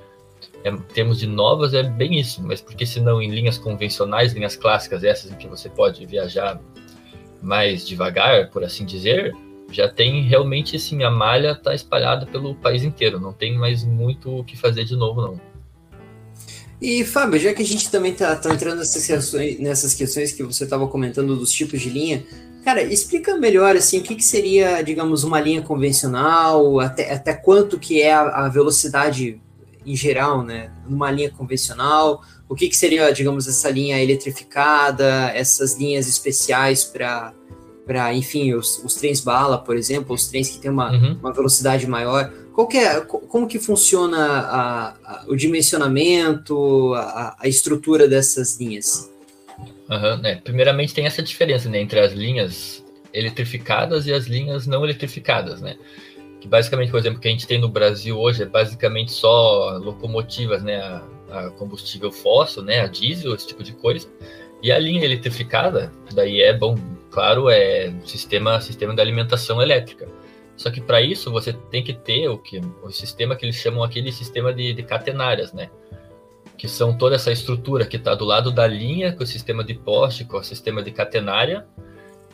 É, 0.63 0.69
em 0.69 0.77
termos 0.77 1.19
de 1.19 1.27
novas 1.27 1.73
é 1.73 1.83
bem 1.83 2.19
isso, 2.19 2.41
mas 2.43 2.61
porque 2.61 2.85
senão 2.85 3.21
em 3.21 3.29
linhas 3.29 3.57
convencionais, 3.57 4.33
linhas 4.33 4.55
clássicas, 4.55 5.03
essas 5.03 5.31
em 5.31 5.35
que 5.35 5.47
você 5.47 5.69
pode 5.69 6.05
viajar 6.05 6.59
mais 7.41 7.87
devagar, 7.87 8.49
por 8.49 8.63
assim 8.63 8.85
dizer, 8.85 9.33
já 9.71 9.87
tem 9.87 10.23
realmente 10.23 10.75
assim 10.75 11.03
a 11.03 11.09
malha 11.09 11.51
está 11.51 11.73
espalhada 11.73 12.25
pelo 12.25 12.55
país 12.55 12.83
inteiro, 12.83 13.19
não 13.19 13.31
tem 13.31 13.57
mais 13.57 13.83
muito 13.83 14.39
o 14.39 14.43
que 14.43 14.57
fazer 14.57 14.83
de 14.83 14.95
novo 14.95 15.21
não. 15.21 15.48
E, 16.81 17.03
Fábio, 17.03 17.39
já 17.39 17.53
que 17.53 17.61
a 17.61 17.65
gente 17.65 17.91
também 17.91 18.13
tá, 18.13 18.35
tá 18.35 18.53
entrando 18.53 18.79
nessas 18.79 19.05
questões, 19.05 19.59
nessas 19.59 19.93
questões 19.93 20.31
que 20.31 20.43
você 20.43 20.63
estava 20.63 20.87
comentando 20.87 21.35
dos 21.35 21.51
tipos 21.51 21.81
de 21.81 21.89
linha, 21.89 22.23
cara, 22.63 22.81
explica 22.81 23.35
melhor, 23.35 23.75
assim, 23.75 23.99
o 23.99 24.03
que, 24.03 24.15
que 24.15 24.23
seria, 24.23 24.81
digamos, 24.81 25.23
uma 25.23 25.41
linha 25.41 25.61
convencional, 25.61 26.79
até, 26.79 27.13
até 27.13 27.33
quanto 27.33 27.77
que 27.77 28.01
é 28.01 28.13
a, 28.13 28.45
a 28.45 28.49
velocidade 28.49 29.41
em 29.85 29.95
geral, 29.95 30.43
né, 30.43 30.71
numa 30.87 31.09
linha 31.11 31.31
convencional, 31.31 32.21
o 32.47 32.55
que, 32.55 32.69
que 32.69 32.77
seria, 32.77 33.11
digamos, 33.11 33.47
essa 33.47 33.69
linha 33.69 34.01
eletrificada, 34.01 35.31
essas 35.33 35.77
linhas 35.77 36.07
especiais 36.07 36.83
para 36.83 37.33
para, 37.85 38.13
enfim, 38.13 38.53
os, 38.53 38.77
os 38.85 38.93
trens 38.93 39.19
bala, 39.19 39.57
por 39.57 39.75
exemplo, 39.75 40.13
os 40.13 40.27
trens 40.27 40.47
que 40.47 40.59
têm 40.59 40.69
uma, 40.69 40.91
uhum. 40.91 41.17
uma 41.19 41.33
velocidade 41.33 41.87
maior. 41.87 42.31
Qual 42.59 42.69
é, 42.73 42.99
como 42.99 43.47
que 43.47 43.57
funciona 43.57 44.17
a, 44.17 44.87
a, 44.89 45.23
o 45.29 45.35
dimensionamento, 45.37 46.93
a, 46.93 47.37
a, 47.39 47.47
estrutura 47.47 48.05
dessas 48.05 48.59
linhas? 48.59 49.09
Uhum, 49.89 50.17
né? 50.17 50.41
Primeiramente 50.43 50.93
tem 50.93 51.05
essa 51.05 51.23
diferença 51.23 51.69
né, 51.69 51.79
entre 51.79 52.01
as 52.01 52.11
linhas 52.11 52.83
eletrificadas 53.13 54.07
e 54.07 54.13
as 54.13 54.25
linhas 54.25 54.67
não 54.67 54.83
eletrificadas, 54.83 55.61
né? 55.61 55.77
Que 56.41 56.49
basicamente, 56.49 56.91
por 56.91 56.99
exemplo, 56.99 57.21
que 57.21 57.29
a 57.29 57.31
gente 57.31 57.47
tem 57.47 57.61
no 57.61 57.69
Brasil 57.69 58.19
hoje 58.19 58.43
é 58.43 58.45
basicamente 58.45 59.13
só 59.13 59.77
locomotivas, 59.77 60.61
né? 60.61 60.81
A 61.31 61.51
combustível 61.51 62.11
fóssil, 62.11 62.61
né? 62.61 62.81
A 62.81 62.87
diesel, 62.87 63.33
esse 63.35 63.47
tipo 63.47 63.63
de 63.63 63.71
coisa. 63.71 64.05
E 64.61 64.69
a 64.69 64.77
linha 64.77 65.05
eletrificada, 65.05 65.93
daí 66.13 66.41
é 66.41 66.51
bom, 66.51 66.77
claro, 67.09 67.49
é 67.49 67.93
sistema, 68.03 68.59
sistema 68.59 68.93
de 68.93 68.99
alimentação 68.99 69.61
elétrica. 69.61 70.09
Só 70.59 70.69
que 70.69 70.81
para 70.81 71.01
isso 71.01 71.31
você 71.31 71.53
tem 71.53 71.81
que 71.81 71.93
ter 71.93 72.27
o 72.27 72.37
que 72.37 72.59
o 72.83 72.91
sistema 72.91 73.33
que 73.33 73.45
eles 73.45 73.55
chamam 73.55 73.81
aquele 73.81 74.11
sistema 74.11 74.53
de, 74.53 74.73
de 74.73 74.83
catenárias, 74.83 75.53
né? 75.53 75.69
Que 76.57 76.67
são 76.67 76.97
toda 76.97 77.15
essa 77.15 77.31
estrutura 77.31 77.85
que 77.85 77.95
está 77.95 78.13
do 78.13 78.25
lado 78.25 78.51
da 78.51 78.67
linha, 78.67 79.13
com 79.13 79.23
o 79.23 79.25
sistema 79.25 79.63
de 79.63 79.73
poste, 79.73 80.25
com 80.25 80.35
o 80.35 80.43
sistema 80.43 80.83
de 80.83 80.91
catenária, 80.91 81.65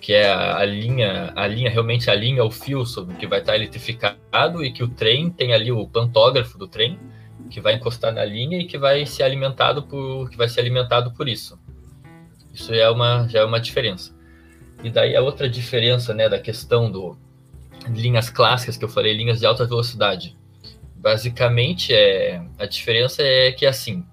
que 0.02 0.12
é 0.12 0.28
a, 0.28 0.58
a, 0.58 0.66
linha, 0.66 1.34
a 1.36 1.46
linha 1.46 1.70
realmente 1.70 2.10
a 2.10 2.16
linha, 2.16 2.44
o 2.44 2.50
fio 2.50 2.84
sobre 2.84 3.16
que 3.16 3.28
vai 3.28 3.42
estar 3.42 3.52
tá 3.52 3.60
eletrificado 3.60 4.66
e 4.66 4.72
que 4.72 4.84
o 4.84 4.88
trem 4.88 5.30
tem 5.30 5.54
ali 5.54 5.72
o 5.72 5.88
pantógrafo 5.88 6.58
do 6.58 6.68
trem 6.68 6.98
que 7.52 7.62
vai 7.62 7.76
encostar 7.76 8.12
na 8.12 8.26
linha 8.26 8.58
e 8.58 8.66
que 8.66 8.80
vai 8.80 9.06
ser 9.06 9.22
alimentado 9.22 9.84
por 9.84 10.32
que 10.32 10.36
vai 10.36 10.50
ser 10.50 10.62
alimentado 10.62 11.12
por 11.12 11.30
isso. 11.30 11.60
Isso 12.52 12.74
é 12.74 12.90
uma, 12.90 13.28
já 13.28 13.42
é 13.42 13.46
uma 13.46 13.60
diferença. 13.60 14.18
E 14.84 14.90
daí 14.90 15.16
a 15.16 15.22
outra 15.22 15.48
diferença 15.48 16.12
né, 16.12 16.28
da 16.28 16.40
questão 16.40 16.90
do 16.90 17.16
linhas 17.89 18.30
clássicas 18.30 18.78
que 18.78 18.84
eu 18.84 18.89
falei, 18.89 19.13
linhas 19.13 19.39
de 19.39 19.45
alta 19.45 19.65
velocidade. 19.65 20.36
Basicamente, 20.95 21.93
é, 21.93 22.41
a 22.58 22.65
diferença 22.65 23.21
é 23.21 23.52
que 23.52 23.65
assim, 23.65 24.04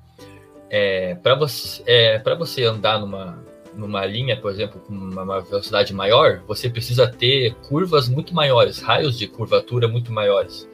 é, 0.68 1.14
para 1.16 1.34
você, 1.34 1.82
é, 1.86 2.36
você 2.36 2.64
andar 2.64 2.98
numa, 2.98 3.42
numa 3.74 4.04
linha, 4.06 4.36
por 4.36 4.50
exemplo, 4.50 4.80
com 4.80 4.92
uma 4.92 5.40
velocidade 5.40 5.92
maior, 5.94 6.42
você 6.46 6.68
precisa 6.68 7.06
ter 7.06 7.54
curvas 7.68 8.08
muito 8.08 8.34
maiores, 8.34 8.80
raios 8.80 9.18
de 9.18 9.26
curvatura 9.26 9.88
muito 9.88 10.12
maiores. 10.12 10.68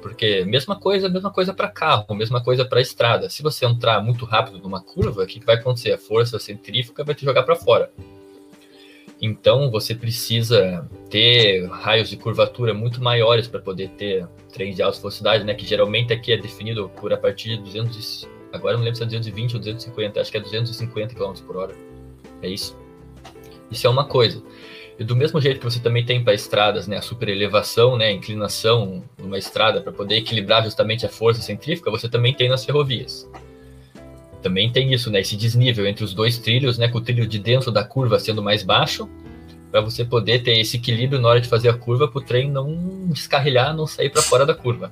Porque 0.00 0.44
mesma 0.44 0.78
coisa, 0.78 1.08
mesma 1.08 1.30
coisa 1.30 1.52
para 1.52 1.68
carro, 1.68 2.14
mesma 2.14 2.42
coisa 2.42 2.64
para 2.64 2.80
estrada. 2.80 3.28
Se 3.28 3.42
você 3.42 3.66
entrar 3.66 4.00
muito 4.00 4.24
rápido 4.24 4.58
numa 4.58 4.80
curva, 4.80 5.22
o 5.22 5.26
que, 5.26 5.40
que 5.40 5.46
vai 5.46 5.56
acontecer? 5.56 5.92
A 5.92 5.98
força 5.98 6.38
centrífuga 6.38 7.04
vai 7.04 7.14
te 7.14 7.24
jogar 7.24 7.42
para 7.42 7.54
fora. 7.54 7.92
Então 9.20 9.70
você 9.70 9.94
precisa 9.94 10.88
ter 11.10 11.66
raios 11.66 12.08
de 12.08 12.16
curvatura 12.16 12.72
muito 12.72 13.02
maiores 13.02 13.46
para 13.46 13.60
poder 13.60 13.90
ter 13.90 14.26
trens 14.52 14.76
de 14.76 14.82
alta 14.82 14.98
velocidade, 14.98 15.44
né? 15.44 15.54
Que 15.54 15.66
geralmente 15.66 16.12
aqui 16.12 16.32
é 16.32 16.38
definido 16.38 16.88
por 16.88 17.12
a 17.12 17.18
partir 17.18 17.50
de 17.50 17.58
200, 17.58 18.28
agora 18.52 18.76
não 18.76 18.84
lembro 18.84 18.96
se 18.96 19.02
é 19.02 19.06
220 19.06 19.54
ou 19.54 19.58
250, 19.58 20.20
acho 20.20 20.30
que 20.30 20.38
é 20.38 20.40
250 20.40 21.14
km 21.14 21.32
por 21.46 21.56
hora. 21.56 21.74
É 22.40 22.48
isso. 22.48 22.76
Isso 23.70 23.86
é 23.86 23.90
uma 23.90 24.04
coisa. 24.04 24.42
E 24.98 25.04
do 25.04 25.16
mesmo 25.16 25.40
jeito 25.40 25.58
que 25.58 25.64
você 25.64 25.80
também 25.80 26.04
tem 26.04 26.22
para 26.22 26.34
estradas, 26.34 26.86
né, 26.86 26.98
a 26.98 27.02
superelevação, 27.02 27.96
né, 27.96 28.06
a 28.06 28.12
inclinação 28.12 29.02
numa 29.18 29.38
estrada 29.38 29.80
para 29.80 29.92
poder 29.92 30.16
equilibrar 30.16 30.62
justamente 30.64 31.06
a 31.06 31.08
força 31.08 31.40
centrífuga, 31.40 31.90
você 31.90 32.08
também 32.08 32.34
tem 32.34 32.48
nas 32.48 32.64
ferrovias. 32.64 33.26
Também 34.42 34.70
tem 34.72 34.92
isso, 34.92 35.10
né, 35.10 35.20
esse 35.20 35.36
desnível 35.36 35.86
entre 35.86 36.04
os 36.04 36.14
dois 36.14 36.38
trilhos, 36.38 36.78
né, 36.78 36.88
com 36.88 36.98
o 36.98 37.00
trilho 37.00 37.26
de 37.26 37.38
dentro 37.38 37.70
da 37.70 37.84
curva 37.84 38.18
sendo 38.18 38.42
mais 38.42 38.62
baixo, 38.62 39.08
para 39.70 39.80
você 39.80 40.04
poder 40.04 40.42
ter 40.42 40.58
esse 40.58 40.76
equilíbrio 40.76 41.20
na 41.20 41.28
hora 41.28 41.40
de 41.40 41.48
fazer 41.48 41.68
a 41.68 41.74
curva, 41.74 42.08
para 42.08 42.18
o 42.18 42.24
trem 42.24 42.50
não 42.50 43.06
descarrilhar, 43.08 43.74
não 43.74 43.86
sair 43.86 44.10
para 44.10 44.22
fora 44.22 44.44
da 44.44 44.54
curva. 44.54 44.90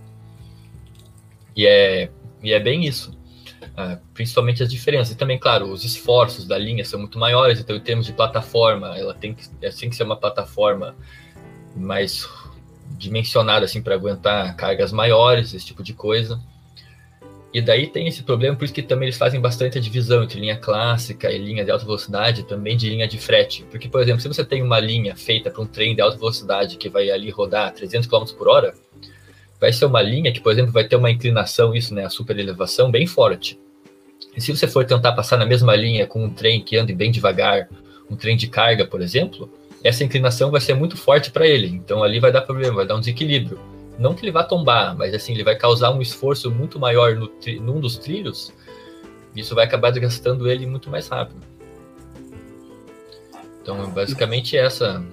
E 1.57 1.67
é, 1.67 2.11
e 2.43 2.53
é 2.53 2.61
bem 2.61 2.85
isso. 2.85 3.17
Uh, 3.79 3.99
principalmente 4.13 4.63
as 4.63 4.69
diferenças. 4.69 5.15
E 5.15 5.17
também, 5.17 5.39
claro, 5.39 5.71
os 5.71 5.85
esforços 5.85 6.45
da 6.45 6.59
linha 6.59 6.85
são 6.85 6.99
muito 6.99 7.19
maiores, 7.19 7.61
então, 7.61 7.77
em 7.77 7.81
termos 7.81 8.07
de 8.07 8.13
plataforma, 8.13 8.97
ela 8.97 9.15
tem 9.15 9.35
que, 9.35 9.45
é, 9.63 9.71
tem 9.71 9.89
que 9.89 9.97
ser 9.97 10.05
uma 10.05 10.17
plataforma 10.17 10.97
mais 11.77 12.29
dimensionada 12.97 13.65
assim 13.65 13.83
para 13.83 13.95
aguentar 13.95 14.57
cargas 14.57 14.91
maiores, 14.93 15.55
esse 15.55 15.67
tipo 15.67 15.83
de 15.83 15.93
coisa. 15.93 16.41
E 17.53 17.63
daí 17.63 17.87
tem 17.87 18.07
esse 18.07 18.23
problema, 18.23 18.55
por 18.57 18.65
isso 18.65 18.75
que 18.75 18.83
também 18.83 19.07
eles 19.07 19.17
fazem 19.17 19.41
bastante 19.41 19.79
a 19.79 19.81
divisão 19.81 20.23
entre 20.23 20.39
linha 20.39 20.57
clássica 20.57 21.33
e 21.33 21.39
linha 21.39 21.65
de 21.65 21.71
alta 21.71 21.85
velocidade, 21.85 22.43
também 22.43 22.77
de 22.77 22.91
linha 22.91 23.09
de 23.09 23.19
frete. 23.19 23.65
Porque, 23.71 23.89
por 23.89 24.03
exemplo, 24.03 24.21
se 24.21 24.29
você 24.29 24.45
tem 24.45 24.63
uma 24.63 24.79
linha 24.79 25.17
feita 25.17 25.51
para 25.51 25.63
um 25.63 25.67
trem 25.67 25.95
de 25.95 26.03
alta 26.03 26.19
velocidade 26.19 26.77
que 26.77 26.91
vai 26.91 27.11
ali 27.11 27.31
rodar 27.31 27.73
300 27.73 28.07
km 28.07 28.25
por 28.37 28.49
hora, 28.49 28.75
vai 29.59 29.73
ser 29.73 29.87
uma 29.87 30.03
linha 30.03 30.31
que, 30.31 30.41
por 30.41 30.53
exemplo, 30.53 30.73
vai 30.73 30.85
ter 30.85 30.97
uma 30.97 31.11
inclinação, 31.11 31.75
isso, 31.75 31.95
né, 31.95 32.05
a 32.05 32.11
super 32.11 32.39
elevação 32.39 32.91
bem 32.91 33.07
forte. 33.07 33.59
E 34.37 34.41
se 34.41 34.55
você 34.55 34.69
for 34.69 34.85
tentar 34.85 35.13
passar 35.13 35.39
na 35.39 35.47
mesma 35.47 35.75
linha 35.75 36.07
com 36.07 36.23
um 36.23 36.31
trem 36.31 36.63
que 36.63 36.77
ande 36.77 36.95
bem 36.95 37.11
devagar, 37.11 37.69
um 38.11 38.17
trem 38.17 38.37
de 38.37 38.47
carga, 38.47 38.87
por 38.87 39.01
exemplo, 39.01 39.51
essa 39.83 40.05
inclinação 40.05 40.51
vai 40.51 40.61
ser 40.61 40.75
muito 40.75 40.97
forte 40.97 41.31
para 41.31 41.47
ele. 41.47 41.69
Então 41.69 42.03
ali 42.03 42.21
vai 42.21 42.31
dar 42.31 42.43
problema, 42.43 42.77
vai 42.77 42.87
dar 42.87 42.97
um 42.97 43.01
desequilíbrio. 43.01 43.59
Não 43.99 44.15
que 44.15 44.25
ele 44.25 44.33
vá 44.33 44.45
tombar, 44.45 44.97
mas 44.97 45.13
assim, 45.13 45.33
ele 45.33 45.43
vai 45.43 45.57
causar 45.57 45.91
um 45.91 46.01
esforço 46.01 46.51
muito 46.51 46.79
maior 46.79 47.17
no 47.17 47.31
num 47.61 47.81
dos 47.81 47.99
trilhos. 47.99 48.53
Isso 49.35 49.55
vai 49.55 49.65
acabar 49.65 49.91
desgastando 49.91 50.49
ele 50.49 50.67
muito 50.67 50.89
mais 50.89 51.09
rápido. 51.09 51.41
Então, 53.61 53.91
basicamente 53.91 54.57
essa 54.57 55.05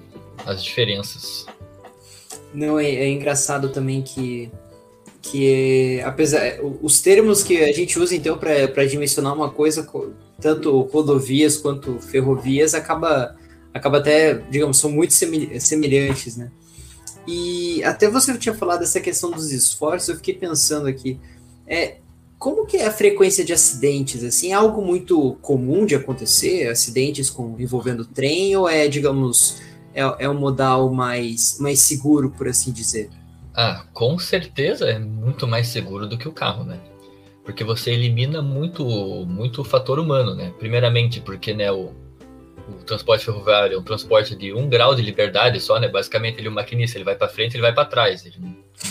as 0.46 0.62
diferenças. 0.62 1.46
Não, 2.54 2.78
é, 2.78 2.86
é 2.86 3.08
engraçado 3.08 3.68
também 3.68 4.02
que 4.02 4.50
que 5.20 6.00
apesar 6.04 6.60
os 6.80 7.00
termos 7.00 7.42
que 7.42 7.64
a 7.64 7.72
gente 7.72 7.98
usa 7.98 8.14
então 8.14 8.38
para 8.38 8.84
dimensionar 8.86 9.34
uma 9.34 9.50
coisa 9.50 9.84
tanto 10.40 10.82
rodovias 10.82 11.56
quanto 11.56 11.98
ferrovias 11.98 12.74
acaba 12.74 13.34
acaba 13.74 13.98
até 13.98 14.34
digamos 14.34 14.78
são 14.78 14.88
muito 14.88 15.12
semelhantes 15.12 16.36
né 16.36 16.52
E 17.26 17.82
até 17.82 18.08
você 18.08 18.36
tinha 18.38 18.54
falado 18.54 18.80
dessa 18.80 19.00
questão 19.00 19.30
dos 19.30 19.50
esforços, 19.50 20.08
eu 20.08 20.16
fiquei 20.16 20.34
pensando 20.34 20.86
aqui, 20.86 21.18
é, 21.66 21.96
como 22.38 22.66
que 22.66 22.76
é 22.76 22.86
a 22.86 22.92
frequência 22.92 23.44
de 23.44 23.52
acidentes? 23.52 24.22
Assim, 24.22 24.52
é 24.52 24.54
algo 24.54 24.82
muito 24.82 25.36
comum 25.42 25.84
de 25.84 25.94
acontecer, 25.94 26.68
acidentes 26.68 27.30
com, 27.30 27.56
envolvendo 27.58 28.04
trem, 28.04 28.54
ou 28.56 28.68
é, 28.68 28.86
digamos, 28.86 29.60
é, 29.94 30.02
é 30.24 30.28
um 30.28 30.38
modal 30.38 30.92
mais, 30.92 31.58
mais 31.58 31.80
seguro, 31.80 32.30
por 32.30 32.46
assim 32.46 32.70
dizer? 32.70 33.10
Ah, 33.54 33.84
com 33.92 34.18
certeza 34.18 34.84
é 34.84 34.98
muito 34.98 35.48
mais 35.48 35.68
seguro 35.68 36.06
do 36.06 36.18
que 36.18 36.28
o 36.28 36.32
carro, 36.32 36.62
né? 36.64 36.78
Porque 37.42 37.64
você 37.64 37.90
elimina 37.90 38.42
muito, 38.42 38.84
muito 39.26 39.62
o 39.62 39.64
fator 39.64 39.98
humano, 39.98 40.34
né? 40.34 40.52
Primeiramente, 40.58 41.20
porque 41.20 41.54
né, 41.54 41.72
o, 41.72 41.92
o 42.68 42.84
transporte 42.84 43.24
ferroviário 43.24 43.76
é 43.76 43.78
um 43.78 43.82
transporte 43.82 44.34
de 44.34 44.52
um 44.52 44.68
grau 44.68 44.94
de 44.94 45.02
liberdade 45.02 45.60
só, 45.60 45.78
né? 45.78 45.88
Basicamente, 45.88 46.38
ele 46.38 46.48
é 46.48 46.50
um 46.50 46.54
maquinista, 46.54 46.98
ele 46.98 47.04
vai 47.04 47.14
para 47.14 47.28
frente, 47.28 47.54
ele 47.54 47.62
vai 47.62 47.72
para 47.72 47.84
trás, 47.84 48.26
ele 48.26 48.36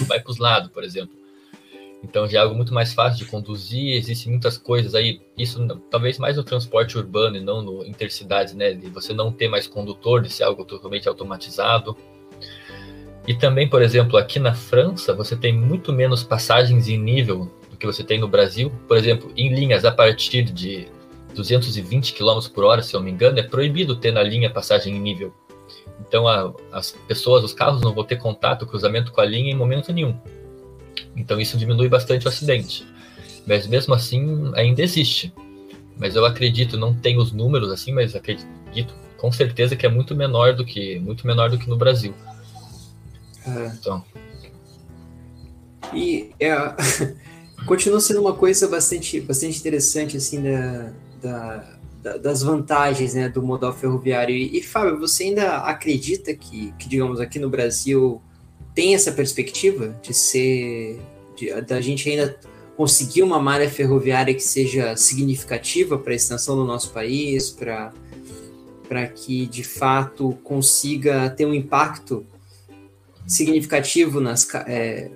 vai 0.08 0.20
para 0.20 0.32
os 0.32 0.38
lados, 0.38 0.72
por 0.72 0.84
exemplo. 0.84 1.16
Então 2.04 2.28
já 2.28 2.40
é 2.40 2.42
algo 2.44 2.56
muito 2.56 2.74
mais 2.74 2.94
fácil 2.94 3.18
de 3.18 3.26
conduzir, 3.30 3.96
existem 3.96 4.32
muitas 4.32 4.58
coisas 4.58 4.94
aí, 4.94 5.20
isso 5.36 5.66
talvez 5.90 6.20
mais 6.20 6.38
no 6.38 6.44
transporte 6.44 6.98
urbano 6.98 7.36
e 7.36 7.42
não 7.42 7.64
no 7.64 7.84
intercidades, 7.84 8.54
né? 8.54 8.74
De 8.74 8.90
você 8.90 9.12
não 9.12 9.32
ter 9.32 9.48
mais 9.48 9.66
condutor, 9.68 10.22
de 10.22 10.30
ser 10.30 10.44
algo 10.44 10.64
totalmente 10.64 11.10
automatizado. 11.10 11.98
E 13.28 13.34
também, 13.34 13.68
por 13.68 13.82
exemplo, 13.82 14.18
aqui 14.18 14.40
na 14.40 14.54
França, 14.54 15.14
você 15.14 15.36
tem 15.36 15.52
muito 15.52 15.92
menos 15.92 16.24
passagens 16.24 16.88
em 16.88 16.98
nível 16.98 17.52
do 17.72 17.76
que 17.76 17.88
você 17.88 18.04
tem 18.04 18.20
no 18.20 18.28
Brasil. 18.28 18.72
Por 18.88 18.98
exemplo, 18.98 19.34
em 19.36 19.52
linhas 19.52 19.84
a 19.84 19.92
partir 19.92 20.44
de 20.44 20.88
220 21.36 22.14
km 22.14 22.50
por 22.54 22.64
hora, 22.64 22.82
se 22.82 22.96
eu 22.96 23.00
não 23.00 23.06
me 23.06 23.12
engano, 23.12 23.40
é 23.40 23.44
proibido 23.44 23.96
ter 23.96 24.12
na 24.12 24.24
linha 24.24 24.50
passagem 24.50 24.96
em 24.96 25.00
nível. 25.00 25.34
Então 26.08 26.28
a, 26.28 26.54
as 26.72 26.92
pessoas, 26.92 27.44
os 27.44 27.54
carros 27.54 27.82
não 27.82 27.94
vão 27.94 28.04
ter 28.04 28.18
contato, 28.18 28.66
cruzamento 28.66 29.12
com 29.12 29.22
a 29.22 29.26
linha 29.26 29.52
em 29.52 29.56
momento 29.56 29.92
nenhum. 29.94 30.18
Então 31.16 31.40
isso 31.40 31.58
diminui 31.58 31.90
bastante 31.90 32.26
o 32.26 32.30
acidente. 32.30 32.86
Mas 33.46 33.68
mesmo 33.68 33.94
assim 33.94 34.52
ainda 34.56 34.82
existe. 34.82 35.34
Mas 35.98 36.16
eu 36.16 36.26
acredito, 36.26 36.78
não 36.78 36.94
tenho 36.94 37.22
os 37.22 37.32
números 37.32 37.72
assim, 37.72 37.92
mas 37.94 38.16
acredito 38.16 38.94
com 39.18 39.32
certeza 39.32 39.76
que 39.76 39.86
é 39.86 39.90
muito 39.90 40.16
menor 40.16 40.54
do 40.54 40.66
que 40.66 41.00
muito 41.00 41.26
menor 41.26 41.50
do 41.50 41.58
que 41.58 41.70
no 41.70 41.78
Brasil. 41.78 42.14
É. 43.46 43.68
Então. 43.68 44.04
E 45.94 46.32
é, 46.40 46.56
continua 47.66 48.00
sendo 48.02 48.22
uma 48.22 48.34
coisa 48.34 48.68
bastante, 48.68 49.22
bastante 49.22 49.60
interessante 49.60 50.18
assim 50.18 50.42
da, 50.42 50.92
da, 51.26 51.80
da, 52.04 52.18
das 52.18 52.44
vantagens 52.44 53.16
né, 53.16 53.28
do 53.28 53.42
modal 53.42 53.74
ferroviário. 53.74 54.36
E, 54.36 54.58
e, 54.58 54.62
Fábio, 54.62 55.00
você 55.00 55.26
ainda 55.26 55.58
acredita 55.58 56.34
que, 56.34 56.72
que, 56.78 56.88
digamos, 56.88 57.20
aqui 57.20 57.40
no 57.40 57.50
Brasil 57.50 58.22
tem 58.76 58.94
essa 58.94 59.12
perspectiva 59.12 59.98
de 60.02 60.14
ser, 60.14 61.00
de, 61.36 61.50
da 61.62 61.82
gente 61.82 62.08
ainda 62.10 62.38
conseguir 62.78 63.24
uma 63.24 63.40
malha 63.40 63.70
ferroviária 63.70 64.34
que 64.34 64.44
seja 64.44 64.96
significativa 64.96 65.98
para 65.98 66.14
a 66.14 66.16
extensão 66.16 66.56
do 66.56 66.66
nosso 66.66 66.92
país, 66.92 67.50
para 67.50 67.92
para 68.88 69.08
que 69.08 69.48
de 69.48 69.64
fato 69.64 70.38
consiga 70.44 71.28
ter 71.32 71.48
um 71.48 71.56
impacto 71.56 72.24
significativo 73.26 74.22
nas, 74.22 74.48
é, 74.68 75.10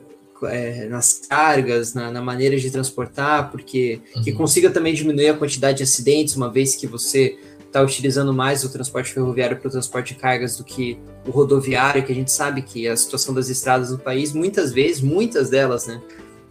é, 0.44 0.88
nas 0.88 1.22
cargas, 1.28 1.94
na, 1.94 2.12
na, 2.12 2.22
maneira 2.22 2.58
de 2.58 2.70
transportar, 2.70 3.52
porque 3.52 4.02
uhum. 4.16 4.22
que 4.24 4.32
consiga 4.32 4.70
também 4.70 4.94
diminuir 4.94 5.30
a 5.30 5.34
quantidade 5.34 5.78
de 5.78 5.84
acidentes, 5.84 6.36
uma 6.36 6.52
vez 6.52 6.76
que 6.76 6.88
você 6.88 7.38
está 7.70 7.82
utilizando 7.82 8.34
mais 8.34 8.64
o 8.64 8.70
transporte 8.70 9.14
ferroviário 9.14 9.58
para 9.58 9.68
o 9.68 9.72
transporte 9.72 10.14
de 10.14 10.20
cargas 10.20 10.58
do 10.58 10.64
que 10.64 11.00
o 11.26 11.32
rodoviário, 11.32 12.04
que 12.04 12.12
a 12.12 12.16
gente 12.16 12.32
sabe 12.32 12.62
que 12.62 12.88
a 12.88 12.98
situação 12.98 13.34
das 13.34 13.48
estradas 13.48 13.92
no 13.92 14.00
país, 14.00 14.34
muitas 14.34 14.74
vezes, 14.74 15.02
muitas 15.02 15.50
delas, 15.50 15.86
né, 15.86 16.02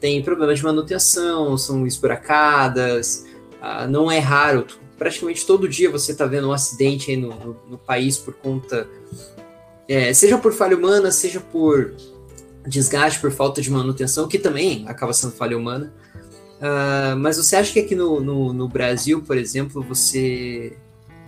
tem 0.00 0.22
problemas 0.22 0.58
de 0.58 0.64
manutenção, 0.64 1.58
são 1.58 1.86
esburacadas, 1.86 3.26
ah, 3.60 3.86
não 3.86 4.10
é 4.10 4.20
raro, 4.20 4.64
praticamente 4.96 5.44
todo 5.44 5.68
dia 5.68 5.90
você 5.90 6.12
está 6.12 6.24
vendo 6.24 6.48
um 6.48 6.52
acidente 6.52 7.16
no, 7.16 7.30
no, 7.30 7.56
no, 7.68 7.78
país 7.78 8.16
por 8.16 8.34
conta, 8.34 8.88
é, 9.88 10.12
seja 10.12 10.38
por 10.38 10.52
falha 10.52 10.76
humana, 10.76 11.10
seja 11.10 11.40
por 11.40 11.94
desgaste, 12.66 13.20
por 13.20 13.30
falta 13.30 13.60
de 13.60 13.70
manutenção, 13.70 14.28
que 14.28 14.38
também 14.38 14.84
acaba 14.88 15.12
sendo 15.12 15.32
falha 15.32 15.56
humana. 15.56 15.92
Uh, 16.58 17.16
mas 17.18 17.36
você 17.36 17.56
acha 17.56 17.72
que 17.72 17.80
aqui 17.80 17.94
no, 17.94 18.20
no, 18.20 18.52
no 18.52 18.68
Brasil, 18.68 19.22
por 19.22 19.36
exemplo, 19.36 19.82
você 19.82 20.76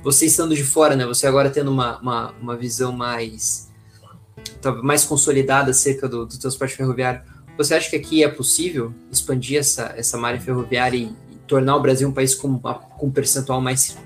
você 0.02 0.26
estando 0.26 0.54
de 0.54 0.64
fora, 0.64 0.96
né? 0.96 1.06
Você 1.06 1.26
agora 1.26 1.50
tendo 1.50 1.70
uma, 1.70 1.98
uma, 1.98 2.34
uma 2.40 2.56
visão 2.56 2.92
mais 2.92 3.68
mais 4.82 5.04
consolidada 5.04 5.70
acerca 5.70 6.08
do, 6.08 6.26
do 6.26 6.38
transporte 6.38 6.74
ferroviário, 6.74 7.22
você 7.56 7.74
acha 7.74 7.90
que 7.90 7.96
aqui 7.96 8.24
é 8.24 8.28
possível 8.28 8.92
expandir 9.10 9.58
essa, 9.58 9.92
essa 9.96 10.16
malha 10.16 10.40
ferroviária 10.40 10.96
e, 10.96 11.12
e 11.30 11.36
tornar 11.46 11.76
o 11.76 11.80
Brasil 11.80 12.08
um 12.08 12.12
país 12.12 12.34
com, 12.34 12.58
com 12.58 13.06
um 13.06 13.10
percentual 13.10 13.60
mais 13.60 13.96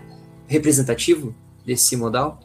representativo 0.46 1.34
desse 1.64 1.96
modal? 1.96 2.40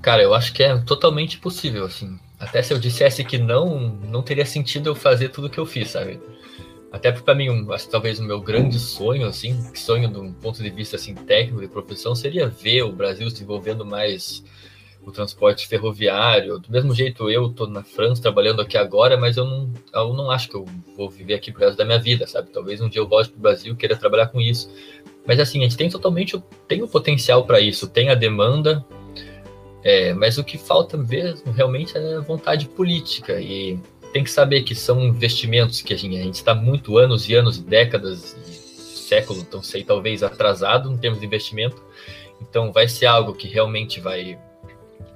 Cara, 0.00 0.22
eu 0.22 0.34
acho 0.34 0.52
que 0.52 0.62
é 0.62 0.76
totalmente 0.78 1.38
possível, 1.38 1.84
assim. 1.84 2.18
Até 2.42 2.60
se 2.60 2.74
eu 2.74 2.78
dissesse 2.78 3.22
que 3.22 3.38
não, 3.38 3.78
não 4.08 4.20
teria 4.20 4.44
sentido 4.44 4.90
eu 4.90 4.96
fazer 4.96 5.28
tudo 5.28 5.48
que 5.48 5.60
eu 5.60 5.64
fiz, 5.64 5.90
sabe? 5.90 6.20
Até 6.90 7.12
para 7.12 7.36
mim, 7.36 7.48
um, 7.48 7.72
acho, 7.72 7.88
talvez 7.88 8.18
o 8.18 8.24
meu 8.24 8.40
grande 8.40 8.80
sonho, 8.80 9.28
assim, 9.28 9.56
sonho 9.76 10.08
de 10.08 10.18
um 10.18 10.32
ponto 10.32 10.60
de 10.60 10.68
vista 10.68 10.96
assim 10.96 11.14
técnico 11.14 11.60
de 11.60 11.68
profissão, 11.68 12.16
seria 12.16 12.48
ver 12.48 12.82
o 12.82 12.90
Brasil 12.90 13.28
desenvolvendo 13.28 13.86
mais 13.86 14.42
o 15.06 15.12
transporte 15.12 15.68
ferroviário. 15.68 16.58
Do 16.58 16.68
mesmo 16.68 16.92
jeito, 16.92 17.30
eu 17.30 17.46
estou 17.46 17.68
na 17.68 17.84
França 17.84 18.20
trabalhando 18.20 18.60
aqui 18.60 18.76
agora, 18.76 19.16
mas 19.16 19.36
eu 19.36 19.44
não, 19.44 19.72
eu 19.94 20.12
não 20.12 20.28
acho 20.28 20.48
que 20.48 20.56
eu 20.56 20.64
vou 20.96 21.08
viver 21.08 21.34
aqui 21.34 21.52
pro 21.52 21.60
resto 21.60 21.78
da 21.78 21.84
minha 21.84 22.00
vida, 22.00 22.26
sabe? 22.26 22.50
Talvez 22.50 22.80
um 22.80 22.88
dia 22.88 23.00
eu 23.00 23.08
volte 23.08 23.30
para 23.30 23.38
o 23.38 23.42
Brasil 23.42 23.76
queira 23.76 23.96
trabalhar 23.96 24.26
com 24.26 24.40
isso. 24.40 24.68
Mas 25.24 25.38
assim, 25.38 25.60
a 25.60 25.62
gente 25.62 25.76
tem 25.76 25.88
totalmente 25.88 26.42
tem 26.66 26.82
o 26.82 26.88
potencial 26.88 27.46
para 27.46 27.60
isso, 27.60 27.88
tem 27.88 28.10
a 28.10 28.16
demanda, 28.16 28.84
é, 29.84 30.14
mas 30.14 30.38
o 30.38 30.44
que 30.44 30.56
falta 30.56 30.96
mesmo 30.96 31.52
realmente 31.52 31.96
é 31.96 32.20
vontade 32.20 32.68
política 32.68 33.40
e 33.40 33.78
tem 34.12 34.22
que 34.22 34.30
saber 34.30 34.62
que 34.62 34.74
são 34.74 35.02
investimentos 35.02 35.80
que 35.80 35.92
a 35.92 35.96
gente 35.96 36.34
está 36.34 36.54
muito 36.54 36.98
anos 36.98 37.28
e 37.28 37.34
anos, 37.34 37.58
décadas, 37.58 38.36
séculos, 39.12 39.42
então 39.42 39.62
sei, 39.62 39.82
talvez 39.82 40.22
atrasado 40.22 40.92
em 40.92 40.96
termos 40.96 41.20
de 41.20 41.26
investimento. 41.26 41.82
Então 42.40 42.70
vai 42.72 42.86
ser 42.88 43.06
algo 43.06 43.34
que 43.34 43.48
realmente 43.48 44.00
vai 44.00 44.38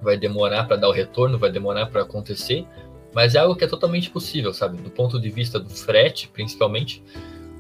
vai 0.03 0.17
demorar 0.17 0.65
para 0.65 0.77
dar 0.77 0.89
o 0.89 0.93
retorno, 0.93 1.39
vai 1.39 1.51
demorar 1.51 1.87
para 1.87 2.03
acontecer, 2.03 2.67
mas 3.15 3.35
é 3.35 3.39
algo 3.39 3.57
que 3.57 3.65
é 3.65 3.67
totalmente 3.67 4.11
possível, 4.11 4.53
sabe? 4.53 4.77
Do 4.77 4.91
ponto 4.91 5.19
de 5.19 5.31
vista 5.31 5.59
do 5.59 5.71
frete, 5.71 6.29
principalmente, 6.29 7.03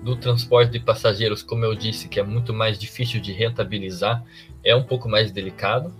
do 0.02 0.14
transporte 0.14 0.70
de 0.70 0.80
passageiros, 0.80 1.42
como 1.42 1.64
eu 1.64 1.74
disse, 1.74 2.08
que 2.08 2.20
é 2.20 2.22
muito 2.22 2.52
mais 2.52 2.78
difícil 2.78 3.20
de 3.20 3.32
rentabilizar, 3.32 4.22
é 4.62 4.76
um 4.76 4.82
pouco 4.82 5.08
mais 5.08 5.32
delicado, 5.32 5.92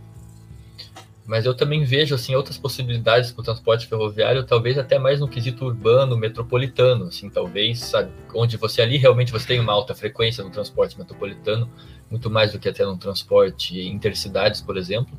mas 1.27 1.45
eu 1.45 1.55
também 1.55 1.85
vejo 1.85 2.15
assim 2.15 2.35
outras 2.35 2.57
possibilidades 2.57 3.33
para 3.33 3.41
o 3.41 3.45
transporte 3.45 3.87
ferroviário, 3.87 4.45
talvez 4.45 4.79
até 4.79 4.99
mais 4.99 5.21
no 5.21 5.29
quesito 5.29 5.65
urbano, 5.65 6.17
metropolitano, 6.17 7.07
assim, 7.07 7.29
talvez, 7.29 7.81
sabe, 7.81 8.11
onde 8.35 8.57
você 8.57 8.81
ali 8.81 8.97
realmente 8.97 9.33
você 9.33 9.47
tem 9.47 9.61
uma 9.61 9.73
alta 9.73 9.95
frequência 9.95 10.45
no 10.45 10.51
transporte 10.51 10.99
metropolitano, 10.99 11.71
muito 12.11 12.31
mais 12.31 12.53
do 12.53 12.59
que 12.59 12.69
até 12.69 12.85
no 12.85 12.97
transporte 12.97 13.81
intercidades, 13.81 14.61
por 14.61 14.77
exemplo. 14.77 15.17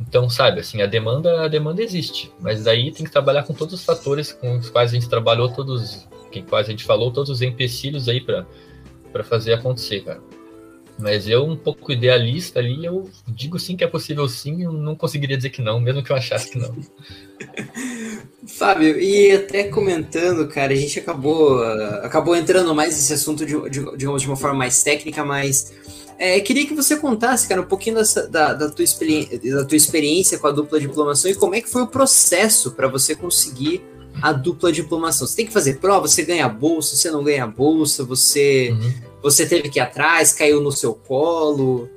Então, 0.00 0.30
sabe, 0.30 0.60
assim, 0.60 0.80
a 0.80 0.86
demanda, 0.86 1.44
a 1.44 1.48
demanda 1.48 1.82
existe, 1.82 2.32
mas 2.40 2.64
daí 2.64 2.90
tem 2.92 3.04
que 3.04 3.12
trabalhar 3.12 3.42
com 3.42 3.52
todos 3.52 3.74
os 3.74 3.84
fatores 3.84 4.32
com 4.32 4.56
os 4.56 4.70
quais 4.70 4.92
a 4.92 4.94
gente 4.94 5.08
trabalhou, 5.08 5.48
todos, 5.48 6.08
com 6.32 6.42
quais 6.44 6.68
a 6.68 6.70
gente 6.70 6.84
falou, 6.84 7.10
todos 7.10 7.30
os 7.30 7.42
empecilhos 7.42 8.08
aí 8.08 8.20
para 8.20 8.46
para 9.12 9.24
fazer 9.24 9.54
acontecer, 9.54 10.00
cara. 10.04 10.20
Mas 10.98 11.28
eu, 11.28 11.44
um 11.44 11.56
pouco 11.56 11.92
idealista 11.92 12.58
ali, 12.58 12.84
eu 12.84 13.08
digo 13.26 13.58
sim 13.58 13.76
que 13.76 13.84
é 13.84 13.86
possível 13.86 14.28
sim, 14.28 14.64
eu 14.64 14.72
não 14.72 14.96
conseguiria 14.96 15.36
dizer 15.36 15.50
que 15.50 15.62
não, 15.62 15.78
mesmo 15.78 16.02
que 16.02 16.10
eu 16.10 16.16
achasse 16.16 16.50
que 16.50 16.58
não. 16.58 16.74
Fábio, 18.48 18.98
e 18.98 19.30
até 19.30 19.64
comentando, 19.64 20.48
cara, 20.48 20.72
a 20.72 20.76
gente 20.76 20.98
acabou, 20.98 21.62
acabou 22.02 22.34
entrando 22.34 22.74
mais 22.74 22.96
nesse 22.96 23.12
assunto 23.12 23.46
de, 23.46 23.52
de, 23.70 23.96
digamos, 23.96 24.22
de 24.22 24.28
uma 24.28 24.36
forma 24.36 24.58
mais 24.58 24.82
técnica, 24.82 25.24
mas 25.24 25.72
é, 26.18 26.40
queria 26.40 26.66
que 26.66 26.74
você 26.74 26.96
contasse, 26.96 27.46
cara, 27.48 27.60
um 27.60 27.66
pouquinho 27.66 27.96
dessa, 27.96 28.26
da, 28.26 28.52
da, 28.52 28.68
tua 28.68 28.84
da 28.84 29.64
tua 29.64 29.76
experiência 29.76 30.36
com 30.38 30.48
a 30.48 30.50
dupla 30.50 30.80
diplomação 30.80 31.30
e 31.30 31.34
como 31.34 31.54
é 31.54 31.60
que 31.60 31.68
foi 31.68 31.82
o 31.82 31.86
processo 31.86 32.72
para 32.72 32.88
você 32.88 33.14
conseguir 33.14 33.84
a 34.22 34.32
dupla 34.32 34.72
diplomação. 34.72 35.26
Você 35.26 35.36
tem 35.36 35.46
que 35.46 35.52
fazer 35.52 35.78
prova, 35.78 36.06
você 36.06 36.22
ganha 36.22 36.48
bolsa, 36.48 36.96
você 36.96 37.10
não 37.10 37.22
ganha 37.22 37.46
bolsa, 37.46 38.04
você 38.04 38.70
uhum 38.72 39.08
você 39.22 39.46
teve 39.46 39.68
que 39.68 39.78
ir 39.78 39.82
atrás, 39.82 40.32
caiu 40.32 40.60
no 40.60 40.72
seu 40.72 40.94
colo. 40.94 41.88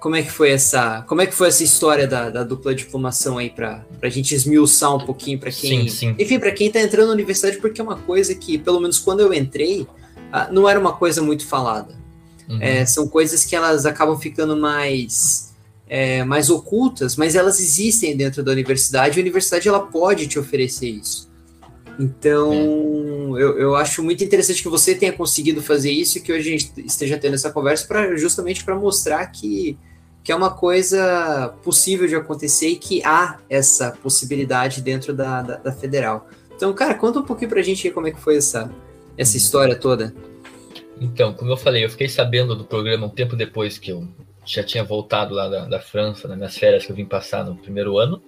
Como 0.00 0.16
é 0.16 0.22
que 0.22 0.30
foi 0.30 0.50
essa, 0.50 1.02
como 1.02 1.20
é 1.20 1.26
que 1.26 1.34
foi 1.34 1.48
essa 1.48 1.62
história 1.62 2.06
da, 2.06 2.30
da 2.30 2.42
dupla 2.42 2.74
diplomação 2.74 3.36
aí 3.36 3.50
para 3.50 3.84
a 4.00 4.08
gente 4.08 4.34
esmiuçar 4.34 4.96
um 4.96 5.04
pouquinho 5.04 5.38
para 5.38 5.50
quem, 5.50 5.88
sim, 5.88 6.14
sim. 6.14 6.14
enfim, 6.18 6.38
para 6.38 6.50
quem 6.52 6.68
está 6.68 6.80
entrando 6.80 7.08
na 7.08 7.12
universidade, 7.12 7.58
porque 7.58 7.82
é 7.82 7.84
uma 7.84 7.98
coisa 7.98 8.34
que, 8.34 8.56
pelo 8.56 8.80
menos 8.80 8.98
quando 8.98 9.20
eu 9.20 9.34
entrei, 9.34 9.86
ah, 10.32 10.48
não 10.50 10.66
era 10.66 10.80
uma 10.80 10.94
coisa 10.94 11.20
muito 11.20 11.46
falada. 11.46 11.94
Uhum. 12.48 12.58
É, 12.62 12.86
são 12.86 13.06
coisas 13.06 13.44
que 13.44 13.54
elas 13.54 13.84
acabam 13.84 14.18
ficando 14.18 14.56
mais 14.56 15.54
é, 15.86 16.24
mais 16.24 16.48
ocultas, 16.48 17.16
mas 17.16 17.34
elas 17.34 17.60
existem 17.60 18.16
dentro 18.16 18.42
da 18.42 18.52
universidade. 18.52 19.18
E 19.18 19.20
a 19.20 19.22
universidade 19.22 19.68
ela 19.68 19.80
pode 19.80 20.26
te 20.28 20.38
oferecer 20.38 20.88
isso. 20.88 21.29
Então, 22.00 23.38
eu, 23.38 23.58
eu 23.58 23.76
acho 23.76 24.02
muito 24.02 24.24
interessante 24.24 24.62
que 24.62 24.70
você 24.70 24.94
tenha 24.94 25.12
conseguido 25.12 25.60
fazer 25.60 25.90
isso 25.90 26.16
e 26.16 26.20
que 26.22 26.32
hoje 26.32 26.48
a 26.48 26.58
gente 26.58 26.72
esteja 26.86 27.18
tendo 27.18 27.34
essa 27.34 27.52
conversa 27.52 27.86
para 27.86 28.16
justamente 28.16 28.64
para 28.64 28.74
mostrar 28.74 29.26
que, 29.26 29.76
que 30.24 30.32
é 30.32 30.34
uma 30.34 30.50
coisa 30.50 31.54
possível 31.62 32.08
de 32.08 32.14
acontecer 32.14 32.68
e 32.68 32.76
que 32.76 33.04
há 33.04 33.38
essa 33.50 33.90
possibilidade 34.02 34.80
dentro 34.80 35.12
da, 35.12 35.42
da, 35.42 35.56
da 35.56 35.72
federal. 35.72 36.26
Então, 36.56 36.72
cara, 36.72 36.94
conta 36.94 37.18
um 37.18 37.24
pouquinho 37.24 37.50
para 37.50 37.60
a 37.60 37.62
gente 37.62 37.90
como 37.90 38.06
é 38.06 38.12
que 38.12 38.20
foi 38.20 38.38
essa, 38.38 38.72
essa 39.18 39.36
história 39.36 39.76
toda. 39.76 40.14
Então, 40.98 41.34
como 41.34 41.50
eu 41.50 41.56
falei, 41.58 41.84
eu 41.84 41.90
fiquei 41.90 42.08
sabendo 42.08 42.56
do 42.56 42.64
programa 42.64 43.06
um 43.06 43.10
tempo 43.10 43.36
depois 43.36 43.76
que 43.76 43.90
eu 43.90 44.08
já 44.46 44.62
tinha 44.62 44.82
voltado 44.82 45.34
lá 45.34 45.50
da, 45.50 45.66
da 45.66 45.80
França, 45.80 46.26
nas 46.26 46.36
minhas 46.38 46.56
férias 46.56 46.86
que 46.86 46.92
eu 46.92 46.96
vim 46.96 47.04
passar 47.04 47.44
no 47.44 47.56
primeiro 47.56 47.98
ano. 47.98 48.22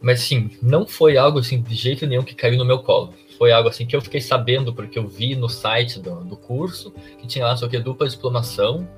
Mas 0.00 0.20
sim, 0.20 0.50
não 0.62 0.86
foi 0.86 1.16
algo 1.16 1.38
assim 1.38 1.60
de 1.60 1.74
jeito 1.74 2.06
nenhum 2.06 2.22
que 2.22 2.34
caiu 2.34 2.56
no 2.56 2.64
meu 2.64 2.78
colo. 2.78 3.12
Foi 3.36 3.52
algo 3.52 3.68
assim 3.68 3.86
que 3.86 3.94
eu 3.94 4.00
fiquei 4.00 4.20
sabendo 4.20 4.72
porque 4.72 4.98
eu 4.98 5.06
vi 5.06 5.34
no 5.34 5.48
site 5.48 6.00
do, 6.00 6.24
do 6.24 6.36
curso 6.36 6.92
que 7.18 7.26
tinha 7.26 7.46
lá 7.46 7.56
só 7.56 7.68
que 7.68 7.78
dupla 7.78 8.08
diplomação. 8.08 8.88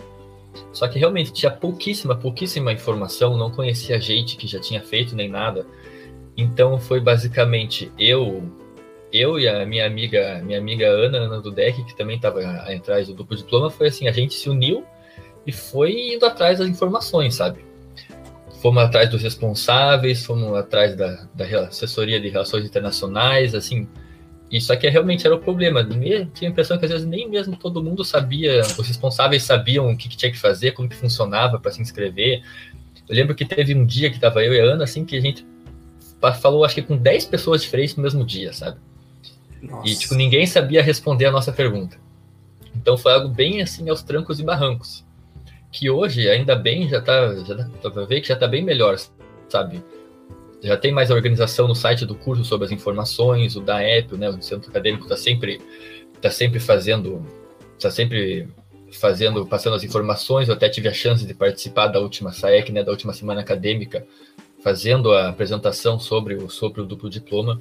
Só 0.72 0.86
que 0.86 0.98
realmente 0.98 1.32
tinha 1.32 1.50
pouquíssima, 1.50 2.14
pouquíssima 2.14 2.72
informação, 2.72 3.36
não 3.38 3.50
conhecia 3.50 3.98
gente 4.00 4.36
que 4.36 4.46
já 4.46 4.60
tinha 4.60 4.82
feito 4.82 5.16
nem 5.16 5.28
nada. 5.28 5.66
Então 6.36 6.78
foi 6.78 7.00
basicamente 7.00 7.90
eu, 7.98 8.42
eu 9.12 9.40
e 9.40 9.48
a 9.48 9.64
minha 9.66 9.86
amiga, 9.86 10.40
minha 10.44 10.58
amiga 10.58 10.88
Ana, 10.88 11.18
Ana 11.18 11.40
do 11.40 11.50
Deck, 11.50 11.82
que 11.84 11.96
também 11.96 12.16
estava 12.16 12.40
atrás 12.42 13.08
do 13.08 13.14
duplo 13.14 13.36
diploma, 13.36 13.70
foi 13.70 13.88
assim, 13.88 14.08
a 14.08 14.12
gente 14.12 14.34
se 14.34 14.48
uniu 14.48 14.84
e 15.46 15.52
foi 15.52 16.14
indo 16.14 16.24
atrás 16.24 16.58
das 16.58 16.68
informações, 16.68 17.34
sabe? 17.34 17.64
Fomos 18.62 18.80
atrás 18.80 19.10
dos 19.10 19.20
responsáveis, 19.20 20.24
fomos 20.24 20.56
atrás 20.56 20.94
da, 20.94 21.26
da 21.34 21.44
assessoria 21.62 22.20
de 22.20 22.28
relações 22.28 22.64
internacionais, 22.64 23.56
assim. 23.56 23.88
Isso 24.48 24.72
aqui 24.72 24.88
realmente 24.88 25.26
era 25.26 25.34
o 25.34 25.40
problema. 25.40 25.84
Tinha 25.84 26.28
a 26.40 26.46
impressão 26.46 26.78
que 26.78 26.84
às 26.84 26.90
vezes 26.92 27.04
nem 27.04 27.28
mesmo 27.28 27.56
todo 27.56 27.82
mundo 27.82 28.04
sabia, 28.04 28.60
os 28.60 28.86
responsáveis 28.86 29.42
sabiam 29.42 29.90
o 29.90 29.96
que, 29.96 30.08
que 30.08 30.16
tinha 30.16 30.30
que 30.30 30.38
fazer, 30.38 30.70
como 30.72 30.88
que 30.88 30.94
funcionava 30.94 31.58
para 31.58 31.72
se 31.72 31.82
inscrever. 31.82 32.44
Eu 33.08 33.16
lembro 33.16 33.34
que 33.34 33.44
teve 33.44 33.74
um 33.74 33.84
dia 33.84 34.08
que 34.10 34.14
estava 34.14 34.44
eu 34.44 34.54
e 34.54 34.60
a 34.60 34.64
Ana, 34.64 34.84
assim, 34.84 35.04
que 35.04 35.16
a 35.16 35.20
gente 35.20 35.44
falou, 36.40 36.64
acho 36.64 36.76
que 36.76 36.82
com 36.82 36.96
10 36.96 37.24
pessoas 37.24 37.62
diferentes 37.62 37.96
no 37.96 38.02
mesmo 38.04 38.24
dia, 38.24 38.52
sabe? 38.52 38.78
Nossa. 39.60 39.88
E, 39.88 39.96
tipo, 39.96 40.14
ninguém 40.14 40.46
sabia 40.46 40.80
responder 40.80 41.26
a 41.26 41.32
nossa 41.32 41.50
pergunta. 41.50 41.96
Então 42.76 42.96
foi 42.96 43.12
algo 43.12 43.28
bem 43.28 43.60
assim 43.60 43.90
aos 43.90 44.04
trancos 44.04 44.38
e 44.38 44.44
barrancos 44.44 45.04
que 45.72 45.88
hoje, 45.88 46.28
ainda 46.28 46.54
bem, 46.54 46.86
já 46.86 47.00
tá, 47.00 47.34
já 47.36 47.54
dá 47.54 47.90
pra 47.90 48.04
ver 48.04 48.20
que 48.20 48.28
já 48.28 48.36
tá 48.36 48.46
bem 48.46 48.62
melhor, 48.62 48.96
sabe? 49.48 49.82
Já 50.62 50.76
tem 50.76 50.92
mais 50.92 51.10
organização 51.10 51.66
no 51.66 51.74
site 51.74 52.04
do 52.04 52.14
curso 52.14 52.44
sobre 52.44 52.66
as 52.66 52.70
informações, 52.70 53.56
o 53.56 53.60
da 53.60 53.82
app, 53.82 54.14
né? 54.16 54.28
O 54.28 54.40
centro 54.42 54.70
acadêmico 54.70 55.04
está 55.04 55.16
sempre, 55.16 55.60
tá 56.20 56.30
sempre 56.30 56.60
fazendo, 56.60 57.26
tá 57.80 57.90
sempre 57.90 58.48
fazendo, 58.92 59.46
passando 59.46 59.74
as 59.74 59.82
informações. 59.82 60.48
Eu 60.48 60.54
até 60.54 60.68
tive 60.68 60.88
a 60.88 60.92
chance 60.92 61.26
de 61.26 61.34
participar 61.34 61.88
da 61.88 61.98
última 61.98 62.32
SAEC, 62.32 62.70
né? 62.70 62.84
Da 62.84 62.92
última 62.92 63.14
semana 63.14 63.40
acadêmica, 63.40 64.06
fazendo 64.62 65.12
a 65.12 65.30
apresentação 65.30 65.98
sobre 65.98 66.34
o, 66.34 66.50
sobre 66.50 66.82
o 66.82 66.84
duplo 66.84 67.08
diploma. 67.08 67.60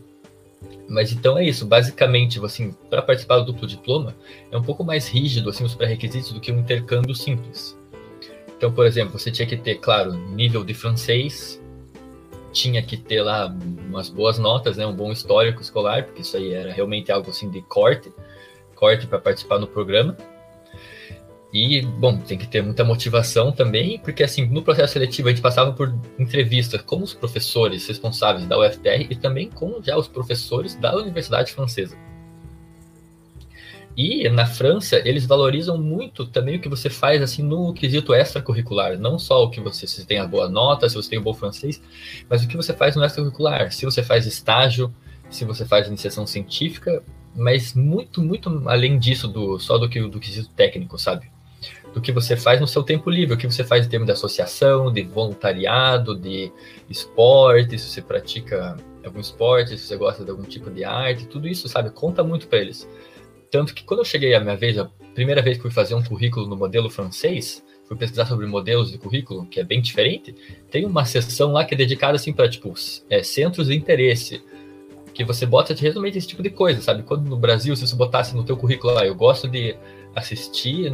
Mas 0.88 1.12
então 1.12 1.38
é 1.38 1.46
isso, 1.46 1.66
basicamente, 1.66 2.44
assim, 2.44 2.76
para 2.90 3.02
participar 3.02 3.40
do 3.40 3.46
duplo 3.46 3.66
diploma, 3.66 4.14
é 4.52 4.58
um 4.58 4.62
pouco 4.62 4.84
mais 4.84 5.08
rígido 5.08 5.50
assim 5.50 5.64
os 5.64 5.74
pré-requisitos 5.74 6.34
do 6.34 6.40
que 6.40 6.52
um 6.52 6.60
intercâmbio 6.60 7.16
simples. 7.16 7.81
Então, 8.62 8.72
por 8.72 8.86
exemplo, 8.86 9.18
você 9.18 9.32
tinha 9.32 9.48
que 9.48 9.58
ter, 9.58 9.80
claro, 9.80 10.14
nível 10.14 10.64
de 10.64 10.76
francês, 10.76 11.60
tinha 12.54 12.80
que 12.84 12.96
ter 12.96 13.24
lá 13.24 13.48
umas 13.88 14.08
boas 14.08 14.38
notas, 14.38 14.78
né, 14.78 14.86
um 14.86 14.96
bom 14.96 15.12
histórico 15.12 15.64
escolar, 15.64 16.04
porque 16.04 16.22
isso 16.22 16.38
aí 16.38 16.54
era 16.54 16.72
realmente 16.72 17.12
algo 17.12 17.32
assim 17.32 17.50
de 17.50 17.60
corte, 17.64 18.14
corte 18.76 19.08
para 19.08 19.18
participar 19.18 19.58
no 19.58 19.66
programa. 19.66 20.16
E, 21.52 21.82
bom, 21.82 22.20
tem 22.20 22.38
que 22.38 22.46
ter 22.46 22.62
muita 22.62 22.84
motivação 22.84 23.52
também, 23.52 23.98
porque 23.98 24.22
assim, 24.22 24.46
no 24.46 24.62
processo 24.62 24.94
seletivo 24.94 25.30
a 25.30 25.32
gente 25.32 25.42
passava 25.42 25.74
por 25.74 25.92
entrevistas 26.20 26.84
com 26.84 27.02
os 27.02 27.16
professores 27.16 27.88
responsáveis 27.88 28.46
da 28.46 28.60
UFR 28.60 29.08
e 29.10 29.16
também 29.16 29.50
com 29.50 29.82
já 29.82 29.98
os 29.98 30.08
professores 30.08 30.76
da 30.76 30.96
Universidade 30.96 31.52
Francesa. 31.52 31.98
E 33.96 34.30
na 34.30 34.46
França, 34.46 35.02
eles 35.04 35.26
valorizam 35.26 35.78
muito 35.78 36.26
também 36.26 36.56
o 36.56 36.62
que 36.62 36.70
você 36.70 36.90
faz 36.90 37.22
assim 37.22 37.44
no 37.44 37.74
quesito 37.74 38.14
extracurricular, 38.14 38.98
não 38.98 39.20
só 39.20 39.44
o 39.44 39.50
que 39.50 39.60
você 39.60 39.86
se 39.86 40.06
tem 40.06 40.18
a 40.18 40.26
boa 40.26 40.48
nota, 40.48 40.88
se 40.88 40.96
você 40.96 41.10
tem 41.10 41.20
o 41.20 41.24
bom 41.24 41.34
francês, 41.34 41.82
mas 42.30 42.44
o 42.44 42.48
que 42.48 42.56
você 42.56 42.74
faz 42.74 42.96
no 42.96 43.04
extracurricular, 43.04 43.72
se 43.72 43.86
você 43.86 44.02
faz 44.02 44.26
estágio, 44.26 44.94
se 45.30 45.44
você 45.46 45.66
faz 45.66 45.88
iniciação 45.88 46.26
científica, 46.26 47.04
mas 47.36 47.74
muito, 47.74 48.22
muito 48.22 48.64
além 48.66 48.98
disso 48.98 49.28
do 49.28 49.60
só 49.60 49.78
do 49.78 49.90
que 49.90 50.02
do 50.02 50.20
quesito 50.20 50.50
técnico, 50.50 50.98
sabe? 50.98 51.32
Do 51.94 52.02
que 52.02 52.12
você 52.12 52.38
faz 52.38 52.60
no 52.60 52.68
seu 52.68 52.84
tempo 52.84 53.10
livre, 53.10 53.36
o 53.36 53.38
que 53.38 53.46
você 53.46 53.64
faz 53.64 53.86
em 53.86 53.90
termos 53.90 54.06
de 54.06 54.14
associação, 54.14 54.92
de 54.92 55.04
voluntariado, 55.04 56.18
de 56.18 56.52
esporte, 56.90 57.78
se 57.78 57.90
você 57.90 58.02
pratica 58.02 58.78
algum 59.06 59.20
esporte, 59.20 59.78
se 59.78 59.88
você 59.88 59.98
gosta 59.98 60.24
de 60.24 60.32
algum 60.32 60.44
tipo 60.44 60.70
de 60.70 60.84
arte, 60.84 61.26
tudo 61.26 61.48
isso, 61.48 61.68
sabe, 61.68 61.90
conta 61.90 62.24
muito 62.24 62.48
para 62.48 62.60
eles. 62.60 62.88
Tanto 63.52 63.76
que 63.76 63.84
quando 63.84 64.00
eu 64.00 64.06
cheguei 64.06 64.34
a 64.34 64.40
minha 64.40 64.56
vez, 64.56 64.78
a 64.78 64.86
primeira 65.14 65.42
vez 65.42 65.58
que 65.58 65.64
fui 65.64 65.72
fazer 65.72 65.94
um 65.94 66.02
currículo 66.02 66.48
no 66.48 66.56
modelo 66.56 66.90
francês, 66.90 67.62
fui 67.86 67.98
pesquisar 67.98 68.26
sobre 68.26 68.48
modelos 68.48 68.90
de 68.90 68.98
currículo, 68.98 69.46
que 69.46 69.60
é 69.60 69.64
bem 69.64 69.82
diferente, 69.82 70.34
tem 70.72 70.86
uma 70.86 71.04
seção 71.04 71.52
lá 71.52 71.66
que 71.66 71.74
é 71.74 71.78
dedicada 71.78 72.16
assim 72.16 72.32
para 72.32 72.48
tipo 72.48 72.74
é, 73.10 73.22
centros 73.22 73.68
de 73.68 73.76
interesse, 73.76 74.42
que 75.14 75.26
você 75.26 75.46
bota 75.46 75.74
realmente 75.74 76.18
esse 76.18 76.28
tipo 76.28 76.42
de 76.42 76.50
coisa, 76.50 76.82
sabe? 76.82 77.04
Quando 77.04 77.30
no 77.30 77.36
Brasil, 77.36 77.76
se 77.76 77.86
você 77.86 77.96
botasse 77.96 78.34
no 78.34 78.46
teu 78.46 78.56
currículo 78.56 78.94
lá, 78.94 79.06
eu 79.06 79.14
gosto 79.14 79.50
de 79.50 79.76
assistir 80.16 80.90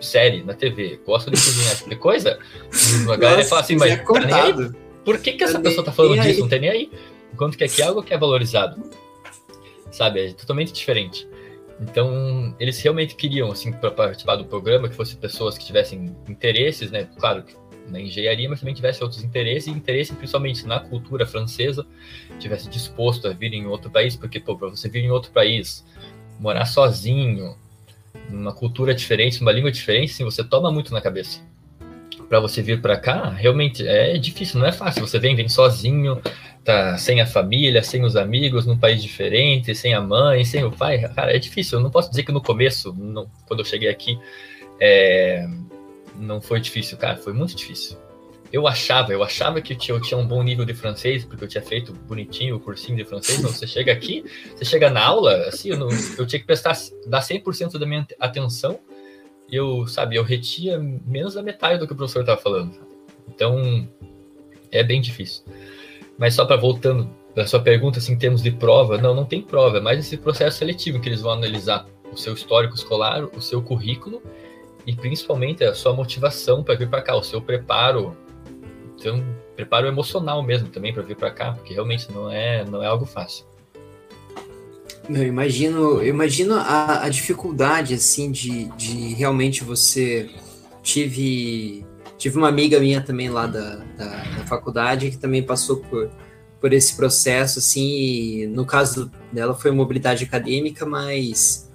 série 0.00 0.42
na 0.42 0.54
TV, 0.54 1.00
gosto 1.06 1.30
de 1.30 1.36
cozinhar, 1.36 1.76
tipo 1.76 1.90
de 1.90 1.96
coisa, 1.96 2.36
a 3.08 3.16
galera 3.16 3.44
fala 3.44 3.60
assim, 3.60 3.76
mas 3.76 3.96
tá 4.02 4.20
nem 4.20 4.34
aí? 4.34 4.70
por 5.04 5.18
que, 5.18 5.32
que 5.34 5.44
essa 5.44 5.54
tá 5.54 5.60
pessoa 5.60 5.84
tá 5.84 5.92
falando 5.92 6.20
disso? 6.20 6.28
Aí. 6.28 6.40
Não 6.40 6.48
tem 6.48 6.60
nem 6.60 6.70
aí. 6.70 6.90
Enquanto 7.32 7.56
que 7.56 7.64
aqui 7.64 7.80
é 7.80 7.86
algo 7.86 8.02
que 8.02 8.12
é 8.12 8.18
valorizado, 8.18 8.82
sabe? 9.92 10.26
É 10.26 10.32
totalmente 10.32 10.72
diferente. 10.72 11.26
Então, 11.80 12.54
eles 12.60 12.80
realmente 12.80 13.14
queriam, 13.16 13.50
assim, 13.50 13.72
para 13.72 13.90
participar 13.90 14.36
do 14.36 14.44
programa, 14.44 14.88
que 14.88 14.94
fossem 14.94 15.16
pessoas 15.16 15.58
que 15.58 15.64
tivessem 15.64 16.14
interesses, 16.28 16.90
né? 16.90 17.08
Claro, 17.18 17.44
na 17.88 18.00
engenharia, 18.00 18.48
mas 18.48 18.60
também 18.60 18.74
tivesse 18.74 19.02
outros 19.02 19.22
interesses, 19.22 19.66
e 19.66 19.70
interesse 19.70 20.14
principalmente 20.14 20.66
na 20.66 20.80
cultura 20.80 21.26
francesa, 21.26 21.86
tivesse 22.38 22.68
disposto 22.68 23.26
a 23.26 23.32
vir 23.32 23.52
em 23.52 23.66
outro 23.66 23.90
país, 23.90 24.16
porque, 24.16 24.38
pô, 24.38 24.56
para 24.56 24.68
você 24.68 24.88
vir 24.88 25.04
em 25.04 25.10
outro 25.10 25.32
país, 25.32 25.84
morar 26.38 26.64
sozinho, 26.64 27.56
numa 28.30 28.52
cultura 28.52 28.94
diferente, 28.94 29.40
numa 29.40 29.52
língua 29.52 29.70
diferente, 29.70 30.12
sim, 30.12 30.24
você 30.24 30.44
toma 30.44 30.70
muito 30.70 30.92
na 30.92 31.00
cabeça. 31.00 31.40
Para 32.32 32.40
você 32.40 32.62
vir 32.62 32.80
para 32.80 32.96
cá, 32.96 33.28
realmente 33.28 33.86
é 33.86 34.16
difícil, 34.16 34.58
não 34.58 34.66
é 34.66 34.72
fácil. 34.72 35.06
Você 35.06 35.18
vem, 35.18 35.36
vem 35.36 35.50
sozinho, 35.50 36.18
tá 36.64 36.96
sem 36.96 37.20
a 37.20 37.26
família, 37.26 37.82
sem 37.82 38.02
os 38.06 38.16
amigos, 38.16 38.64
num 38.64 38.78
país 38.78 39.02
diferente, 39.02 39.74
sem 39.74 39.92
a 39.92 40.00
mãe, 40.00 40.42
sem 40.42 40.64
o 40.64 40.72
pai, 40.72 41.06
cara, 41.10 41.36
é 41.36 41.38
difícil. 41.38 41.76
Eu 41.78 41.82
não 41.82 41.90
posso 41.90 42.08
dizer 42.08 42.22
que 42.22 42.32
no 42.32 42.40
começo, 42.40 42.94
não, 42.94 43.30
quando 43.46 43.60
eu 43.60 43.66
cheguei 43.66 43.90
aqui, 43.90 44.18
é, 44.80 45.46
não 46.16 46.40
foi 46.40 46.58
difícil, 46.58 46.96
cara, 46.96 47.18
foi 47.18 47.34
muito 47.34 47.54
difícil. 47.54 47.98
Eu 48.50 48.66
achava, 48.66 49.12
eu 49.12 49.22
achava 49.22 49.60
que 49.60 49.74
eu 49.74 49.76
tinha, 49.76 49.94
eu 49.94 50.00
tinha 50.00 50.16
um 50.16 50.26
bom 50.26 50.42
nível 50.42 50.64
de 50.64 50.72
francês, 50.72 51.26
porque 51.26 51.44
eu 51.44 51.48
tinha 51.48 51.62
feito 51.62 51.92
bonitinho 51.92 52.56
o 52.56 52.60
cursinho 52.60 52.96
de 52.96 53.04
francês, 53.04 53.42
mas 53.42 53.58
você 53.58 53.66
chega 53.66 53.92
aqui, 53.92 54.24
você 54.56 54.64
chega 54.64 54.88
na 54.88 55.04
aula, 55.04 55.36
assim, 55.48 55.68
eu, 55.68 55.76
não, 55.76 55.90
eu 56.16 56.26
tinha 56.26 56.40
que 56.40 56.46
prestar, 56.46 56.74
dar 57.06 57.20
100% 57.20 57.78
da 57.78 57.84
minha 57.84 58.06
atenção, 58.18 58.80
eu, 59.52 59.86
sabe, 59.86 60.16
eu 60.16 60.24
retia 60.24 60.78
menos 60.78 61.34
da 61.34 61.42
metade 61.42 61.78
do 61.78 61.86
que 61.86 61.92
o 61.92 61.96
professor 61.96 62.20
estava 62.20 62.40
falando. 62.40 62.74
Então, 63.28 63.86
é 64.70 64.82
bem 64.82 65.00
difícil. 65.00 65.44
Mas 66.16 66.34
só 66.34 66.46
para 66.46 66.56
voltando 66.56 67.08
da 67.34 67.46
sua 67.46 67.60
pergunta, 67.60 67.98
assim, 67.98 68.14
em 68.14 68.18
termos 68.18 68.42
de 68.42 68.50
prova, 68.50 68.96
não, 68.96 69.14
não 69.14 69.24
tem 69.26 69.42
prova, 69.42 69.76
é 69.76 69.80
mais 69.80 69.98
esse 69.98 70.16
processo 70.16 70.58
seletivo 70.58 71.00
que 71.00 71.08
eles 71.08 71.20
vão 71.20 71.32
analisar 71.32 71.86
o 72.10 72.16
seu 72.16 72.32
histórico 72.32 72.74
escolar, 72.74 73.24
o 73.24 73.40
seu 73.40 73.62
currículo 73.62 74.22
e 74.86 74.94
principalmente 74.94 75.64
a 75.64 75.74
sua 75.74 75.92
motivação 75.92 76.62
para 76.62 76.74
vir 76.74 76.88
para 76.88 77.02
cá, 77.02 77.16
o 77.16 77.22
seu 77.22 77.40
preparo, 77.40 78.16
então 78.98 79.24
preparo 79.56 79.86
emocional 79.86 80.42
mesmo 80.42 80.68
também 80.68 80.92
para 80.92 81.02
vir 81.02 81.16
para 81.16 81.30
cá, 81.30 81.52
porque 81.52 81.72
realmente 81.72 82.10
não 82.12 82.30
é 82.30 82.64
não 82.64 82.82
é 82.82 82.86
algo 82.86 83.04
fácil. 83.04 83.46
Eu 85.08 85.26
imagino, 85.26 86.00
eu 86.00 86.08
imagino 86.08 86.54
a, 86.54 87.04
a 87.04 87.08
dificuldade 87.08 87.94
assim 87.94 88.30
de, 88.30 88.64
de 88.76 89.14
realmente 89.14 89.64
você 89.64 90.30
tive 90.82 91.84
Tive 92.22 92.38
uma 92.38 92.46
amiga 92.46 92.78
minha 92.78 93.00
também 93.00 93.28
lá 93.28 93.48
da, 93.48 93.78
da, 93.98 94.06
da 94.06 94.46
faculdade 94.46 95.10
que 95.10 95.16
também 95.16 95.42
passou 95.42 95.78
por, 95.78 96.08
por 96.60 96.72
esse 96.72 96.94
processo, 96.94 97.58
assim, 97.58 98.46
no 98.46 98.64
caso 98.64 99.10
dela 99.32 99.56
foi 99.56 99.72
mobilidade 99.72 100.22
acadêmica, 100.22 100.86
mas 100.86 101.68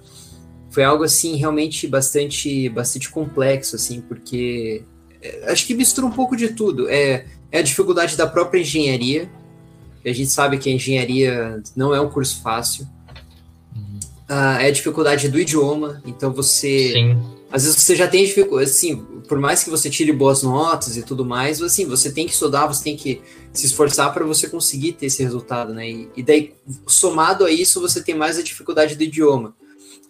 foi 0.70 0.84
algo, 0.84 1.04
assim, 1.04 1.36
realmente 1.36 1.86
bastante, 1.86 2.66
bastante 2.70 3.10
complexo, 3.10 3.76
assim, 3.76 4.00
porque 4.00 4.84
é, 5.20 5.52
acho 5.52 5.66
que 5.66 5.74
mistura 5.74 6.06
um 6.06 6.10
pouco 6.10 6.34
de 6.34 6.48
tudo. 6.48 6.88
É, 6.88 7.26
é 7.52 7.58
a 7.58 7.62
dificuldade 7.62 8.16
da 8.16 8.26
própria 8.26 8.62
engenharia, 8.62 9.30
a 10.02 10.12
gente 10.14 10.30
sabe 10.30 10.56
que 10.56 10.70
a 10.70 10.72
engenharia 10.72 11.62
não 11.76 11.94
é 11.94 12.00
um 12.00 12.08
curso 12.08 12.40
fácil. 12.40 12.88
Uh, 14.30 14.60
é 14.60 14.66
a 14.66 14.70
dificuldade 14.70 15.28
do 15.28 15.38
idioma, 15.38 16.02
então 16.04 16.32
você. 16.32 16.92
Sim. 16.92 17.18
Às 17.50 17.64
vezes 17.64 17.80
você 17.80 17.96
já 17.96 18.06
tem 18.06 18.26
dificuldade, 18.26 18.68
assim, 18.68 18.96
por 19.26 19.38
mais 19.38 19.64
que 19.64 19.70
você 19.70 19.88
tire 19.88 20.12
boas 20.12 20.42
notas 20.42 20.98
e 20.98 21.02
tudo 21.02 21.24
mais, 21.24 21.62
assim, 21.62 21.86
você 21.86 22.12
tem 22.12 22.26
que 22.26 22.34
estudar, 22.34 22.66
você 22.66 22.84
tem 22.84 22.94
que 22.94 23.22
se 23.54 23.64
esforçar 23.64 24.12
para 24.12 24.26
você 24.26 24.46
conseguir 24.50 24.92
ter 24.92 25.06
esse 25.06 25.22
resultado, 25.22 25.72
né? 25.72 25.88
E, 25.88 26.08
e, 26.14 26.22
daí, 26.22 26.52
somado 26.86 27.46
a 27.46 27.50
isso, 27.50 27.80
você 27.80 28.02
tem 28.02 28.14
mais 28.14 28.38
a 28.38 28.42
dificuldade 28.42 28.96
do 28.96 29.02
idioma, 29.02 29.56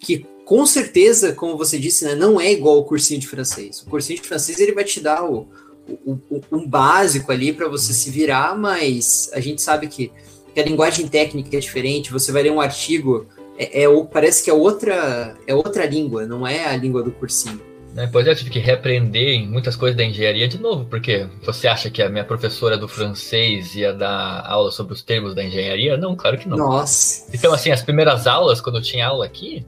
que 0.00 0.26
com 0.44 0.64
certeza, 0.64 1.32
como 1.32 1.58
você 1.58 1.78
disse, 1.78 2.06
né, 2.06 2.14
não 2.14 2.40
é 2.40 2.50
igual 2.50 2.78
o 2.78 2.84
cursinho 2.84 3.20
de 3.20 3.28
francês. 3.28 3.82
O 3.82 3.90
cursinho 3.90 4.18
de 4.18 4.26
francês 4.26 4.58
ele 4.58 4.72
vai 4.72 4.82
te 4.82 4.98
dar 4.98 5.22
o, 5.22 5.46
o, 5.86 6.18
o, 6.30 6.40
um 6.50 6.66
básico 6.66 7.30
ali 7.30 7.52
para 7.52 7.68
você 7.68 7.92
se 7.92 8.10
virar, 8.10 8.56
mas 8.56 9.30
a 9.34 9.40
gente 9.40 9.60
sabe 9.60 9.88
que, 9.88 10.10
que, 10.54 10.58
a 10.58 10.64
linguagem 10.64 11.06
técnica 11.06 11.54
é 11.54 11.60
diferente. 11.60 12.10
Você 12.10 12.32
vai 12.32 12.42
ler 12.42 12.50
um 12.50 12.62
artigo, 12.62 13.26
é, 13.58 13.82
é, 13.82 14.04
parece 14.04 14.44
que 14.44 14.50
é 14.50 14.54
outra, 14.54 15.34
é 15.46 15.54
outra 15.54 15.84
língua, 15.84 16.24
não 16.26 16.46
é 16.46 16.66
a 16.66 16.76
língua 16.76 17.02
do 17.02 17.10
cursinho. 17.10 17.60
Né, 17.94 18.08
pois 18.12 18.26
é, 18.26 18.30
eu 18.30 18.36
tive 18.36 18.50
que 18.50 18.58
reaprender 18.58 19.30
em 19.30 19.48
muitas 19.48 19.74
coisas 19.74 19.96
da 19.96 20.04
engenharia 20.04 20.46
de 20.46 20.60
novo, 20.60 20.84
porque 20.84 21.26
você 21.42 21.66
acha 21.66 21.90
que 21.90 22.00
a 22.00 22.08
minha 22.08 22.24
professora 22.24 22.76
do 22.76 22.86
francês 22.86 23.74
ia 23.74 23.92
dar 23.92 24.44
aula 24.46 24.70
sobre 24.70 24.92
os 24.92 25.02
termos 25.02 25.34
da 25.34 25.42
engenharia? 25.42 25.96
Não, 25.96 26.14
claro 26.14 26.38
que 26.38 26.48
não. 26.48 26.56
Nossa. 26.56 27.26
Então, 27.32 27.52
assim, 27.52 27.72
as 27.72 27.82
primeiras 27.82 28.26
aulas, 28.26 28.60
quando 28.60 28.76
eu 28.76 28.82
tinha 28.82 29.06
aula 29.06 29.24
aqui, 29.24 29.66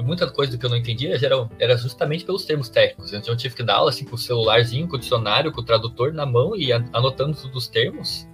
muita 0.00 0.30
coisa 0.30 0.56
que 0.56 0.64
eu 0.64 0.70
não 0.70 0.76
entendia 0.76 1.14
era, 1.22 1.48
era 1.58 1.76
justamente 1.76 2.24
pelos 2.24 2.44
termos 2.44 2.68
técnicos. 2.68 3.12
Então 3.12 3.34
eu 3.34 3.36
tive 3.36 3.54
que 3.54 3.62
dar 3.62 3.74
aula 3.74 3.90
assim, 3.90 4.04
com 4.04 4.14
o 4.14 4.18
celularzinho, 4.18 4.88
com 4.88 4.96
o 4.96 4.98
dicionário, 4.98 5.52
com 5.52 5.60
o 5.60 5.64
tradutor 5.64 6.12
na 6.12 6.24
mão 6.24 6.56
e 6.56 6.72
anotando 6.72 7.36
todos 7.36 7.56
os 7.56 7.68
termos, 7.68 8.26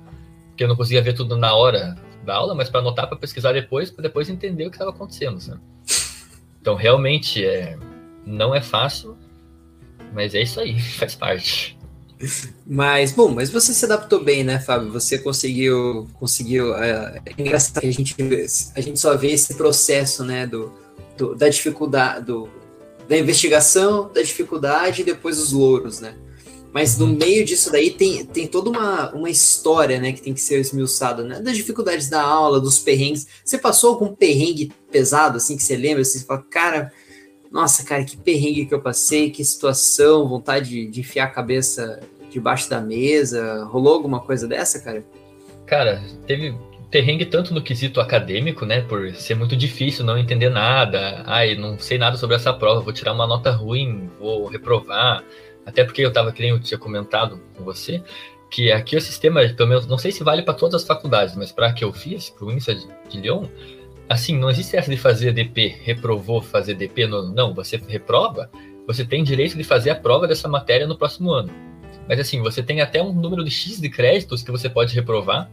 porque 0.58 0.64
eu 0.64 0.68
não 0.68 0.74
conseguia 0.74 1.00
ver 1.00 1.12
tudo 1.12 1.36
na 1.36 1.54
hora 1.54 1.96
da 2.24 2.34
aula, 2.34 2.52
mas 2.52 2.68
para 2.68 2.80
anotar, 2.80 3.06
para 3.06 3.16
pesquisar 3.16 3.52
depois, 3.52 3.92
para 3.92 4.02
depois 4.02 4.28
entender 4.28 4.66
o 4.66 4.70
que 4.70 4.74
estava 4.74 4.90
acontecendo. 4.90 5.40
Né? 5.46 5.56
Então 6.60 6.74
realmente 6.74 7.42
é, 7.46 7.78
não 8.26 8.52
é 8.52 8.60
fácil, 8.60 9.16
mas 10.12 10.34
é 10.34 10.42
isso 10.42 10.58
aí, 10.58 10.78
faz 10.98 11.14
parte. 11.14 11.78
Mas, 12.66 13.12
bom, 13.12 13.28
mas 13.28 13.48
você 13.48 13.72
se 13.72 13.84
adaptou 13.84 14.22
bem, 14.22 14.42
né, 14.42 14.58
Fábio? 14.58 14.90
Você 14.90 15.18
conseguiu. 15.18 16.08
conseguiu 16.14 16.74
é, 16.74 17.22
é 17.24 17.40
engraçado 17.40 17.80
que 17.80 17.86
a 17.86 17.92
gente, 17.92 18.16
a 18.74 18.80
gente 18.80 18.98
só 18.98 19.16
vê 19.16 19.28
esse 19.28 19.54
processo, 19.54 20.24
né, 20.24 20.44
do, 20.44 20.74
do, 21.16 21.36
da 21.36 21.48
dificuldade, 21.48 22.26
do, 22.26 22.48
da 23.08 23.16
investigação, 23.16 24.10
da 24.12 24.20
dificuldade 24.20 25.02
e 25.02 25.04
depois 25.04 25.38
os 25.38 25.52
louros, 25.52 26.00
né? 26.00 26.16
Mas 26.78 26.96
no 26.96 27.08
meio 27.08 27.44
disso 27.44 27.72
daí 27.72 27.90
tem, 27.90 28.24
tem 28.24 28.46
toda 28.46 28.70
uma, 28.70 29.10
uma 29.12 29.28
história, 29.28 29.98
né, 29.98 30.12
que 30.12 30.22
tem 30.22 30.32
que 30.32 30.40
ser 30.40 30.60
esmiuçada, 30.60 31.24
né? 31.24 31.40
Das 31.40 31.56
dificuldades 31.56 32.08
da 32.08 32.22
aula, 32.22 32.60
dos 32.60 32.78
perrengues. 32.78 33.26
Você 33.44 33.58
passou 33.58 33.94
algum 33.94 34.14
perrengue 34.14 34.70
pesado, 34.88 35.38
assim, 35.38 35.56
que 35.56 35.64
você 35.64 35.76
lembra? 35.76 36.04
Você 36.04 36.24
fala, 36.24 36.40
cara, 36.48 36.92
nossa, 37.50 37.84
cara, 37.84 38.04
que 38.04 38.16
perrengue 38.16 38.64
que 38.64 38.72
eu 38.72 38.80
passei, 38.80 39.28
que 39.28 39.44
situação, 39.44 40.28
vontade 40.28 40.68
de, 40.68 40.86
de 40.86 41.00
enfiar 41.00 41.24
a 41.24 41.30
cabeça 41.30 41.98
debaixo 42.30 42.70
da 42.70 42.80
mesa. 42.80 43.64
Rolou 43.64 43.94
alguma 43.94 44.20
coisa 44.20 44.46
dessa, 44.46 44.78
cara? 44.78 45.04
Cara, 45.66 46.00
teve 46.28 46.54
perrengue 46.92 47.26
tanto 47.26 47.52
no 47.52 47.60
quesito 47.60 48.00
acadêmico, 48.00 48.64
né, 48.64 48.82
por 48.82 49.12
ser 49.16 49.34
muito 49.34 49.56
difícil, 49.56 50.04
não 50.04 50.16
entender 50.16 50.48
nada, 50.48 51.24
ai, 51.26 51.56
não 51.56 51.76
sei 51.76 51.98
nada 51.98 52.16
sobre 52.16 52.36
essa 52.36 52.52
prova, 52.52 52.80
vou 52.80 52.92
tirar 52.92 53.14
uma 53.14 53.26
nota 53.26 53.50
ruim, 53.50 54.08
vou 54.20 54.46
reprovar, 54.46 55.24
até 55.68 55.84
porque 55.84 56.00
eu 56.00 56.08
estava 56.08 56.32
querendo, 56.32 56.56
eu 56.56 56.60
tinha 56.60 56.78
comentado 56.78 57.38
com 57.54 57.62
você, 57.62 58.02
que 58.50 58.72
aqui 58.72 58.96
o 58.96 59.00
sistema, 59.02 59.46
pelo 59.50 59.68
menos, 59.68 59.86
não 59.86 59.98
sei 59.98 60.10
se 60.10 60.24
vale 60.24 60.40
para 60.40 60.54
todas 60.54 60.80
as 60.80 60.88
faculdades, 60.88 61.36
mas 61.36 61.52
para 61.52 61.66
a 61.66 61.72
que 61.74 61.84
eu 61.84 61.92
fiz, 61.92 62.30
para 62.30 62.46
o 62.46 62.48
Unicef 62.48 62.88
de 63.10 63.20
Lyon, 63.20 63.44
assim, 64.08 64.38
não 64.38 64.48
existe 64.48 64.78
essa 64.78 64.90
de 64.90 64.96
fazer 64.96 65.30
DP, 65.32 65.76
reprovou 65.82 66.40
fazer 66.40 66.72
DP, 66.72 67.06
no, 67.06 67.34
não, 67.34 67.52
você 67.52 67.76
reprova, 67.86 68.50
você 68.86 69.04
tem 69.04 69.22
direito 69.22 69.58
de 69.58 69.62
fazer 69.62 69.90
a 69.90 69.94
prova 69.94 70.26
dessa 70.26 70.48
matéria 70.48 70.86
no 70.86 70.96
próximo 70.96 71.30
ano. 71.32 71.52
Mas 72.08 72.18
assim, 72.18 72.40
você 72.40 72.62
tem 72.62 72.80
até 72.80 73.02
um 73.02 73.12
número 73.12 73.44
de 73.44 73.50
X 73.50 73.78
de 73.78 73.90
créditos 73.90 74.42
que 74.42 74.50
você 74.50 74.70
pode 74.70 74.94
reprovar, 74.94 75.50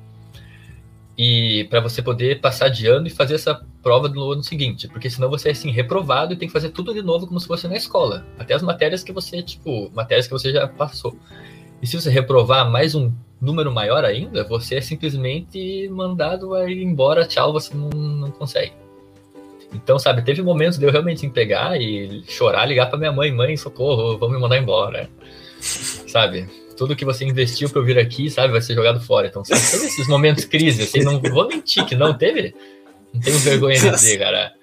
e 1.17 1.65
para 1.69 1.79
você 1.79 2.01
poder 2.01 2.41
passar 2.41 2.69
de 2.69 2.87
ano 2.87 3.07
e 3.07 3.09
fazer 3.09 3.35
essa 3.35 3.61
prova 3.81 4.09
no 4.09 4.31
ano 4.31 4.43
seguinte, 4.43 4.87
porque 4.87 5.09
senão 5.09 5.29
você 5.29 5.49
é 5.49 5.51
assim 5.51 5.71
reprovado 5.71 6.33
e 6.33 6.35
tem 6.35 6.47
que 6.47 6.53
fazer 6.53 6.69
tudo 6.69 6.93
de 6.93 7.01
novo 7.01 7.27
como 7.27 7.39
se 7.39 7.47
fosse 7.47 7.67
na 7.67 7.75
escola, 7.75 8.25
até 8.37 8.53
as 8.53 8.61
matérias 8.61 9.03
que 9.03 9.11
você 9.11 9.41
tipo 9.41 9.89
matérias 9.93 10.27
que 10.27 10.33
você 10.33 10.51
já 10.51 10.67
passou. 10.67 11.17
E 11.81 11.87
se 11.87 11.99
você 11.99 12.09
reprovar 12.09 12.69
mais 12.69 12.95
um 12.95 13.11
número 13.39 13.71
maior 13.71 14.03
ainda, 14.03 14.43
você 14.43 14.75
é 14.75 14.81
simplesmente 14.81 15.87
mandado 15.89 16.53
a 16.53 16.69
ir 16.69 16.81
embora, 16.81 17.25
tchau, 17.25 17.53
você 17.53 17.73
não, 17.75 17.89
não 17.89 18.31
consegue. 18.31 18.73
Então, 19.73 19.99
sabe, 19.99 20.21
teve 20.21 20.41
momentos 20.41 20.77
de 20.77 20.85
eu 20.85 20.91
realmente 20.91 21.27
pegar 21.29 21.79
e 21.79 22.23
chorar, 22.27 22.65
ligar 22.65 22.87
para 22.87 22.97
minha 22.97 23.11
mãe, 23.11 23.31
mãe, 23.31 23.57
socorro, 23.57 24.17
vão 24.17 24.29
me 24.29 24.39
mandar 24.39 24.57
embora. 24.57 25.09
sabe? 26.07 26.47
Tudo 26.75 26.95
que 26.95 27.05
você 27.05 27.25
investiu 27.25 27.69
para 27.69 27.79
eu 27.79 27.85
vir 27.85 27.97
aqui, 27.97 28.29
sabe, 28.29 28.51
vai 28.51 28.61
ser 28.61 28.75
jogado 28.75 28.99
fora. 28.99 29.27
Então, 29.27 29.43
sabe, 29.43 29.61
todos 29.61 29.85
esses 29.85 30.07
momentos 30.07 30.45
crise, 30.45 30.83
assim, 30.83 31.01
não 31.01 31.19
vou 31.19 31.47
mentir 31.47 31.85
que 31.85 31.95
não 31.95 32.13
teve. 32.13 32.53
Não 33.13 33.21
tenho 33.21 33.37
vergonha 33.39 33.79
de 33.79 33.89
dizer, 33.91 34.19
cara. 34.19 34.53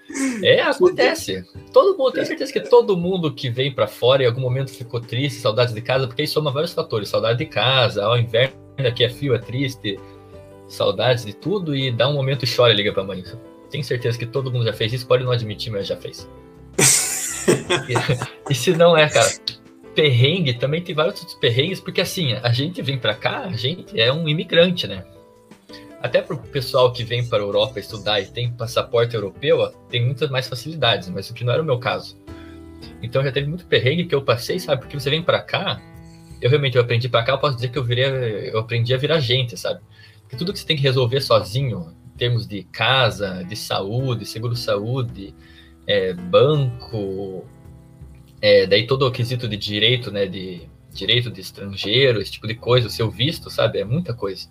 É, 0.42 0.60
acontece. 0.60 1.44
Todo 1.72 1.96
mundo, 1.96 2.12
tenho 2.12 2.26
certeza 2.26 2.52
que 2.52 2.60
todo 2.60 2.96
mundo 2.96 3.32
que 3.32 3.48
vem 3.48 3.72
para 3.72 3.86
fora 3.86 4.22
em 4.22 4.26
algum 4.26 4.40
momento 4.40 4.70
ficou 4.70 5.00
triste, 5.00 5.40
saudade 5.40 5.72
de 5.72 5.80
casa, 5.80 6.06
porque 6.06 6.22
isso 6.22 6.34
soma 6.34 6.50
vários 6.50 6.72
fatores. 6.72 7.08
Saudade 7.08 7.38
de 7.38 7.46
casa, 7.46 8.04
ao 8.04 8.18
inverno 8.18 8.54
aqui 8.86 9.04
é 9.04 9.08
frio, 9.08 9.34
é 9.34 9.38
triste, 9.38 9.98
saudades 10.68 11.24
de 11.24 11.32
tudo, 11.32 11.74
e 11.74 11.90
dá 11.90 12.08
um 12.08 12.14
momento 12.14 12.44
e 12.44 12.56
chora 12.56 12.72
e 12.72 12.76
liga 12.76 12.92
pra 12.92 13.04
mãe. 13.04 13.24
Tenho 13.70 13.84
certeza 13.84 14.18
que 14.18 14.26
todo 14.26 14.52
mundo 14.52 14.66
já 14.66 14.72
fez 14.72 14.92
isso, 14.92 15.06
pode 15.06 15.24
não 15.24 15.32
admitir, 15.32 15.70
mas 15.70 15.86
já 15.86 15.96
fez. 15.96 16.28
e, 17.88 18.52
e 18.52 18.54
se 18.54 18.72
não 18.72 18.96
é, 18.96 19.08
cara, 19.08 19.30
perrengue, 19.94 20.54
também 20.54 20.82
tem 20.82 20.94
vários 20.94 21.20
outros 21.20 21.38
perrengues, 21.38 21.80
porque 21.80 22.00
assim, 22.00 22.32
a 22.34 22.52
gente 22.52 22.80
vem 22.82 22.98
para 22.98 23.14
cá, 23.14 23.40
a 23.40 23.52
gente 23.52 23.98
é 23.98 24.12
um 24.12 24.28
imigrante, 24.28 24.86
né? 24.86 25.04
Até 26.00 26.20
para 26.20 26.34
o 26.34 26.38
pessoal 26.38 26.92
que 26.92 27.04
vem 27.04 27.26
para 27.26 27.38
a 27.38 27.46
Europa 27.46 27.78
estudar 27.78 28.20
e 28.20 28.26
tem 28.26 28.52
passaporte 28.52 29.14
europeu, 29.14 29.72
tem 29.88 30.04
muitas 30.04 30.30
mais 30.30 30.48
facilidades, 30.48 31.08
mas 31.08 31.30
o 31.30 31.34
que 31.34 31.44
não 31.44 31.52
era 31.52 31.62
o 31.62 31.64
meu 31.64 31.78
caso. 31.78 32.16
Então 33.02 33.22
já 33.22 33.30
teve 33.30 33.46
muito 33.46 33.66
perrengue 33.66 34.06
que 34.06 34.14
eu 34.14 34.22
passei, 34.22 34.58
sabe? 34.58 34.82
Porque 34.82 34.98
você 34.98 35.10
vem 35.10 35.22
para 35.22 35.40
cá, 35.40 35.80
eu 36.40 36.50
realmente 36.50 36.76
eu 36.76 36.82
aprendi 36.82 37.08
para 37.08 37.22
cá, 37.22 37.32
eu 37.32 37.38
posso 37.38 37.54
dizer 37.54 37.68
que 37.68 37.78
eu 37.78 37.84
virei, 37.84 38.50
eu 38.50 38.58
aprendi 38.58 38.92
a 38.92 38.96
virar 38.96 39.20
gente, 39.20 39.56
sabe? 39.56 39.80
Porque 40.22 40.36
tudo 40.36 40.52
que 40.52 40.58
você 40.58 40.66
tem 40.66 40.76
que 40.76 40.82
resolver 40.82 41.20
sozinho, 41.20 41.94
em 42.12 42.16
termos 42.16 42.46
de 42.48 42.64
casa, 42.64 43.44
de 43.44 43.54
saúde, 43.54 44.26
seguro-saúde, 44.26 45.34
é, 45.86 46.12
banco, 46.14 47.44
é, 48.42 48.66
daí 48.66 48.88
todo 48.88 49.06
o 49.06 49.12
quesito 49.12 49.48
de 49.48 49.56
direito, 49.56 50.10
né, 50.10 50.26
de 50.26 50.68
direito 50.92 51.30
de 51.30 51.40
estrangeiro, 51.40 52.20
esse 52.20 52.32
tipo 52.32 52.46
de 52.48 52.56
coisa, 52.56 52.88
o 52.88 52.90
seu 52.90 53.08
visto, 53.08 53.48
sabe, 53.48 53.78
é 53.78 53.84
muita 53.84 54.12
coisa. 54.12 54.48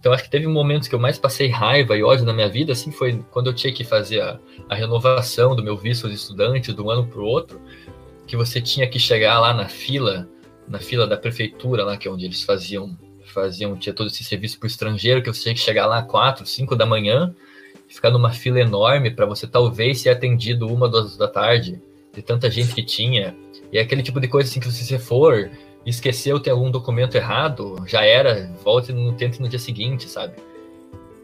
Então 0.00 0.12
acho 0.12 0.24
que 0.24 0.30
teve 0.30 0.46
momentos 0.46 0.88
que 0.88 0.94
eu 0.94 0.98
mais 0.98 1.18
passei 1.18 1.48
raiva 1.48 1.96
e 1.96 2.02
ódio 2.02 2.24
na 2.24 2.32
minha 2.32 2.48
vida, 2.48 2.72
assim, 2.72 2.90
foi 2.90 3.22
quando 3.30 3.48
eu 3.48 3.54
tinha 3.54 3.72
que 3.72 3.84
fazer 3.84 4.22
a, 4.22 4.40
a 4.68 4.74
renovação 4.74 5.54
do 5.54 5.62
meu 5.62 5.76
visto 5.76 6.08
de 6.08 6.14
estudante 6.14 6.72
de 6.72 6.80
um 6.80 6.90
ano 6.90 7.06
para 7.06 7.20
o 7.20 7.24
outro, 7.24 7.60
que 8.26 8.34
você 8.34 8.62
tinha 8.62 8.86
que 8.88 8.98
chegar 8.98 9.38
lá 9.38 9.52
na 9.52 9.68
fila, 9.68 10.26
na 10.66 10.78
fila 10.78 11.06
da 11.06 11.16
prefeitura, 11.16 11.84
lá 11.84 11.98
que 11.98 12.08
é 12.08 12.10
onde 12.10 12.24
eles 12.24 12.42
faziam, 12.42 12.96
faziam 13.26 13.76
tinha 13.76 13.92
todo 13.92 14.06
esse 14.06 14.24
serviço 14.24 14.58
para 14.58 14.66
o 14.66 14.68
estrangeiro, 14.68 15.22
que 15.22 15.30
você 15.30 15.42
tinha 15.42 15.54
que 15.54 15.60
chegar 15.60 15.86
lá 15.86 16.00
quatro, 16.02 16.46
cinco 16.46 16.74
da 16.74 16.86
manhã, 16.86 17.34
ficar 17.88 18.10
numa 18.10 18.30
fila 18.30 18.58
enorme 18.58 19.10
para 19.10 19.26
você 19.26 19.46
talvez 19.46 20.00
ser 20.00 20.10
atendido 20.10 20.66
uma, 20.66 20.88
duas 20.88 21.16
da 21.16 21.28
tarde 21.28 21.82
de 22.18 22.22
tanta 22.22 22.50
gente 22.50 22.74
que 22.74 22.82
tinha. 22.82 23.36
E 23.72 23.78
é 23.78 23.80
aquele 23.80 24.02
tipo 24.02 24.20
de 24.20 24.26
coisa 24.26 24.50
assim 24.50 24.58
que 24.58 24.70
se 24.70 24.84
você 24.84 24.98
for 24.98 25.50
esqueceu 25.86 26.40
ter 26.40 26.50
algum 26.50 26.70
documento 26.70 27.14
errado, 27.14 27.76
já 27.86 28.04
era, 28.04 28.52
volte 28.62 28.92
no 28.92 29.12
tente 29.12 29.40
no 29.40 29.48
dia 29.48 29.58
seguinte, 29.58 30.08
sabe? 30.08 30.34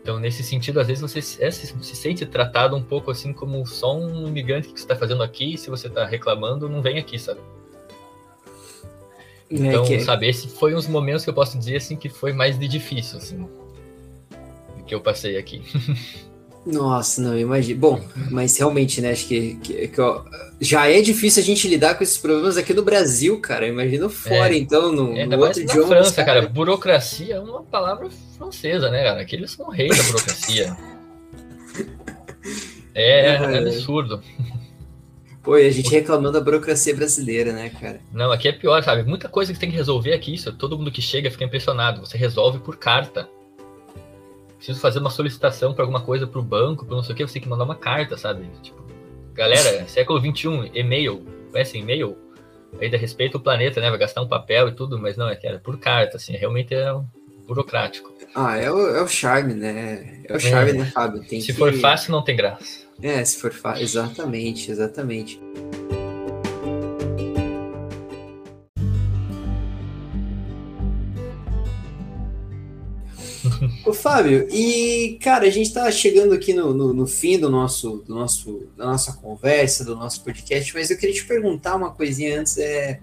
Então, 0.01 0.21
nesse 0.21 0.43
sentido, 0.43 0.79
às 0.79 0.87
vezes 0.87 1.01
você 1.01 1.19
é, 1.43 1.51
se, 1.51 1.67
se, 1.67 1.97
sente 1.97 2.25
tratado 2.25 2.77
um 2.77 2.83
pouco 2.83 3.11
assim 3.11 3.33
como 3.33 3.67
só 3.67 3.97
um 3.97 4.29
imigrante 4.29 4.69
que 4.69 4.79
você 4.79 4.85
está 4.85 4.95
fazendo 4.95 5.23
aqui, 5.23 5.55
e 5.55 5.59
se 5.59 5.69
você 5.69 5.89
está 5.89 6.05
reclamando, 6.05 6.69
não 6.69 6.81
vem 6.81 6.99
aqui, 6.99 7.19
sabe? 7.19 7.41
É 9.51 9.55
então, 9.57 9.85
é 9.85 9.87
que... 9.87 10.01
sabe, 10.01 10.29
esse 10.29 10.49
foi 10.49 10.75
uns 10.75 10.87
momentos 10.87 11.25
que 11.25 11.31
eu 11.31 11.35
posso 11.35 11.59
dizer 11.59 11.77
assim 11.77 11.97
que 11.97 12.09
foi 12.09 12.33
mais 12.33 12.59
de 12.59 12.69
difícil, 12.69 13.19
assim, 13.19 13.49
que 14.87 14.95
eu 14.95 15.01
passei 15.01 15.37
aqui. 15.37 15.63
Nossa, 16.67 17.21
não, 17.21 17.39
imagino. 17.39 17.79
Bom, 17.79 18.01
mas 18.31 18.57
realmente, 18.57 19.01
né? 19.01 19.13
Acho 19.13 19.27
que, 19.27 19.55
que, 19.57 19.89
que 19.89 20.01
ó, 20.01 20.25
já 20.61 20.89
é 20.91 21.03
difícil 21.03 21.43
a 21.43 21.47
gente 21.47 21.69
lidar 21.69 21.95
com 21.95 22.03
esses 22.03 22.17
problemas 22.17 22.57
aqui 22.57 22.73
no 22.73 22.83
Brasil, 22.83 23.39
cara. 23.41 23.67
Imagina 23.67 24.09
fora, 24.09 24.55
é, 24.55 24.57
então, 24.57 24.91
no, 24.91 25.13
no 25.27 25.39
outro 25.39 25.61
idioma. 25.61 25.83
Na 25.83 25.97
França, 25.97 26.25
cara, 26.25 26.49
burocracia 26.49 27.35
é 27.35 27.41
uma 27.41 27.63
palavra 27.63 28.09
francesa, 28.37 28.91
né, 28.91 29.03
cara? 29.03 29.21
Aqueles 29.21 29.51
são 29.51 29.69
reis 29.69 29.97
da 29.97 30.03
burocracia. 30.05 30.77
é, 32.95 33.21
é, 33.21 33.35
é 33.35 33.59
absurdo. 33.59 34.23
Pô, 35.43 35.59
e 35.59 35.67
a 35.67 35.71
gente 35.71 35.91
reclamando 35.91 36.33
da 36.33 36.41
burocracia 36.41 36.97
brasileira, 36.97 37.53
né, 37.53 37.69
cara? 37.69 38.01
Não, 38.11 38.33
aqui 38.33 38.49
é 38.49 38.53
pior, 38.53 38.83
sabe? 38.83 39.03
Muita 39.03 39.29
coisa 39.29 39.53
que 39.53 39.59
você 39.59 39.61
tem 39.61 39.71
que 39.71 39.77
resolver 39.77 40.15
aqui, 40.15 40.33
isso. 40.33 40.51
Todo 40.55 40.79
mundo 40.79 40.91
que 40.91 41.03
chega 41.03 41.31
fica 41.31 41.45
impressionado. 41.45 42.01
Você 42.01 42.17
resolve 42.17 42.61
por 42.61 42.79
carta. 42.79 43.29
Preciso 44.65 44.81
fazer 44.81 44.99
uma 44.99 45.11
solicitação 45.11 45.75
para 45.75 45.83
alguma 45.83 46.01
coisa 46.01 46.27
pro 46.27 46.43
banco, 46.43 46.87
para 46.87 46.97
não 46.97 47.03
sei 47.03 47.13
o 47.13 47.17
que, 47.17 47.27
você 47.27 47.35
tem 47.35 47.43
que 47.43 47.49
mandar 47.51 47.65
uma 47.65 47.75
carta, 47.75 48.17
sabe? 48.17 48.49
Tipo, 48.63 48.83
galera, 49.35 49.87
século 49.87 50.19
XXI, 50.19 50.71
e-mail, 50.73 51.23
conhece 51.53 51.77
e-mail? 51.77 52.17
Ainda 52.81 52.97
respeita 52.97 53.37
o 53.37 53.41
planeta, 53.41 53.79
né? 53.79 53.91
Vai 53.91 53.99
gastar 53.99 54.23
um 54.23 54.27
papel 54.27 54.69
e 54.69 54.73
tudo, 54.73 54.99
mas 54.99 55.19
não, 55.19 55.29
é 55.29 55.37
que 55.37 55.47
era 55.47 55.59
por 55.59 55.79
carta, 55.79 56.17
assim, 56.17 56.33
realmente 56.33 56.75
é 56.75 56.91
burocrático. 57.47 58.11
Ah, 58.35 58.57
é 58.57 58.73
o, 58.73 58.97
é 58.97 59.03
o 59.03 59.07
charme, 59.07 59.53
né? 59.53 60.23
É 60.25 60.35
o 60.35 60.41
charme, 60.41 60.71
é. 60.71 60.73
né, 60.73 60.85
Fábio? 60.87 61.23
Tem 61.23 61.43
se 61.43 61.49
que... 61.49 61.59
for 61.59 61.71
fácil, 61.75 62.13
não 62.13 62.25
tem 62.25 62.35
graça. 62.35 62.87
É, 63.03 63.23
se 63.23 63.39
for 63.39 63.53
fácil. 63.53 63.85
Exatamente, 63.85 64.71
exatamente. 64.71 65.39
Ô, 73.87 73.93
Fábio, 73.93 74.49
e 74.51 75.19
cara, 75.21 75.47
a 75.47 75.51
gente 75.51 75.71
tá 75.71 75.91
chegando 75.91 76.33
aqui 76.33 76.55
no, 76.55 76.73
no, 76.73 76.95
no, 76.95 77.07
fim 77.07 77.39
do 77.39 77.51
nosso, 77.51 78.03
do 78.07 78.15
nosso, 78.15 78.67
da 78.77 78.87
nossa 78.87 79.13
conversa, 79.13 79.85
do 79.85 79.95
nosso 79.95 80.25
podcast, 80.25 80.73
mas 80.73 80.91
eu 80.91 80.97
queria 80.97 81.15
te 81.15 81.25
perguntar 81.27 81.77
uma 81.77 81.91
coisinha 81.91 82.41
antes. 82.41 82.57
É, 82.57 82.99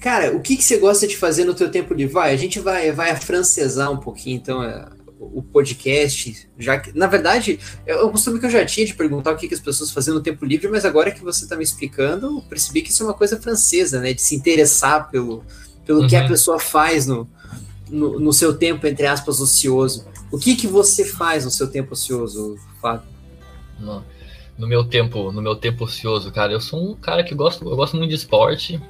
cara, 0.00 0.36
o 0.36 0.40
que, 0.40 0.56
que 0.56 0.62
você 0.62 0.76
gosta 0.76 1.04
de 1.04 1.16
fazer 1.16 1.44
no 1.44 1.54
teu 1.54 1.68
tempo 1.68 1.94
livre? 1.94 2.14
Vai, 2.14 2.32
a 2.32 2.36
gente 2.36 2.60
vai, 2.60 2.92
vai 2.92 3.10
afrancesar 3.10 3.90
um 3.90 3.96
pouquinho, 3.96 4.36
então, 4.36 4.62
é, 4.62 4.88
o 5.18 5.42
podcast, 5.42 6.48
já 6.56 6.78
que, 6.78 6.96
na 6.96 7.08
verdade, 7.08 7.58
é 7.84 8.00
um 8.00 8.12
costume 8.12 8.38
que 8.38 8.46
eu 8.46 8.50
já 8.50 8.64
tinha 8.64 8.86
de 8.86 8.94
perguntar 8.94 9.32
o 9.32 9.36
que, 9.36 9.48
que 9.48 9.54
as 9.54 9.60
pessoas 9.60 9.90
faziam 9.90 10.14
no 10.14 10.22
tempo 10.22 10.44
livre, 10.44 10.68
mas 10.68 10.84
agora 10.84 11.10
que 11.10 11.24
você 11.24 11.42
está 11.42 11.56
me 11.56 11.64
explicando, 11.64 12.38
eu 12.38 12.42
percebi 12.42 12.82
que 12.82 12.90
isso 12.90 13.02
é 13.02 13.06
uma 13.06 13.14
coisa 13.14 13.36
francesa, 13.36 14.00
né? 14.00 14.12
De 14.12 14.22
se 14.22 14.36
interessar 14.36 15.10
pelo, 15.10 15.44
pelo 15.84 16.02
uhum. 16.02 16.06
que 16.06 16.14
a 16.14 16.22
uhum. 16.22 16.28
pessoa 16.28 16.60
faz 16.60 17.04
no, 17.04 17.28
no, 17.90 18.18
no, 18.18 18.32
seu 18.32 18.56
tempo, 18.56 18.86
entre 18.86 19.06
aspas, 19.06 19.40
ocioso. 19.40 20.06
O 20.30 20.38
que, 20.38 20.56
que 20.56 20.66
você 20.66 21.04
faz 21.04 21.44
no 21.44 21.50
seu 21.50 21.70
tempo 21.70 21.92
ocioso, 21.92 22.56
Fábio? 22.80 23.08
No, 23.78 24.04
no 24.56 24.66
meu 24.66 24.84
tempo, 24.84 25.30
no 25.32 25.40
meu 25.40 25.56
tempo 25.56 25.84
ocioso, 25.84 26.32
cara, 26.32 26.52
eu 26.52 26.60
sou 26.60 26.90
um 26.90 26.94
cara 26.94 27.22
que 27.22 27.34
gosto, 27.34 27.68
eu 27.68 27.76
gosto 27.76 27.96
muito 27.96 28.10
de 28.10 28.16
esporte, 28.16 28.80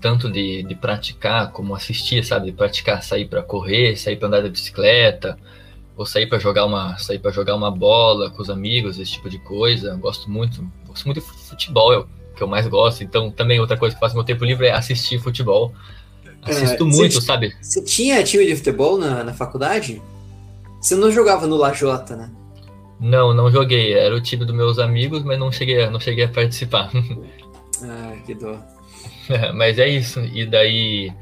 tanto 0.00 0.30
de, 0.30 0.62
de 0.62 0.74
praticar 0.74 1.52
como 1.52 1.74
assistir, 1.74 2.24
sabe? 2.24 2.46
De 2.46 2.52
praticar, 2.52 3.02
sair 3.02 3.28
para 3.28 3.42
correr, 3.42 3.96
sair 3.96 4.16
para 4.16 4.28
andar 4.28 4.42
de 4.42 4.50
bicicleta, 4.50 5.38
ou 5.96 6.04
sair 6.04 6.26
para 6.26 6.38
jogar 6.38 6.66
uma, 6.66 6.96
sair 6.98 7.18
para 7.18 7.30
jogar 7.30 7.54
uma 7.54 7.70
bola 7.70 8.30
com 8.30 8.42
os 8.42 8.50
amigos, 8.50 8.98
esse 8.98 9.12
tipo 9.12 9.30
de 9.30 9.38
coisa. 9.38 9.88
Eu 9.88 9.98
gosto 9.98 10.30
muito, 10.30 10.66
gosto 10.86 11.06
muito 11.06 11.20
de 11.20 11.26
futebol, 11.26 11.94
é 11.94 12.04
que 12.36 12.42
eu 12.42 12.46
mais 12.46 12.66
gosto. 12.68 13.02
Então, 13.02 13.30
também 13.30 13.58
outra 13.58 13.76
coisa 13.76 13.94
que 13.94 14.00
faço 14.00 14.14
no 14.14 14.20
meu 14.20 14.26
tempo 14.26 14.44
livre 14.44 14.66
é 14.66 14.72
assistir 14.72 15.18
futebol. 15.18 15.74
Assisto 16.46 16.84
é, 16.84 16.86
muito, 16.86 17.14
você, 17.14 17.26
sabe? 17.26 17.56
Você 17.60 17.82
tinha 17.82 18.22
time 18.22 18.46
de 18.46 18.56
futebol 18.56 18.98
na, 18.98 19.24
na 19.24 19.34
faculdade? 19.34 20.00
Você 20.80 20.94
não 20.94 21.10
jogava 21.10 21.46
no 21.46 21.56
Lajota, 21.56 22.14
né? 22.14 22.30
Não, 23.00 23.34
não 23.34 23.50
joguei. 23.50 23.92
Era 23.92 24.14
o 24.14 24.20
time 24.20 24.44
dos 24.44 24.54
meus 24.54 24.78
amigos, 24.78 25.22
mas 25.22 25.38
não 25.38 25.50
cheguei, 25.50 25.88
não 25.90 26.00
cheguei 26.00 26.24
a 26.24 26.28
participar. 26.28 26.90
ah, 27.82 28.16
que 28.24 28.34
dó. 28.34 28.56
Mas 29.54 29.78
é 29.78 29.88
isso. 29.88 30.20
E 30.20 30.46
daí 30.46 31.12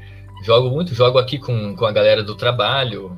jogo 0.43 0.69
muito, 0.69 0.93
jogo 0.93 1.17
aqui 1.17 1.39
com, 1.39 1.75
com 1.75 1.85
a 1.85 1.91
galera 1.91 2.23
do 2.23 2.35
trabalho, 2.35 3.17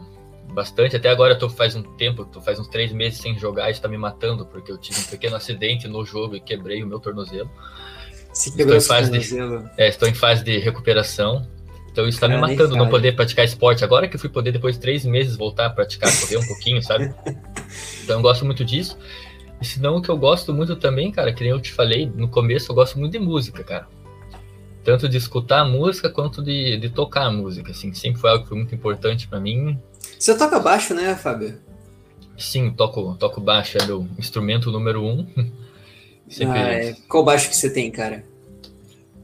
bastante. 0.53 0.95
Até 0.95 1.09
agora 1.09 1.33
eu 1.33 1.39
tô 1.39 1.49
faz 1.49 1.75
um 1.75 1.83
tempo, 1.83 2.25
tô 2.25 2.41
faz 2.41 2.59
uns 2.59 2.67
três 2.67 2.91
meses 2.91 3.19
sem 3.19 3.37
jogar, 3.37 3.69
isso 3.69 3.81
tá 3.81 3.87
me 3.87 3.97
matando, 3.97 4.45
porque 4.45 4.71
eu 4.71 4.77
tive 4.77 4.99
um 4.99 5.03
pequeno 5.03 5.35
acidente 5.35 5.87
no 5.87 6.05
jogo 6.05 6.35
e 6.35 6.39
quebrei 6.39 6.81
o 6.83 6.87
meu 6.87 6.99
tornozelo. 6.99 7.49
Se 8.33 8.49
estou 8.49 8.75
em 8.75 8.81
fase 8.81 9.11
de, 9.11 9.37
é, 9.77 9.87
estou 9.87 10.07
em 10.07 10.13
fase 10.13 10.43
de 10.43 10.57
recuperação. 10.59 11.45
Então 11.97 12.07
isso 12.07 12.19
tá 12.19 12.27
me 12.27 12.37
matando, 12.37 12.75
não 12.75 12.89
poder 12.89 13.15
praticar 13.15 13.43
esporte. 13.43 13.83
Agora 13.83 14.07
que 14.07 14.15
eu 14.15 14.19
fui 14.19 14.29
poder, 14.29 14.51
depois 14.51 14.75
de 14.75 14.81
três 14.81 15.03
meses, 15.03 15.35
voltar 15.35 15.65
a 15.65 15.69
praticar, 15.71 16.15
correr 16.21 16.37
um 16.37 16.45
pouquinho, 16.45 16.81
sabe? 16.83 17.11
Então 18.03 18.17
eu 18.17 18.21
gosto 18.21 18.45
muito 18.45 18.63
disso. 18.63 18.97
E 19.59 19.65
senão 19.65 19.97
o 19.97 20.01
que 20.01 20.07
eu 20.07 20.15
gosto 20.15 20.53
muito 20.53 20.75
também, 20.77 21.11
cara, 21.11 21.33
que 21.33 21.41
nem 21.41 21.51
eu 21.51 21.59
te 21.59 21.73
falei 21.73 22.09
no 22.15 22.29
começo, 22.29 22.71
eu 22.71 22.75
gosto 22.75 22.97
muito 22.97 23.11
de 23.11 23.19
música, 23.19 23.63
cara 23.63 23.87
tanto 24.83 25.09
de 25.09 25.17
escutar 25.17 25.59
a 25.59 25.65
música 25.65 26.09
quanto 26.09 26.41
de, 26.41 26.77
de 26.77 26.89
tocar 26.89 27.25
a 27.25 27.29
música, 27.29 27.71
assim, 27.71 27.93
sempre 27.93 28.21
foi 28.21 28.29
algo 28.29 28.43
que 28.43 28.47
foi 28.47 28.57
muito 28.57 28.73
importante 28.73 29.27
para 29.27 29.37
mim. 29.37 29.77
Você 30.17 30.37
toca 30.37 30.61
baixo, 30.61 30.93
né, 30.93 31.13
Fábio? 31.13 31.59
Sim, 32.37 32.71
toco, 32.71 33.13
toco 33.19 33.41
baixo, 33.41 33.77
é 33.77 33.85
meu 33.85 34.07
instrumento 34.17 34.71
número 34.71 35.03
um. 35.03 35.27
Ah, 36.41 36.57
é. 36.57 36.93
Qual 37.07 37.23
baixo 37.23 37.49
que 37.49 37.55
você 37.55 37.69
tem, 37.69 37.89
cara? 37.89 38.21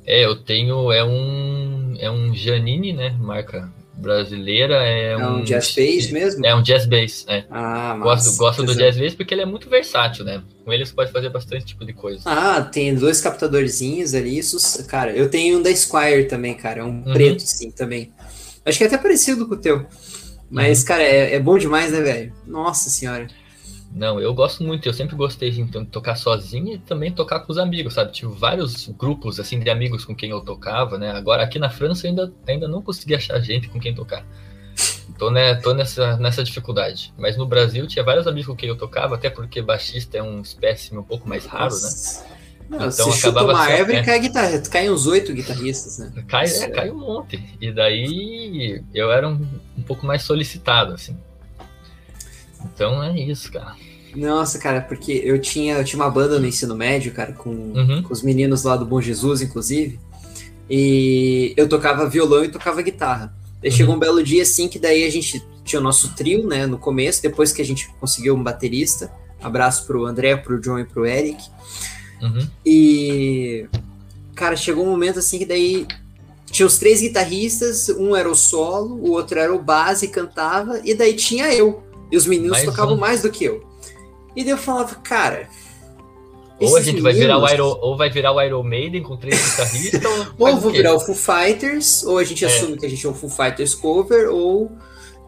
É, 0.05 0.25
eu 0.25 0.35
tenho, 0.35 0.91
é 0.91 1.03
um, 1.03 1.95
é 1.99 2.11
um 2.11 2.33
Janine, 2.33 2.93
né, 2.93 3.15
marca 3.19 3.71
brasileira 3.95 4.75
é, 4.83 5.11
é 5.11 5.17
um, 5.17 5.37
um, 5.37 5.43
jazz 5.43 5.73
bass 5.75 6.11
mesmo? 6.11 6.45
É 6.45 6.53
um 6.53 6.61
jazz 6.61 6.85
bass, 6.85 7.25
é. 7.27 7.45
Ah, 7.49 7.97
gosto, 8.01 8.35
gosto 8.37 8.63
do 8.63 8.75
jazz 8.75 8.97
bass 8.97 9.13
porque 9.13 9.33
ele 9.33 9.41
é 9.41 9.45
muito 9.45 9.69
versátil, 9.69 10.25
né? 10.25 10.41
Com 10.65 10.73
ele 10.73 10.85
você 10.85 10.93
pode 10.93 11.11
fazer 11.11 11.29
bastante 11.29 11.65
tipo 11.65 11.85
de 11.85 11.93
coisa. 11.93 12.21
Ah, 12.25 12.61
tem 12.61 12.93
dois 12.95 13.21
captadorzinhos 13.21 14.13
ali, 14.13 14.37
isso, 14.37 14.85
cara. 14.87 15.11
Eu 15.11 15.29
tenho 15.29 15.59
um 15.59 15.61
da 15.61 15.73
Squire 15.75 16.25
também, 16.25 16.53
cara, 16.55 16.81
é 16.81 16.83
um 16.83 17.03
uhum. 17.05 17.13
preto 17.13 17.43
sim 17.43 17.71
também. 17.71 18.11
Acho 18.65 18.77
que 18.77 18.83
é 18.83 18.87
até 18.87 18.97
parecido 18.97 19.47
com 19.47 19.55
o 19.55 19.57
teu. 19.57 19.85
Mas, 20.49 20.81
uhum. 20.81 20.85
cara, 20.85 21.03
é, 21.03 21.35
é 21.35 21.39
bom 21.39 21.57
demais, 21.57 21.91
né, 21.91 22.01
velho? 22.01 22.33
Nossa 22.45 22.89
senhora. 22.89 23.27
Não, 23.95 24.19
eu 24.19 24.33
gosto 24.33 24.63
muito, 24.63 24.87
eu 24.87 24.93
sempre 24.93 25.15
gostei 25.15 25.49
então, 25.49 25.83
de 25.83 25.89
tocar 25.89 26.15
sozinho 26.15 26.73
e 26.73 26.77
também 26.79 27.11
tocar 27.11 27.41
com 27.41 27.51
os 27.51 27.59
amigos, 27.59 27.93
sabe? 27.93 28.11
Tive 28.11 28.33
vários 28.33 28.87
grupos 28.87 29.39
assim 29.39 29.59
de 29.59 29.69
amigos 29.69 30.03
com 30.03 30.15
quem 30.15 30.31
eu 30.31 30.41
tocava, 30.41 30.97
né? 30.97 31.11
Agora 31.11 31.43
aqui 31.43 31.59
na 31.59 31.69
França 31.69 32.07
eu 32.07 32.09
ainda, 32.09 32.33
ainda 32.47 32.67
não 32.67 32.81
consegui 32.81 33.13
achar 33.13 33.39
gente 33.39 33.69
com 33.69 33.79
quem 33.79 33.93
tocar. 33.93 34.25
Tô, 35.19 35.29
né, 35.29 35.53
tô 35.55 35.75
nessa, 35.75 36.17
nessa 36.17 36.43
dificuldade. 36.43 37.13
Mas 37.17 37.37
no 37.37 37.45
Brasil 37.45 37.85
tinha 37.85 38.03
vários 38.03 38.25
amigos 38.25 38.47
com 38.47 38.55
quem 38.55 38.67
eu 38.67 38.75
tocava, 38.75 39.13
até 39.13 39.29
porque 39.29 39.61
baixista 39.61 40.17
é 40.17 40.23
um 40.23 40.41
espécime 40.41 40.97
um 40.97 41.03
pouco 41.03 41.29
mais 41.29 41.45
raro, 41.45 41.65
Nossa. 41.65 42.23
né? 42.23 42.29
Não, 42.69 42.87
então 42.87 43.11
se 43.11 43.27
acabava 43.27 43.51
uma 43.51 43.59
árvore, 43.59 43.97
né? 43.97 44.03
cai, 44.03 44.19
guitarra, 44.19 44.59
cai 44.61 44.89
uns 44.89 45.05
oito 45.05 45.33
guitarristas, 45.33 45.99
né? 45.99 46.23
Cai, 46.27 46.45
é, 46.45 46.69
cai 46.69 46.89
um 46.89 46.97
monte. 46.97 47.43
E 47.61 47.71
daí 47.71 48.83
eu 48.93 49.11
era 49.11 49.27
um, 49.27 49.45
um 49.77 49.83
pouco 49.83 50.05
mais 50.05 50.23
solicitado, 50.23 50.93
assim. 50.93 51.15
Então 52.63 53.03
é 53.03 53.19
isso, 53.19 53.51
cara. 53.51 53.75
Nossa, 54.15 54.59
cara, 54.59 54.81
porque 54.81 55.11
eu 55.23 55.39
tinha, 55.39 55.75
eu 55.75 55.83
tinha 55.83 56.01
uma 56.01 56.09
banda 56.09 56.39
no 56.39 56.45
ensino 56.45 56.75
médio, 56.75 57.11
cara, 57.11 57.33
com, 57.33 57.49
uhum. 57.49 58.03
com 58.03 58.13
os 58.13 58.21
meninos 58.21 58.63
lá 58.63 58.75
do 58.75 58.85
Bom 58.85 59.01
Jesus, 59.01 59.41
inclusive. 59.41 59.99
E 60.69 61.53
eu 61.57 61.67
tocava 61.67 62.07
violão 62.07 62.43
e 62.43 62.49
tocava 62.49 62.81
guitarra. 62.81 63.33
Daí 63.61 63.71
uhum. 63.71 63.77
chegou 63.77 63.95
um 63.95 63.99
belo 63.99 64.23
dia 64.23 64.43
assim 64.43 64.67
que 64.67 64.77
daí 64.77 65.03
a 65.03 65.11
gente 65.11 65.43
tinha 65.63 65.79
o 65.79 65.83
nosso 65.83 66.13
trio, 66.15 66.47
né, 66.47 66.67
no 66.67 66.77
começo, 66.77 67.21
depois 67.21 67.51
que 67.51 67.61
a 67.61 67.65
gente 67.65 67.89
conseguiu 67.99 68.35
um 68.35 68.43
baterista. 68.43 69.11
Abraço 69.41 69.85
pro 69.87 70.05
André, 70.05 70.35
pro 70.35 70.59
John 70.59 70.79
e 70.79 70.85
pro 70.85 71.05
Eric. 71.05 71.43
Uhum. 72.21 72.47
E 72.65 73.65
cara, 74.35 74.55
chegou 74.55 74.85
um 74.85 74.89
momento 74.89 75.19
assim 75.19 75.39
que 75.39 75.45
daí 75.45 75.87
tinha 76.45 76.65
os 76.65 76.77
três 76.77 77.01
guitarristas, 77.01 77.89
um 77.89 78.15
era 78.15 78.29
o 78.29 78.35
solo, 78.35 78.95
o 78.95 79.11
outro 79.11 79.39
era 79.39 79.53
o 79.53 79.61
base, 79.61 80.07
cantava, 80.07 80.79
e 80.83 80.93
daí 80.93 81.13
tinha 81.13 81.53
eu. 81.53 81.83
E 82.13 82.15
os 82.15 82.27
meninos 82.27 82.51
mais 82.51 82.65
tocavam 82.65 82.93
um. 82.93 82.99
mais 82.99 83.23
do 83.23 83.31
que 83.31 83.43
eu. 83.43 83.63
E 84.35 84.43
daí 84.43 84.51
eu 84.51 84.57
falava, 84.57 84.93
cara. 84.97 85.49
Ou 86.59 86.77
a 86.77 86.81
gente 86.81 87.01
vai 87.01 87.11
virar 87.11 87.39
o 87.39 87.49
Iron, 87.49 87.79
ou 87.81 87.97
vai 87.97 88.11
virar 88.11 88.31
o 88.31 88.39
Iron 88.39 88.61
Maiden 88.61 89.01
com 89.01 89.17
três 89.17 89.43
guitarristas, 89.49 90.05
ou, 90.37 90.47
ou 90.47 90.57
vou 90.57 90.71
virar 90.71 90.93
o 90.93 90.99
Foo 90.99 91.15
Fighters, 91.15 92.03
ou 92.03 92.19
a 92.19 92.23
gente 92.23 92.45
é. 92.45 92.47
assume 92.47 92.77
que 92.77 92.85
a 92.85 92.89
gente 92.89 93.03
é 93.03 93.09
um 93.09 93.15
Foo 93.15 93.31
Fighters 93.31 93.73
cover, 93.73 94.29
ou 94.29 94.71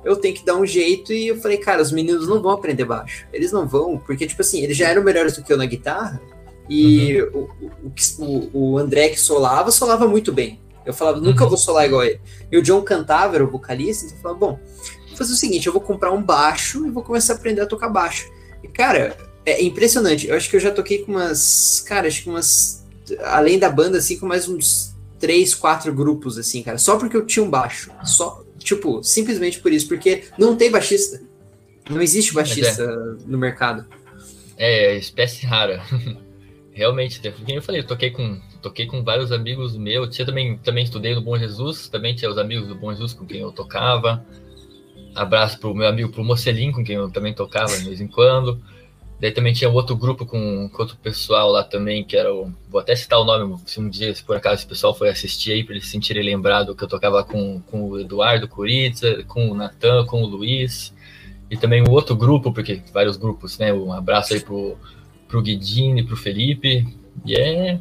eu 0.03 0.15
tenho 0.15 0.35
que 0.35 0.45
dar 0.45 0.55
um 0.55 0.65
jeito 0.65 1.11
e 1.11 1.29
eu 1.29 1.41
falei, 1.41 1.57
cara, 1.57 1.81
os 1.81 1.91
meninos 1.91 2.27
não 2.27 2.39
vão 2.39 2.51
aprender 2.51 2.85
baixo. 2.85 3.25
Eles 3.33 3.51
não 3.51 3.67
vão, 3.67 3.97
porque, 3.97 4.27
tipo 4.27 4.43
assim, 4.43 4.61
eles 4.61 4.77
já 4.77 4.87
eram 4.87 5.03
melhores 5.03 5.35
do 5.35 5.43
que 5.43 5.51
eu 5.51 5.57
na 5.57 5.65
guitarra, 5.65 6.21
e 6.69 7.19
uhum. 7.19 7.49
o, 8.19 8.23
o, 8.23 8.49
o, 8.73 8.77
André 8.77 9.09
que 9.09 9.19
solava, 9.19 9.71
solava 9.71 10.07
muito 10.07 10.31
bem. 10.31 10.61
Eu 10.85 10.93
falava, 10.93 11.19
nunca 11.19 11.43
uhum. 11.45 11.49
vou 11.49 11.57
solar 11.57 11.87
igual 11.87 12.03
ele. 12.03 12.21
E 12.51 12.57
o 12.59 12.61
John 12.61 12.83
cantava, 12.83 13.33
era 13.33 13.43
o 13.43 13.49
vocalista, 13.49 14.05
então 14.05 14.17
eu 14.17 14.21
falava, 14.21 14.39
bom, 14.39 14.59
fazer 15.17 15.33
o 15.33 15.35
seguinte, 15.35 15.67
eu 15.67 15.73
vou 15.73 15.81
comprar 15.81 16.11
um 16.11 16.21
baixo 16.21 16.85
e 16.85 16.91
vou 16.91 17.03
começar 17.03 17.33
a 17.33 17.35
aprender 17.35 17.61
a 17.61 17.65
tocar 17.65 17.89
baixo. 17.89 18.29
E, 18.63 18.67
cara, 18.67 19.17
é 19.45 19.63
impressionante. 19.63 20.27
Eu 20.27 20.35
acho 20.35 20.49
que 20.49 20.55
eu 20.55 20.59
já 20.59 20.71
toquei 20.71 20.99
com 20.99 21.11
umas, 21.11 21.81
cara, 21.81 22.07
acho 22.07 22.23
que 22.23 22.29
umas, 22.29 22.85
além 23.23 23.59
da 23.59 23.69
banda, 23.69 23.97
assim, 23.99 24.17
com 24.17 24.25
mais 24.25 24.47
uns 24.47 24.95
três, 25.19 25.53
quatro 25.55 25.93
grupos, 25.93 26.37
assim, 26.37 26.61
cara, 26.61 26.77
só 26.77 26.97
porque 26.97 27.15
eu 27.15 27.25
tinha 27.25 27.43
um 27.43 27.49
baixo. 27.49 27.91
Só, 28.03 28.43
tipo, 28.57 29.03
simplesmente 29.03 29.59
por 29.59 29.71
isso, 29.71 29.87
porque 29.87 30.23
não 30.37 30.55
tem 30.55 30.71
baixista. 30.71 31.21
Não 31.89 32.01
existe 32.01 32.33
baixista 32.33 32.83
é. 32.83 33.27
no 33.27 33.37
mercado. 33.37 33.85
É, 34.57 34.95
espécie 34.97 35.45
rara. 35.45 35.83
Realmente, 36.71 37.21
como 37.31 37.51
eu 37.51 37.61
falei, 37.61 37.81
eu 37.81 37.87
toquei 37.87 38.11
com, 38.11 38.41
toquei 38.61 38.85
com 38.85 39.01
vários 39.01 39.31
amigos 39.31 39.77
meus. 39.77 40.13
Tinha 40.13 40.25
também, 40.25 40.57
também 40.57 40.83
estudei 40.83 41.15
no 41.15 41.21
Bom 41.21 41.37
Jesus, 41.37 41.87
também 41.87 42.13
tinha 42.13 42.29
os 42.29 42.37
amigos 42.37 42.67
do 42.67 42.75
Bom 42.75 42.91
Jesus 42.91 43.13
com 43.13 43.25
quem 43.25 43.41
eu 43.41 43.51
tocava. 43.51 44.25
Abraço 45.15 45.59
pro 45.59 45.73
meu 45.73 45.87
amigo 45.87 46.09
pro 46.09 46.23
Mocelim, 46.23 46.71
com 46.71 46.83
quem 46.83 46.95
eu 46.95 47.09
também 47.09 47.33
tocava 47.33 47.75
de 47.77 47.85
vez 47.85 48.01
em 48.01 48.07
quando. 48.07 48.61
Daí 49.19 49.31
também 49.31 49.53
tinha 49.53 49.69
outro 49.69 49.95
grupo 49.95 50.25
com, 50.25 50.69
com, 50.69 50.81
outro 50.81 50.97
pessoal 50.97 51.49
lá 51.49 51.63
também, 51.63 52.03
que 52.03 52.17
era 52.17 52.33
o. 52.33 52.51
Vou 52.69 52.81
até 52.81 52.95
citar 52.95 53.19
o 53.19 53.23
nome, 53.23 53.57
se 53.65 53.79
um 53.79 53.89
dia, 53.89 54.13
se 54.13 54.21
por 54.21 54.35
acaso 54.35 54.55
esse 54.55 54.67
pessoal 54.67 54.93
foi 54.93 55.09
assistir 55.09 55.53
aí, 55.53 55.63
para 55.63 55.73
eles 55.73 55.85
se 55.85 55.91
sentirem 55.91 56.21
lembrado 56.21 56.75
que 56.75 56.83
eu 56.83 56.87
tocava 56.87 57.23
com, 57.23 57.61
com 57.61 57.89
o 57.89 57.99
Eduardo 57.99 58.47
Curitza, 58.47 59.23
com 59.23 59.49
o 59.49 59.55
Natan, 59.55 60.05
com 60.05 60.21
o 60.21 60.25
Luiz, 60.25 60.93
e 61.49 61.55
também 61.55 61.81
o 61.81 61.91
outro 61.91 62.13
grupo, 62.15 62.51
porque 62.51 62.81
vários 62.93 63.15
grupos, 63.15 63.57
né? 63.57 63.71
Um 63.73 63.93
abraço 63.93 64.33
aí 64.33 64.41
pro, 64.41 64.77
pro 65.29 65.41
Guidini, 65.41 66.03
pro 66.03 66.17
Felipe. 66.17 66.85
E 67.25 67.35
é, 67.35 67.79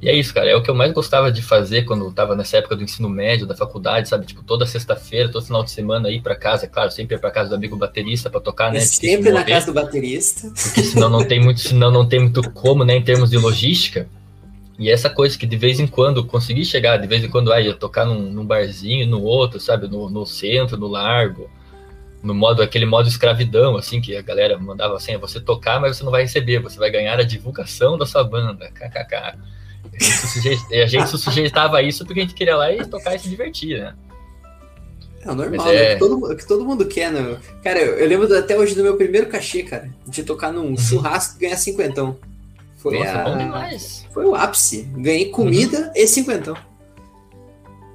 e 0.00 0.08
é 0.08 0.14
isso, 0.14 0.34
cara. 0.34 0.50
É 0.50 0.54
o 0.54 0.62
que 0.62 0.70
eu 0.70 0.74
mais 0.74 0.92
gostava 0.92 1.32
de 1.32 1.40
fazer 1.40 1.84
quando 1.84 2.04
eu 2.04 2.12
tava 2.12 2.36
nessa 2.36 2.58
época 2.58 2.76
do 2.76 2.84
ensino 2.84 3.08
médio, 3.08 3.46
da 3.46 3.56
faculdade, 3.56 4.08
sabe? 4.08 4.26
Tipo, 4.26 4.42
toda 4.42 4.66
sexta-feira, 4.66 5.30
todo 5.30 5.44
final 5.44 5.64
de 5.64 5.70
semana 5.70 6.10
ir 6.10 6.20
para 6.20 6.36
casa, 6.36 6.66
é 6.66 6.68
claro, 6.68 6.90
sempre 6.90 7.16
ir 7.16 7.18
para 7.18 7.30
casa 7.30 7.48
do 7.48 7.54
amigo 7.54 7.76
baterista 7.76 8.28
para 8.28 8.40
tocar, 8.40 8.70
né? 8.70 8.78
É 8.78 8.82
sempre 8.82 9.30
na 9.30 9.42
casa 9.42 9.66
do 9.66 9.72
baterista. 9.72 10.50
Porque 10.50 10.82
senão 10.82 11.08
não 11.08 11.24
tem 11.24 11.40
muito, 11.40 11.60
senão 11.60 11.90
não 11.90 12.06
tem 12.06 12.20
muito 12.20 12.42
como, 12.50 12.84
né, 12.84 12.96
em 12.96 13.02
termos 13.02 13.30
de 13.30 13.38
logística. 13.38 14.06
E 14.78 14.90
essa 14.90 15.08
coisa 15.08 15.38
que 15.38 15.46
de 15.46 15.56
vez 15.56 15.80
em 15.80 15.86
quando 15.86 16.24
consegui 16.26 16.62
chegar, 16.62 16.98
de 16.98 17.06
vez 17.06 17.24
em 17.24 17.30
quando, 17.30 17.50
aí 17.50 17.66
ia 17.66 17.74
tocar 17.74 18.04
num, 18.04 18.30
num 18.30 18.44
barzinho, 18.44 19.06
no 19.06 19.22
outro, 19.22 19.58
sabe? 19.58 19.88
No, 19.88 20.10
no 20.10 20.26
centro, 20.26 20.76
no 20.76 20.86
largo 20.86 21.48
no 22.22 22.34
modo 22.34 22.60
aquele 22.60 22.84
modo 22.84 23.08
escravidão, 23.08 23.76
assim, 23.76 24.00
que 24.00 24.16
a 24.16 24.22
galera 24.22 24.58
mandava 24.58 24.96
assim, 24.96 25.12
é 25.12 25.18
você 25.18 25.38
tocar, 25.38 25.80
mas 25.80 25.96
você 25.96 26.02
não 26.02 26.10
vai 26.10 26.22
receber, 26.22 26.58
você 26.58 26.76
vai 26.76 26.90
ganhar 26.90 27.20
a 27.20 27.22
divulgação 27.22 27.96
da 27.96 28.04
sua 28.04 28.24
banda, 28.24 28.68
kkk. 28.68 29.38
A 30.72 30.86
gente, 30.86 31.08
se 31.08 31.18
sujeitava, 31.18 31.78
a 31.78 31.82
isso 31.82 32.04
porque 32.04 32.20
a 32.20 32.22
gente 32.22 32.34
queria 32.34 32.56
lá 32.56 32.72
e 32.72 32.84
tocar 32.86 33.14
e 33.14 33.18
se 33.18 33.28
divertir, 33.28 33.78
né? 33.78 33.94
É 35.22 35.34
normal, 35.34 35.68
é... 35.68 35.72
Né? 35.72 35.94
Que, 35.94 35.98
todo, 35.98 36.36
que 36.36 36.46
todo 36.46 36.64
mundo 36.64 36.86
quer, 36.86 37.10
né? 37.10 37.36
Cara, 37.62 37.80
eu, 37.80 37.94
eu, 37.98 38.08
lembro 38.08 38.38
até 38.38 38.56
hoje 38.56 38.74
do 38.74 38.82
meu 38.82 38.96
primeiro 38.96 39.26
cachê, 39.26 39.62
cara, 39.62 39.90
de 40.06 40.22
tocar 40.22 40.52
num 40.52 40.68
uhum. 40.68 40.76
churrasco 40.76 41.36
e 41.36 41.40
ganhar 41.40 41.56
cinquentão. 41.56 42.16
Foi 42.76 42.98
Nossa, 42.98 43.12
a... 43.12 43.24
bom 43.24 43.36
demais. 43.36 44.06
Foi 44.12 44.24
o 44.24 44.34
ápice. 44.34 44.82
Ganhei 44.96 45.30
comida 45.30 45.86
uhum. 45.86 45.92
e 45.94 46.06
cinquentão. 46.06 46.56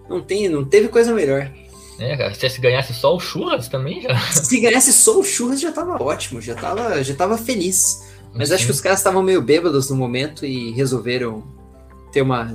Não, 0.09 0.21
tem, 0.21 0.49
não 0.49 0.65
teve 0.65 0.89
coisa 0.89 1.13
melhor. 1.13 1.49
É, 1.97 2.17
cara, 2.17 2.33
se 2.33 2.59
ganhasse 2.59 2.93
só 2.93 3.15
o 3.15 3.19
churras 3.19 3.67
também 3.69 4.01
já. 4.01 4.19
Se 4.31 4.59
ganhasse 4.59 4.91
só 4.91 5.19
o 5.19 5.23
churras 5.23 5.61
já 5.61 5.71
tava 5.71 6.01
ótimo, 6.03 6.41
já 6.41 6.55
tava, 6.55 7.01
já 7.03 7.13
tava 7.13 7.37
feliz. 7.37 8.11
Mas 8.33 8.49
Sim. 8.49 8.55
acho 8.55 8.65
que 8.65 8.71
os 8.71 8.81
caras 8.81 8.99
estavam 8.99 9.21
meio 9.21 9.41
bêbados 9.41 9.89
no 9.89 9.95
momento 9.95 10.45
e 10.45 10.71
resolveram 10.71 11.43
ter 12.11 12.21
uma 12.21 12.47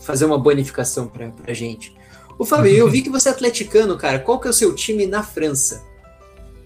fazer 0.00 0.24
uma 0.24 0.38
bonificação 0.38 1.06
pra, 1.06 1.28
pra 1.28 1.54
gente. 1.54 1.94
O 2.38 2.44
Fábio, 2.44 2.72
eu 2.72 2.88
vi 2.88 3.02
que 3.02 3.10
você 3.10 3.28
é 3.28 3.32
atleticano, 3.32 3.96
cara. 3.96 4.18
Qual 4.18 4.40
que 4.40 4.46
é 4.46 4.50
o 4.50 4.54
seu 4.54 4.74
time 4.74 5.06
na 5.06 5.22
França? 5.22 5.84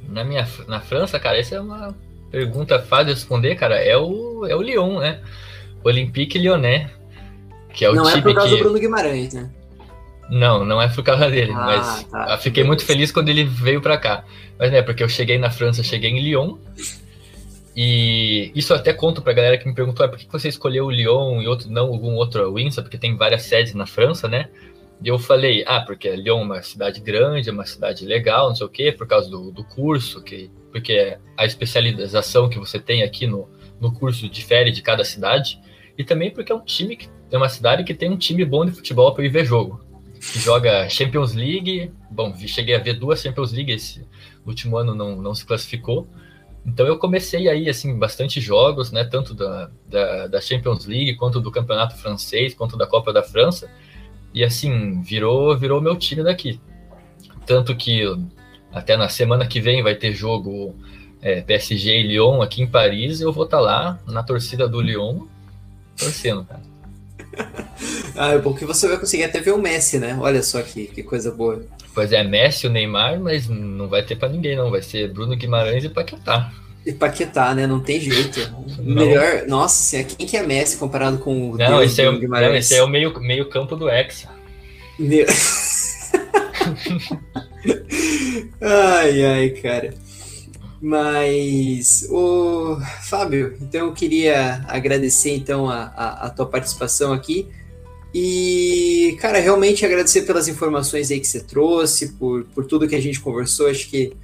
Na 0.09 0.25
minha 0.25 0.49
na 0.67 0.81
França, 0.81 1.19
cara, 1.19 1.39
essa 1.39 1.57
é 1.57 1.61
uma 1.61 1.95
pergunta 2.31 2.79
fácil 2.81 3.07
de 3.07 3.13
responder, 3.15 3.57
cara. 3.57 3.77
É 3.77 3.97
o 3.97 4.47
é 4.47 4.55
o 4.55 4.63
Lyon, 4.63 5.01
né? 5.01 5.21
Olympique 5.85 6.39
Lyonnais, 6.39 6.91
que 7.73 7.85
é 7.85 7.91
o 7.91 7.95
Não 7.95 8.05
time 8.05 8.19
é 8.19 8.23
por 8.23 8.35
causa 8.35 8.51
que... 8.51 8.57
do 8.57 8.63
Bruno 8.63 8.79
Guimarães, 8.79 9.35
né? 9.35 9.51
Não, 10.29 10.65
não 10.65 10.83
é 10.83 10.89
por 10.89 11.05
causa 11.05 11.31
dele, 11.31 11.53
ah, 11.53 11.65
mas 11.65 12.05
tá, 12.05 12.39
fiquei 12.39 12.65
muito 12.65 12.85
feliz 12.85 13.13
quando 13.13 13.29
ele 13.29 13.45
veio 13.45 13.81
para 13.81 13.97
cá. 13.97 14.25
Mas 14.59 14.73
né, 14.73 14.83
porque 14.83 15.03
eu 15.03 15.09
cheguei 15.09 15.39
na 15.39 15.51
França, 15.51 15.85
cheguei 15.85 16.11
em 16.11 16.21
Lyon, 16.21 16.57
e 17.77 18.51
isso 18.55 18.73
até 18.73 18.95
conto 18.95 19.21
pra 19.21 19.35
galera 19.35 19.59
que 19.59 19.69
me 19.69 19.75
perguntou, 19.75 20.07
ah, 20.07 20.09
por 20.09 20.19
que 20.19 20.27
você 20.33 20.49
escolheu 20.49 20.87
o 20.87 20.91
Lyon 20.91 21.43
e 21.43 21.47
outro, 21.47 21.71
não 21.71 21.89
algum 21.89 22.15
outro 22.15 22.55
Windsor, 22.55 22.83
porque 22.83 22.97
tem 22.97 23.15
várias 23.15 23.43
sedes 23.43 23.75
na 23.75 23.85
França, 23.85 24.27
né? 24.27 24.49
E 25.05 25.09
eu 25.09 25.19
falei, 25.19 25.63
ah, 25.67 25.83
porque 25.83 26.09
Lyon 26.17 26.41
é 26.41 26.45
uma 26.45 26.63
cidade 26.63 27.03
grande, 27.03 27.51
é 27.51 27.53
uma 27.53 27.67
cidade 27.67 28.07
legal, 28.07 28.49
não 28.49 28.57
sei 28.57 28.67
o 28.67 28.71
quê, 28.71 28.91
por 28.91 29.07
causa 29.07 29.29
do, 29.29 29.51
do 29.51 29.63
curso, 29.63 30.23
que, 30.23 30.51
porque 30.73 31.19
a 31.37 31.45
especialização 31.45 32.49
que 32.49 32.59
você 32.59 32.81
tem 32.81 33.03
aqui 33.03 33.27
no, 33.27 33.47
no 33.79 33.93
curso 33.93 34.27
difere 34.27 34.71
de 34.71 34.81
cada 34.81 35.05
cidade, 35.05 35.61
e 35.99 36.03
também 36.03 36.31
porque 36.31 36.51
é 36.51 36.55
um 36.55 36.65
time 36.65 36.97
que 36.97 37.11
é 37.31 37.37
uma 37.37 37.49
cidade 37.51 37.85
que 37.85 37.93
tem 37.93 38.11
um 38.11 38.17
time 38.17 38.43
bom 38.45 38.65
de 38.65 38.73
futebol 38.73 39.13
para 39.13 39.25
ir 39.25 39.29
ver 39.29 39.45
jogo. 39.45 39.85
Que 40.15 40.39
joga 40.39 40.89
Champions 40.89 41.35
League. 41.35 41.93
Bom, 42.11 42.35
cheguei 42.47 42.75
a 42.75 42.79
ver 42.79 42.95
duas 42.95 43.21
Champions 43.21 43.53
League 43.53 43.73
esse 43.73 44.07
último 44.47 44.79
ano 44.79 44.95
não, 44.95 45.21
não 45.21 45.35
se 45.35 45.45
classificou, 45.45 46.09
então 46.67 46.85
eu 46.85 46.99
comecei 46.99 47.49
aí, 47.49 47.69
assim, 47.69 47.97
bastante 47.97 48.41
jogos, 48.41 48.91
né? 48.91 49.05
Tanto 49.05 49.33
da, 49.33 49.71
da, 49.89 50.27
da, 50.27 50.41
Champions 50.41 50.85
League, 50.85 51.15
quanto 51.15 51.41
do 51.41 51.51
Campeonato 51.51 51.97
Francês, 51.97 52.55
quanto 52.55 52.77
da 52.77 52.87
Copa 52.87 53.13
da 53.13 53.23
França. 53.23 53.71
E 54.35 54.43
assim, 54.43 55.01
virou, 55.01 55.57
virou 55.57 55.81
meu 55.81 55.95
time 55.97 56.25
daqui. 56.25 56.61
Tanto 57.47 57.77
que 57.77 58.03
até 58.73 58.97
na 58.97 59.09
semana 59.09 59.47
que 59.47 59.61
vem 59.61 59.81
vai 59.81 59.95
ter 59.95 60.13
jogo 60.13 60.75
é, 61.23 61.41
PSG 61.41 62.01
e 62.01 62.03
Lyon 62.09 62.43
aqui 62.43 62.63
em 62.63 62.67
Paris. 62.67 63.21
Eu 63.21 63.33
vou 63.33 63.45
estar 63.45 63.59
tá 63.59 63.63
lá 63.63 64.01
na 64.05 64.25
torcida 64.25 64.69
do 64.69 64.81
Lyon, 64.81 65.25
torcendo, 65.97 66.45
cara. 66.45 66.63
ah, 68.17 68.33
é 68.33 68.39
bom 68.39 68.53
que 68.53 68.65
você 68.65 68.89
vai 68.89 68.99
conseguir 68.99 69.25
até 69.25 69.41
ver 69.41 69.53
o 69.53 69.59
Messi, 69.59 70.01
né? 70.01 70.19
Olha 70.21 70.43
só 70.43 70.61
que, 70.63 70.87
que 70.89 71.05
coisa 71.05 71.31
boa. 71.31 71.65
Pois 71.97 72.13
é, 72.13 72.23
Messi, 72.23 72.67
o 72.67 72.71
Neymar, 72.71 73.19
mas 73.19 73.49
não 73.49 73.89
vai 73.89 74.03
ter 74.03 74.17
para 74.17 74.29
ninguém, 74.29 74.55
não. 74.55 74.71
Vai 74.71 74.83
ser 74.83 75.11
Bruno 75.11 75.35
Guimarães 75.35 75.83
e 75.83 75.89
Paquetá. 75.89 76.53
E 76.85 76.93
Paquetá, 76.93 77.55
né? 77.55 77.67
Não 77.67 77.81
tem 77.81 77.99
jeito. 77.99 78.39
Não. 78.81 79.07
Melhor. 79.07 79.47
Nossa, 79.49 80.05
quem 80.05 80.27
que 80.27 80.37
é 80.37 80.43
Messi 80.43 80.77
comparado 80.77 81.17
com 81.17 81.53
o 81.53 81.57
não, 81.57 81.83
esse 81.83 82.03
é 82.03 82.11
o, 82.11 82.19
Guimarães? 82.19 82.51
Não, 82.51 82.59
esse 82.59 82.75
é 82.75 82.83
o 82.83 82.87
meio, 82.87 83.19
meio 83.19 83.49
campo 83.49 83.77
do 83.77 83.89
Hexa. 83.89 84.29
Meu... 84.99 85.25
ai, 88.61 89.25
ai, 89.25 89.49
cara. 89.63 89.95
Mas, 90.83 92.07
o 92.11 92.79
Fábio, 93.05 93.57
então 93.59 93.87
eu 93.87 93.95
queria 93.95 94.63
agradecer 94.69 95.35
então 95.35 95.71
a, 95.71 95.85
a, 95.97 96.27
a 96.27 96.31
tua 96.31 96.45
participação 96.45 97.15
aqui. 97.15 97.49
E, 98.19 99.15
cara, 99.21 99.39
realmente 99.39 99.85
agradecer 99.85 100.23
pelas 100.23 100.49
informações 100.49 101.11
aí 101.11 101.21
que 101.21 101.29
você 101.29 101.39
trouxe, 101.39 102.15
por, 102.15 102.45
por 102.45 102.65
tudo 102.65 102.89
que 102.89 102.95
a 102.95 103.01
gente 103.01 103.21
conversou. 103.21 103.69
Acho 103.69 103.91
que, 103.91 104.17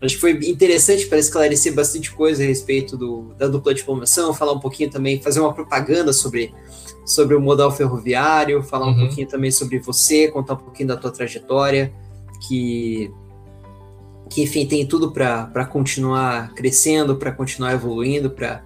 acho 0.00 0.14
que 0.14 0.20
foi 0.22 0.30
interessante 0.48 1.06
para 1.06 1.18
esclarecer 1.18 1.74
bastante 1.74 2.10
coisa 2.10 2.42
a 2.42 2.46
respeito 2.46 2.96
do, 2.96 3.34
da 3.36 3.46
dupla 3.46 3.74
diplomação, 3.74 4.32
falar 4.32 4.52
um 4.52 4.60
pouquinho 4.60 4.88
também, 4.88 5.20
fazer 5.20 5.40
uma 5.40 5.52
propaganda 5.52 6.10
sobre, 6.10 6.54
sobre 7.04 7.36
o 7.36 7.40
modal 7.40 7.70
ferroviário, 7.70 8.62
falar 8.62 8.86
uhum. 8.86 8.92
um 8.92 8.98
pouquinho 9.00 9.28
também 9.28 9.50
sobre 9.50 9.78
você, 9.78 10.28
contar 10.28 10.54
um 10.54 10.64
pouquinho 10.64 10.88
da 10.88 10.96
tua 10.96 11.10
trajetória, 11.10 11.92
que, 12.48 13.12
que 14.30 14.40
enfim, 14.40 14.64
tem 14.64 14.86
tudo 14.86 15.12
para 15.12 15.66
continuar 15.66 16.54
crescendo, 16.54 17.16
para 17.16 17.30
continuar 17.30 17.74
evoluindo, 17.74 18.30
para 18.30 18.64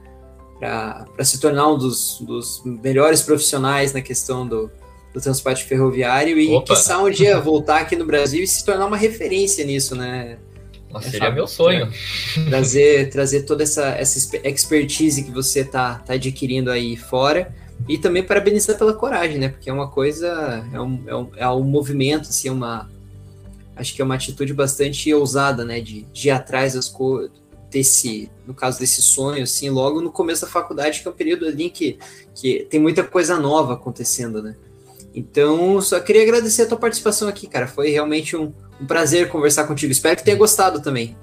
para 0.58 1.24
se 1.24 1.40
tornar 1.40 1.68
um 1.68 1.78
dos, 1.78 2.18
dos, 2.20 2.62
melhores 2.64 3.22
profissionais 3.22 3.92
na 3.92 4.00
questão 4.00 4.46
do, 4.46 4.70
do 5.14 5.20
transporte 5.20 5.64
ferroviário 5.64 6.38
e 6.38 6.54
Opa. 6.54 6.74
quiçá 6.74 7.00
um 7.02 7.10
dia 7.10 7.38
voltar 7.40 7.80
aqui 7.80 7.94
no 7.94 8.04
Brasil 8.04 8.42
e 8.42 8.46
se 8.46 8.64
tornar 8.64 8.86
uma 8.86 8.96
referência 8.96 9.64
nisso, 9.64 9.94
né? 9.94 10.38
Nossa, 10.90 11.10
seria 11.10 11.30
meu 11.30 11.46
sonho. 11.46 11.90
Trazer, 12.48 13.10
trazer 13.10 13.42
toda 13.42 13.62
essa, 13.62 13.88
essa 13.88 14.36
expertise 14.44 15.22
que 15.22 15.30
você 15.30 15.62
tá, 15.62 15.96
tá 15.98 16.14
adquirindo 16.14 16.70
aí 16.70 16.96
fora 16.96 17.54
e 17.86 17.98
também 17.98 18.22
parabenizar 18.22 18.76
pela 18.76 18.94
coragem, 18.94 19.38
né? 19.38 19.48
Porque 19.50 19.68
é 19.68 19.72
uma 19.72 19.88
coisa, 19.88 20.66
é 20.72 20.80
um, 20.80 21.02
é 21.06 21.14
um, 21.14 21.30
é 21.36 21.48
um 21.48 21.62
movimento, 21.62 22.30
assim, 22.30 22.48
é 22.48 22.52
uma, 22.52 22.90
acho 23.76 23.94
que 23.94 24.02
é 24.02 24.04
uma 24.04 24.14
atitude 24.14 24.52
bastante 24.54 25.12
ousada, 25.12 25.64
né? 25.64 25.80
De, 25.80 26.02
de 26.12 26.28
ir 26.28 26.30
atrás 26.30 26.72
das 26.72 26.88
coisas, 26.88 27.30
desse, 27.70 28.30
no 28.46 28.54
caso 28.54 28.78
desse 28.78 29.02
sonho, 29.02 29.42
assim, 29.42 29.70
logo 29.70 30.00
no 30.00 30.10
começo 30.10 30.42
da 30.42 30.50
faculdade, 30.50 31.00
que 31.00 31.08
é 31.08 31.10
um 31.10 31.14
período 31.14 31.46
ali 31.46 31.70
que, 31.70 31.98
que 32.34 32.66
tem 32.70 32.80
muita 32.80 33.04
coisa 33.04 33.38
nova 33.38 33.74
acontecendo, 33.74 34.42
né? 34.42 34.56
Então, 35.14 35.80
só 35.80 35.98
queria 36.00 36.22
agradecer 36.22 36.62
a 36.62 36.66
tua 36.66 36.78
participação 36.78 37.28
aqui, 37.28 37.46
cara. 37.46 37.66
Foi 37.66 37.90
realmente 37.90 38.36
um, 38.36 38.52
um 38.80 38.86
prazer 38.86 39.28
conversar 39.28 39.64
contigo. 39.66 39.90
Espero 39.90 40.16
que 40.16 40.24
tenha 40.24 40.36
gostado 40.36 40.80
também. 40.80 41.16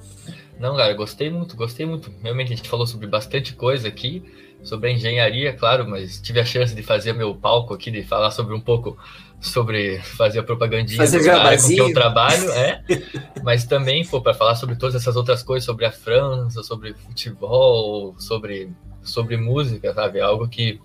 Não, 0.60 0.76
cara, 0.76 0.93
gostei 0.93 1.30
muito, 1.30 1.56
gostei 1.56 1.86
muito. 1.86 2.12
Realmente 2.22 2.54
a 2.54 2.56
gente 2.56 2.70
falou 2.70 2.88
sobre 2.88 3.08
bastante 3.08 3.54
coisa 3.54 3.88
aqui, 3.88 4.24
sobre 4.64 4.89
a 4.89 4.93
engenharia, 4.93 5.54
claro, 5.54 5.88
mas 5.88 6.20
tive 6.22 6.39
a 6.39 6.46
chance 6.46 6.74
de 6.74 6.82
fazer 6.82 7.14
meu 7.14 7.36
palco 7.36 7.74
aqui, 7.74 7.91
de 7.91 8.04
falar 8.04 8.32
sobre 8.32 8.56
um 8.56 8.60
pouco 8.60 8.98
sobre 9.39 9.99
fazer 9.99 10.39
a 10.39 10.43
propagandinha 10.43 10.97
fazer 10.97 11.19
do 11.19 11.25
com 11.25 11.67
que 11.67 11.77
eu 11.77 11.93
trabalho, 11.93 12.51
é, 12.51 12.81
mas 13.43 13.65
também 13.65 14.03
for 14.03 14.21
para 14.21 14.33
falar 14.33 14.55
sobre 14.55 14.75
todas 14.75 14.95
essas 14.95 15.15
outras 15.15 15.43
coisas, 15.43 15.65
sobre 15.65 15.86
a 15.86 15.91
França, 15.91 16.63
sobre 16.63 16.93
futebol, 16.93 18.15
sobre, 18.19 18.69
sobre 19.03 19.38
música, 19.38 19.93
sabe? 19.93 20.19
Algo 20.19 20.47
que. 20.47 20.79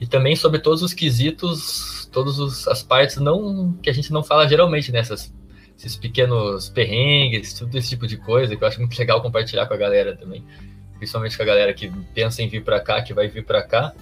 E 0.00 0.06
também 0.06 0.36
sobre 0.36 0.58
todos 0.58 0.82
os 0.82 0.92
quesitos, 0.92 2.08
todas 2.12 2.66
as 2.68 2.82
partes 2.82 3.16
não 3.16 3.72
que 3.82 3.88
a 3.88 3.92
gente 3.92 4.12
não 4.12 4.22
fala 4.22 4.46
geralmente 4.48 4.92
nessas 4.92 5.32
esses 5.76 5.96
pequenos 5.96 6.68
perrengues, 6.68 7.52
tudo 7.52 7.76
esse 7.76 7.90
tipo 7.90 8.06
de 8.06 8.16
coisa 8.16 8.54
que 8.54 8.62
eu 8.62 8.68
acho 8.68 8.78
muito 8.78 8.96
legal 8.96 9.20
compartilhar 9.20 9.66
com 9.66 9.74
a 9.74 9.76
galera 9.76 10.16
também, 10.16 10.44
principalmente 10.98 11.36
com 11.36 11.42
a 11.42 11.46
galera 11.46 11.74
que 11.74 11.90
pensa 12.14 12.42
em 12.42 12.48
vir 12.48 12.62
para 12.62 12.80
cá, 12.80 13.02
que 13.02 13.12
vai 13.12 13.28
vir 13.28 13.44
para 13.44 13.62
cá 13.62 13.92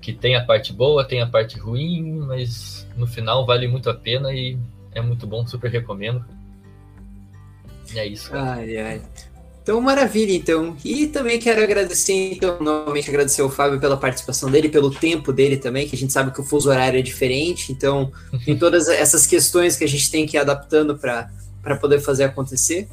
que 0.00 0.12
tem 0.12 0.36
a 0.36 0.44
parte 0.44 0.72
boa, 0.72 1.04
tem 1.04 1.20
a 1.20 1.26
parte 1.26 1.58
ruim, 1.58 2.20
mas 2.26 2.86
no 2.96 3.06
final 3.06 3.44
vale 3.44 3.66
muito 3.66 3.90
a 3.90 3.94
pena 3.94 4.32
e 4.32 4.58
é 4.92 5.00
muito 5.00 5.26
bom, 5.26 5.46
super 5.46 5.70
recomendo. 5.70 6.24
E 7.94 7.98
é 7.98 8.06
isso. 8.06 8.30
Cara. 8.30 8.52
Ai, 8.52 8.76
ai. 8.76 9.02
Então, 9.68 9.80
maravilha, 9.82 10.32
então. 10.32 10.74
E 10.82 11.08
também 11.08 11.38
quero 11.38 11.62
agradecer, 11.62 12.32
então, 12.32 12.58
novamente 12.58 13.10
agradecer 13.10 13.42
ao 13.42 13.50
Fábio 13.50 13.78
pela 13.78 13.98
participação 13.98 14.50
dele, 14.50 14.70
pelo 14.70 14.90
tempo 14.90 15.30
dele 15.30 15.58
também, 15.58 15.86
que 15.86 15.94
a 15.94 15.98
gente 15.98 16.10
sabe 16.10 16.30
que 16.32 16.40
o 16.40 16.44
fuso 16.44 16.70
horário 16.70 16.98
é 16.98 17.02
diferente, 17.02 17.70
então 17.70 18.10
tem 18.46 18.56
todas 18.58 18.88
essas 18.88 19.26
questões 19.26 19.76
que 19.76 19.84
a 19.84 19.88
gente 19.88 20.10
tem 20.10 20.26
que 20.26 20.38
ir 20.38 20.40
adaptando 20.40 20.96
para 20.96 21.76
poder 21.78 22.00
fazer 22.00 22.24
acontecer. 22.24 22.88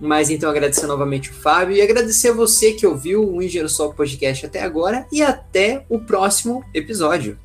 Mas 0.00 0.30
então 0.30 0.48
agradecer 0.48 0.86
novamente 0.86 1.30
o 1.30 1.34
Fábio 1.34 1.76
e 1.76 1.82
agradecer 1.82 2.28
a 2.28 2.34
você 2.34 2.72
que 2.72 2.86
ouviu 2.86 3.28
o 3.28 3.42
Engenheiro 3.42 3.68
Sol 3.68 3.92
Podcast 3.92 4.46
até 4.46 4.62
agora 4.62 5.06
e 5.10 5.22
até 5.22 5.84
o 5.88 5.98
próximo 5.98 6.64
episódio. 6.72 7.38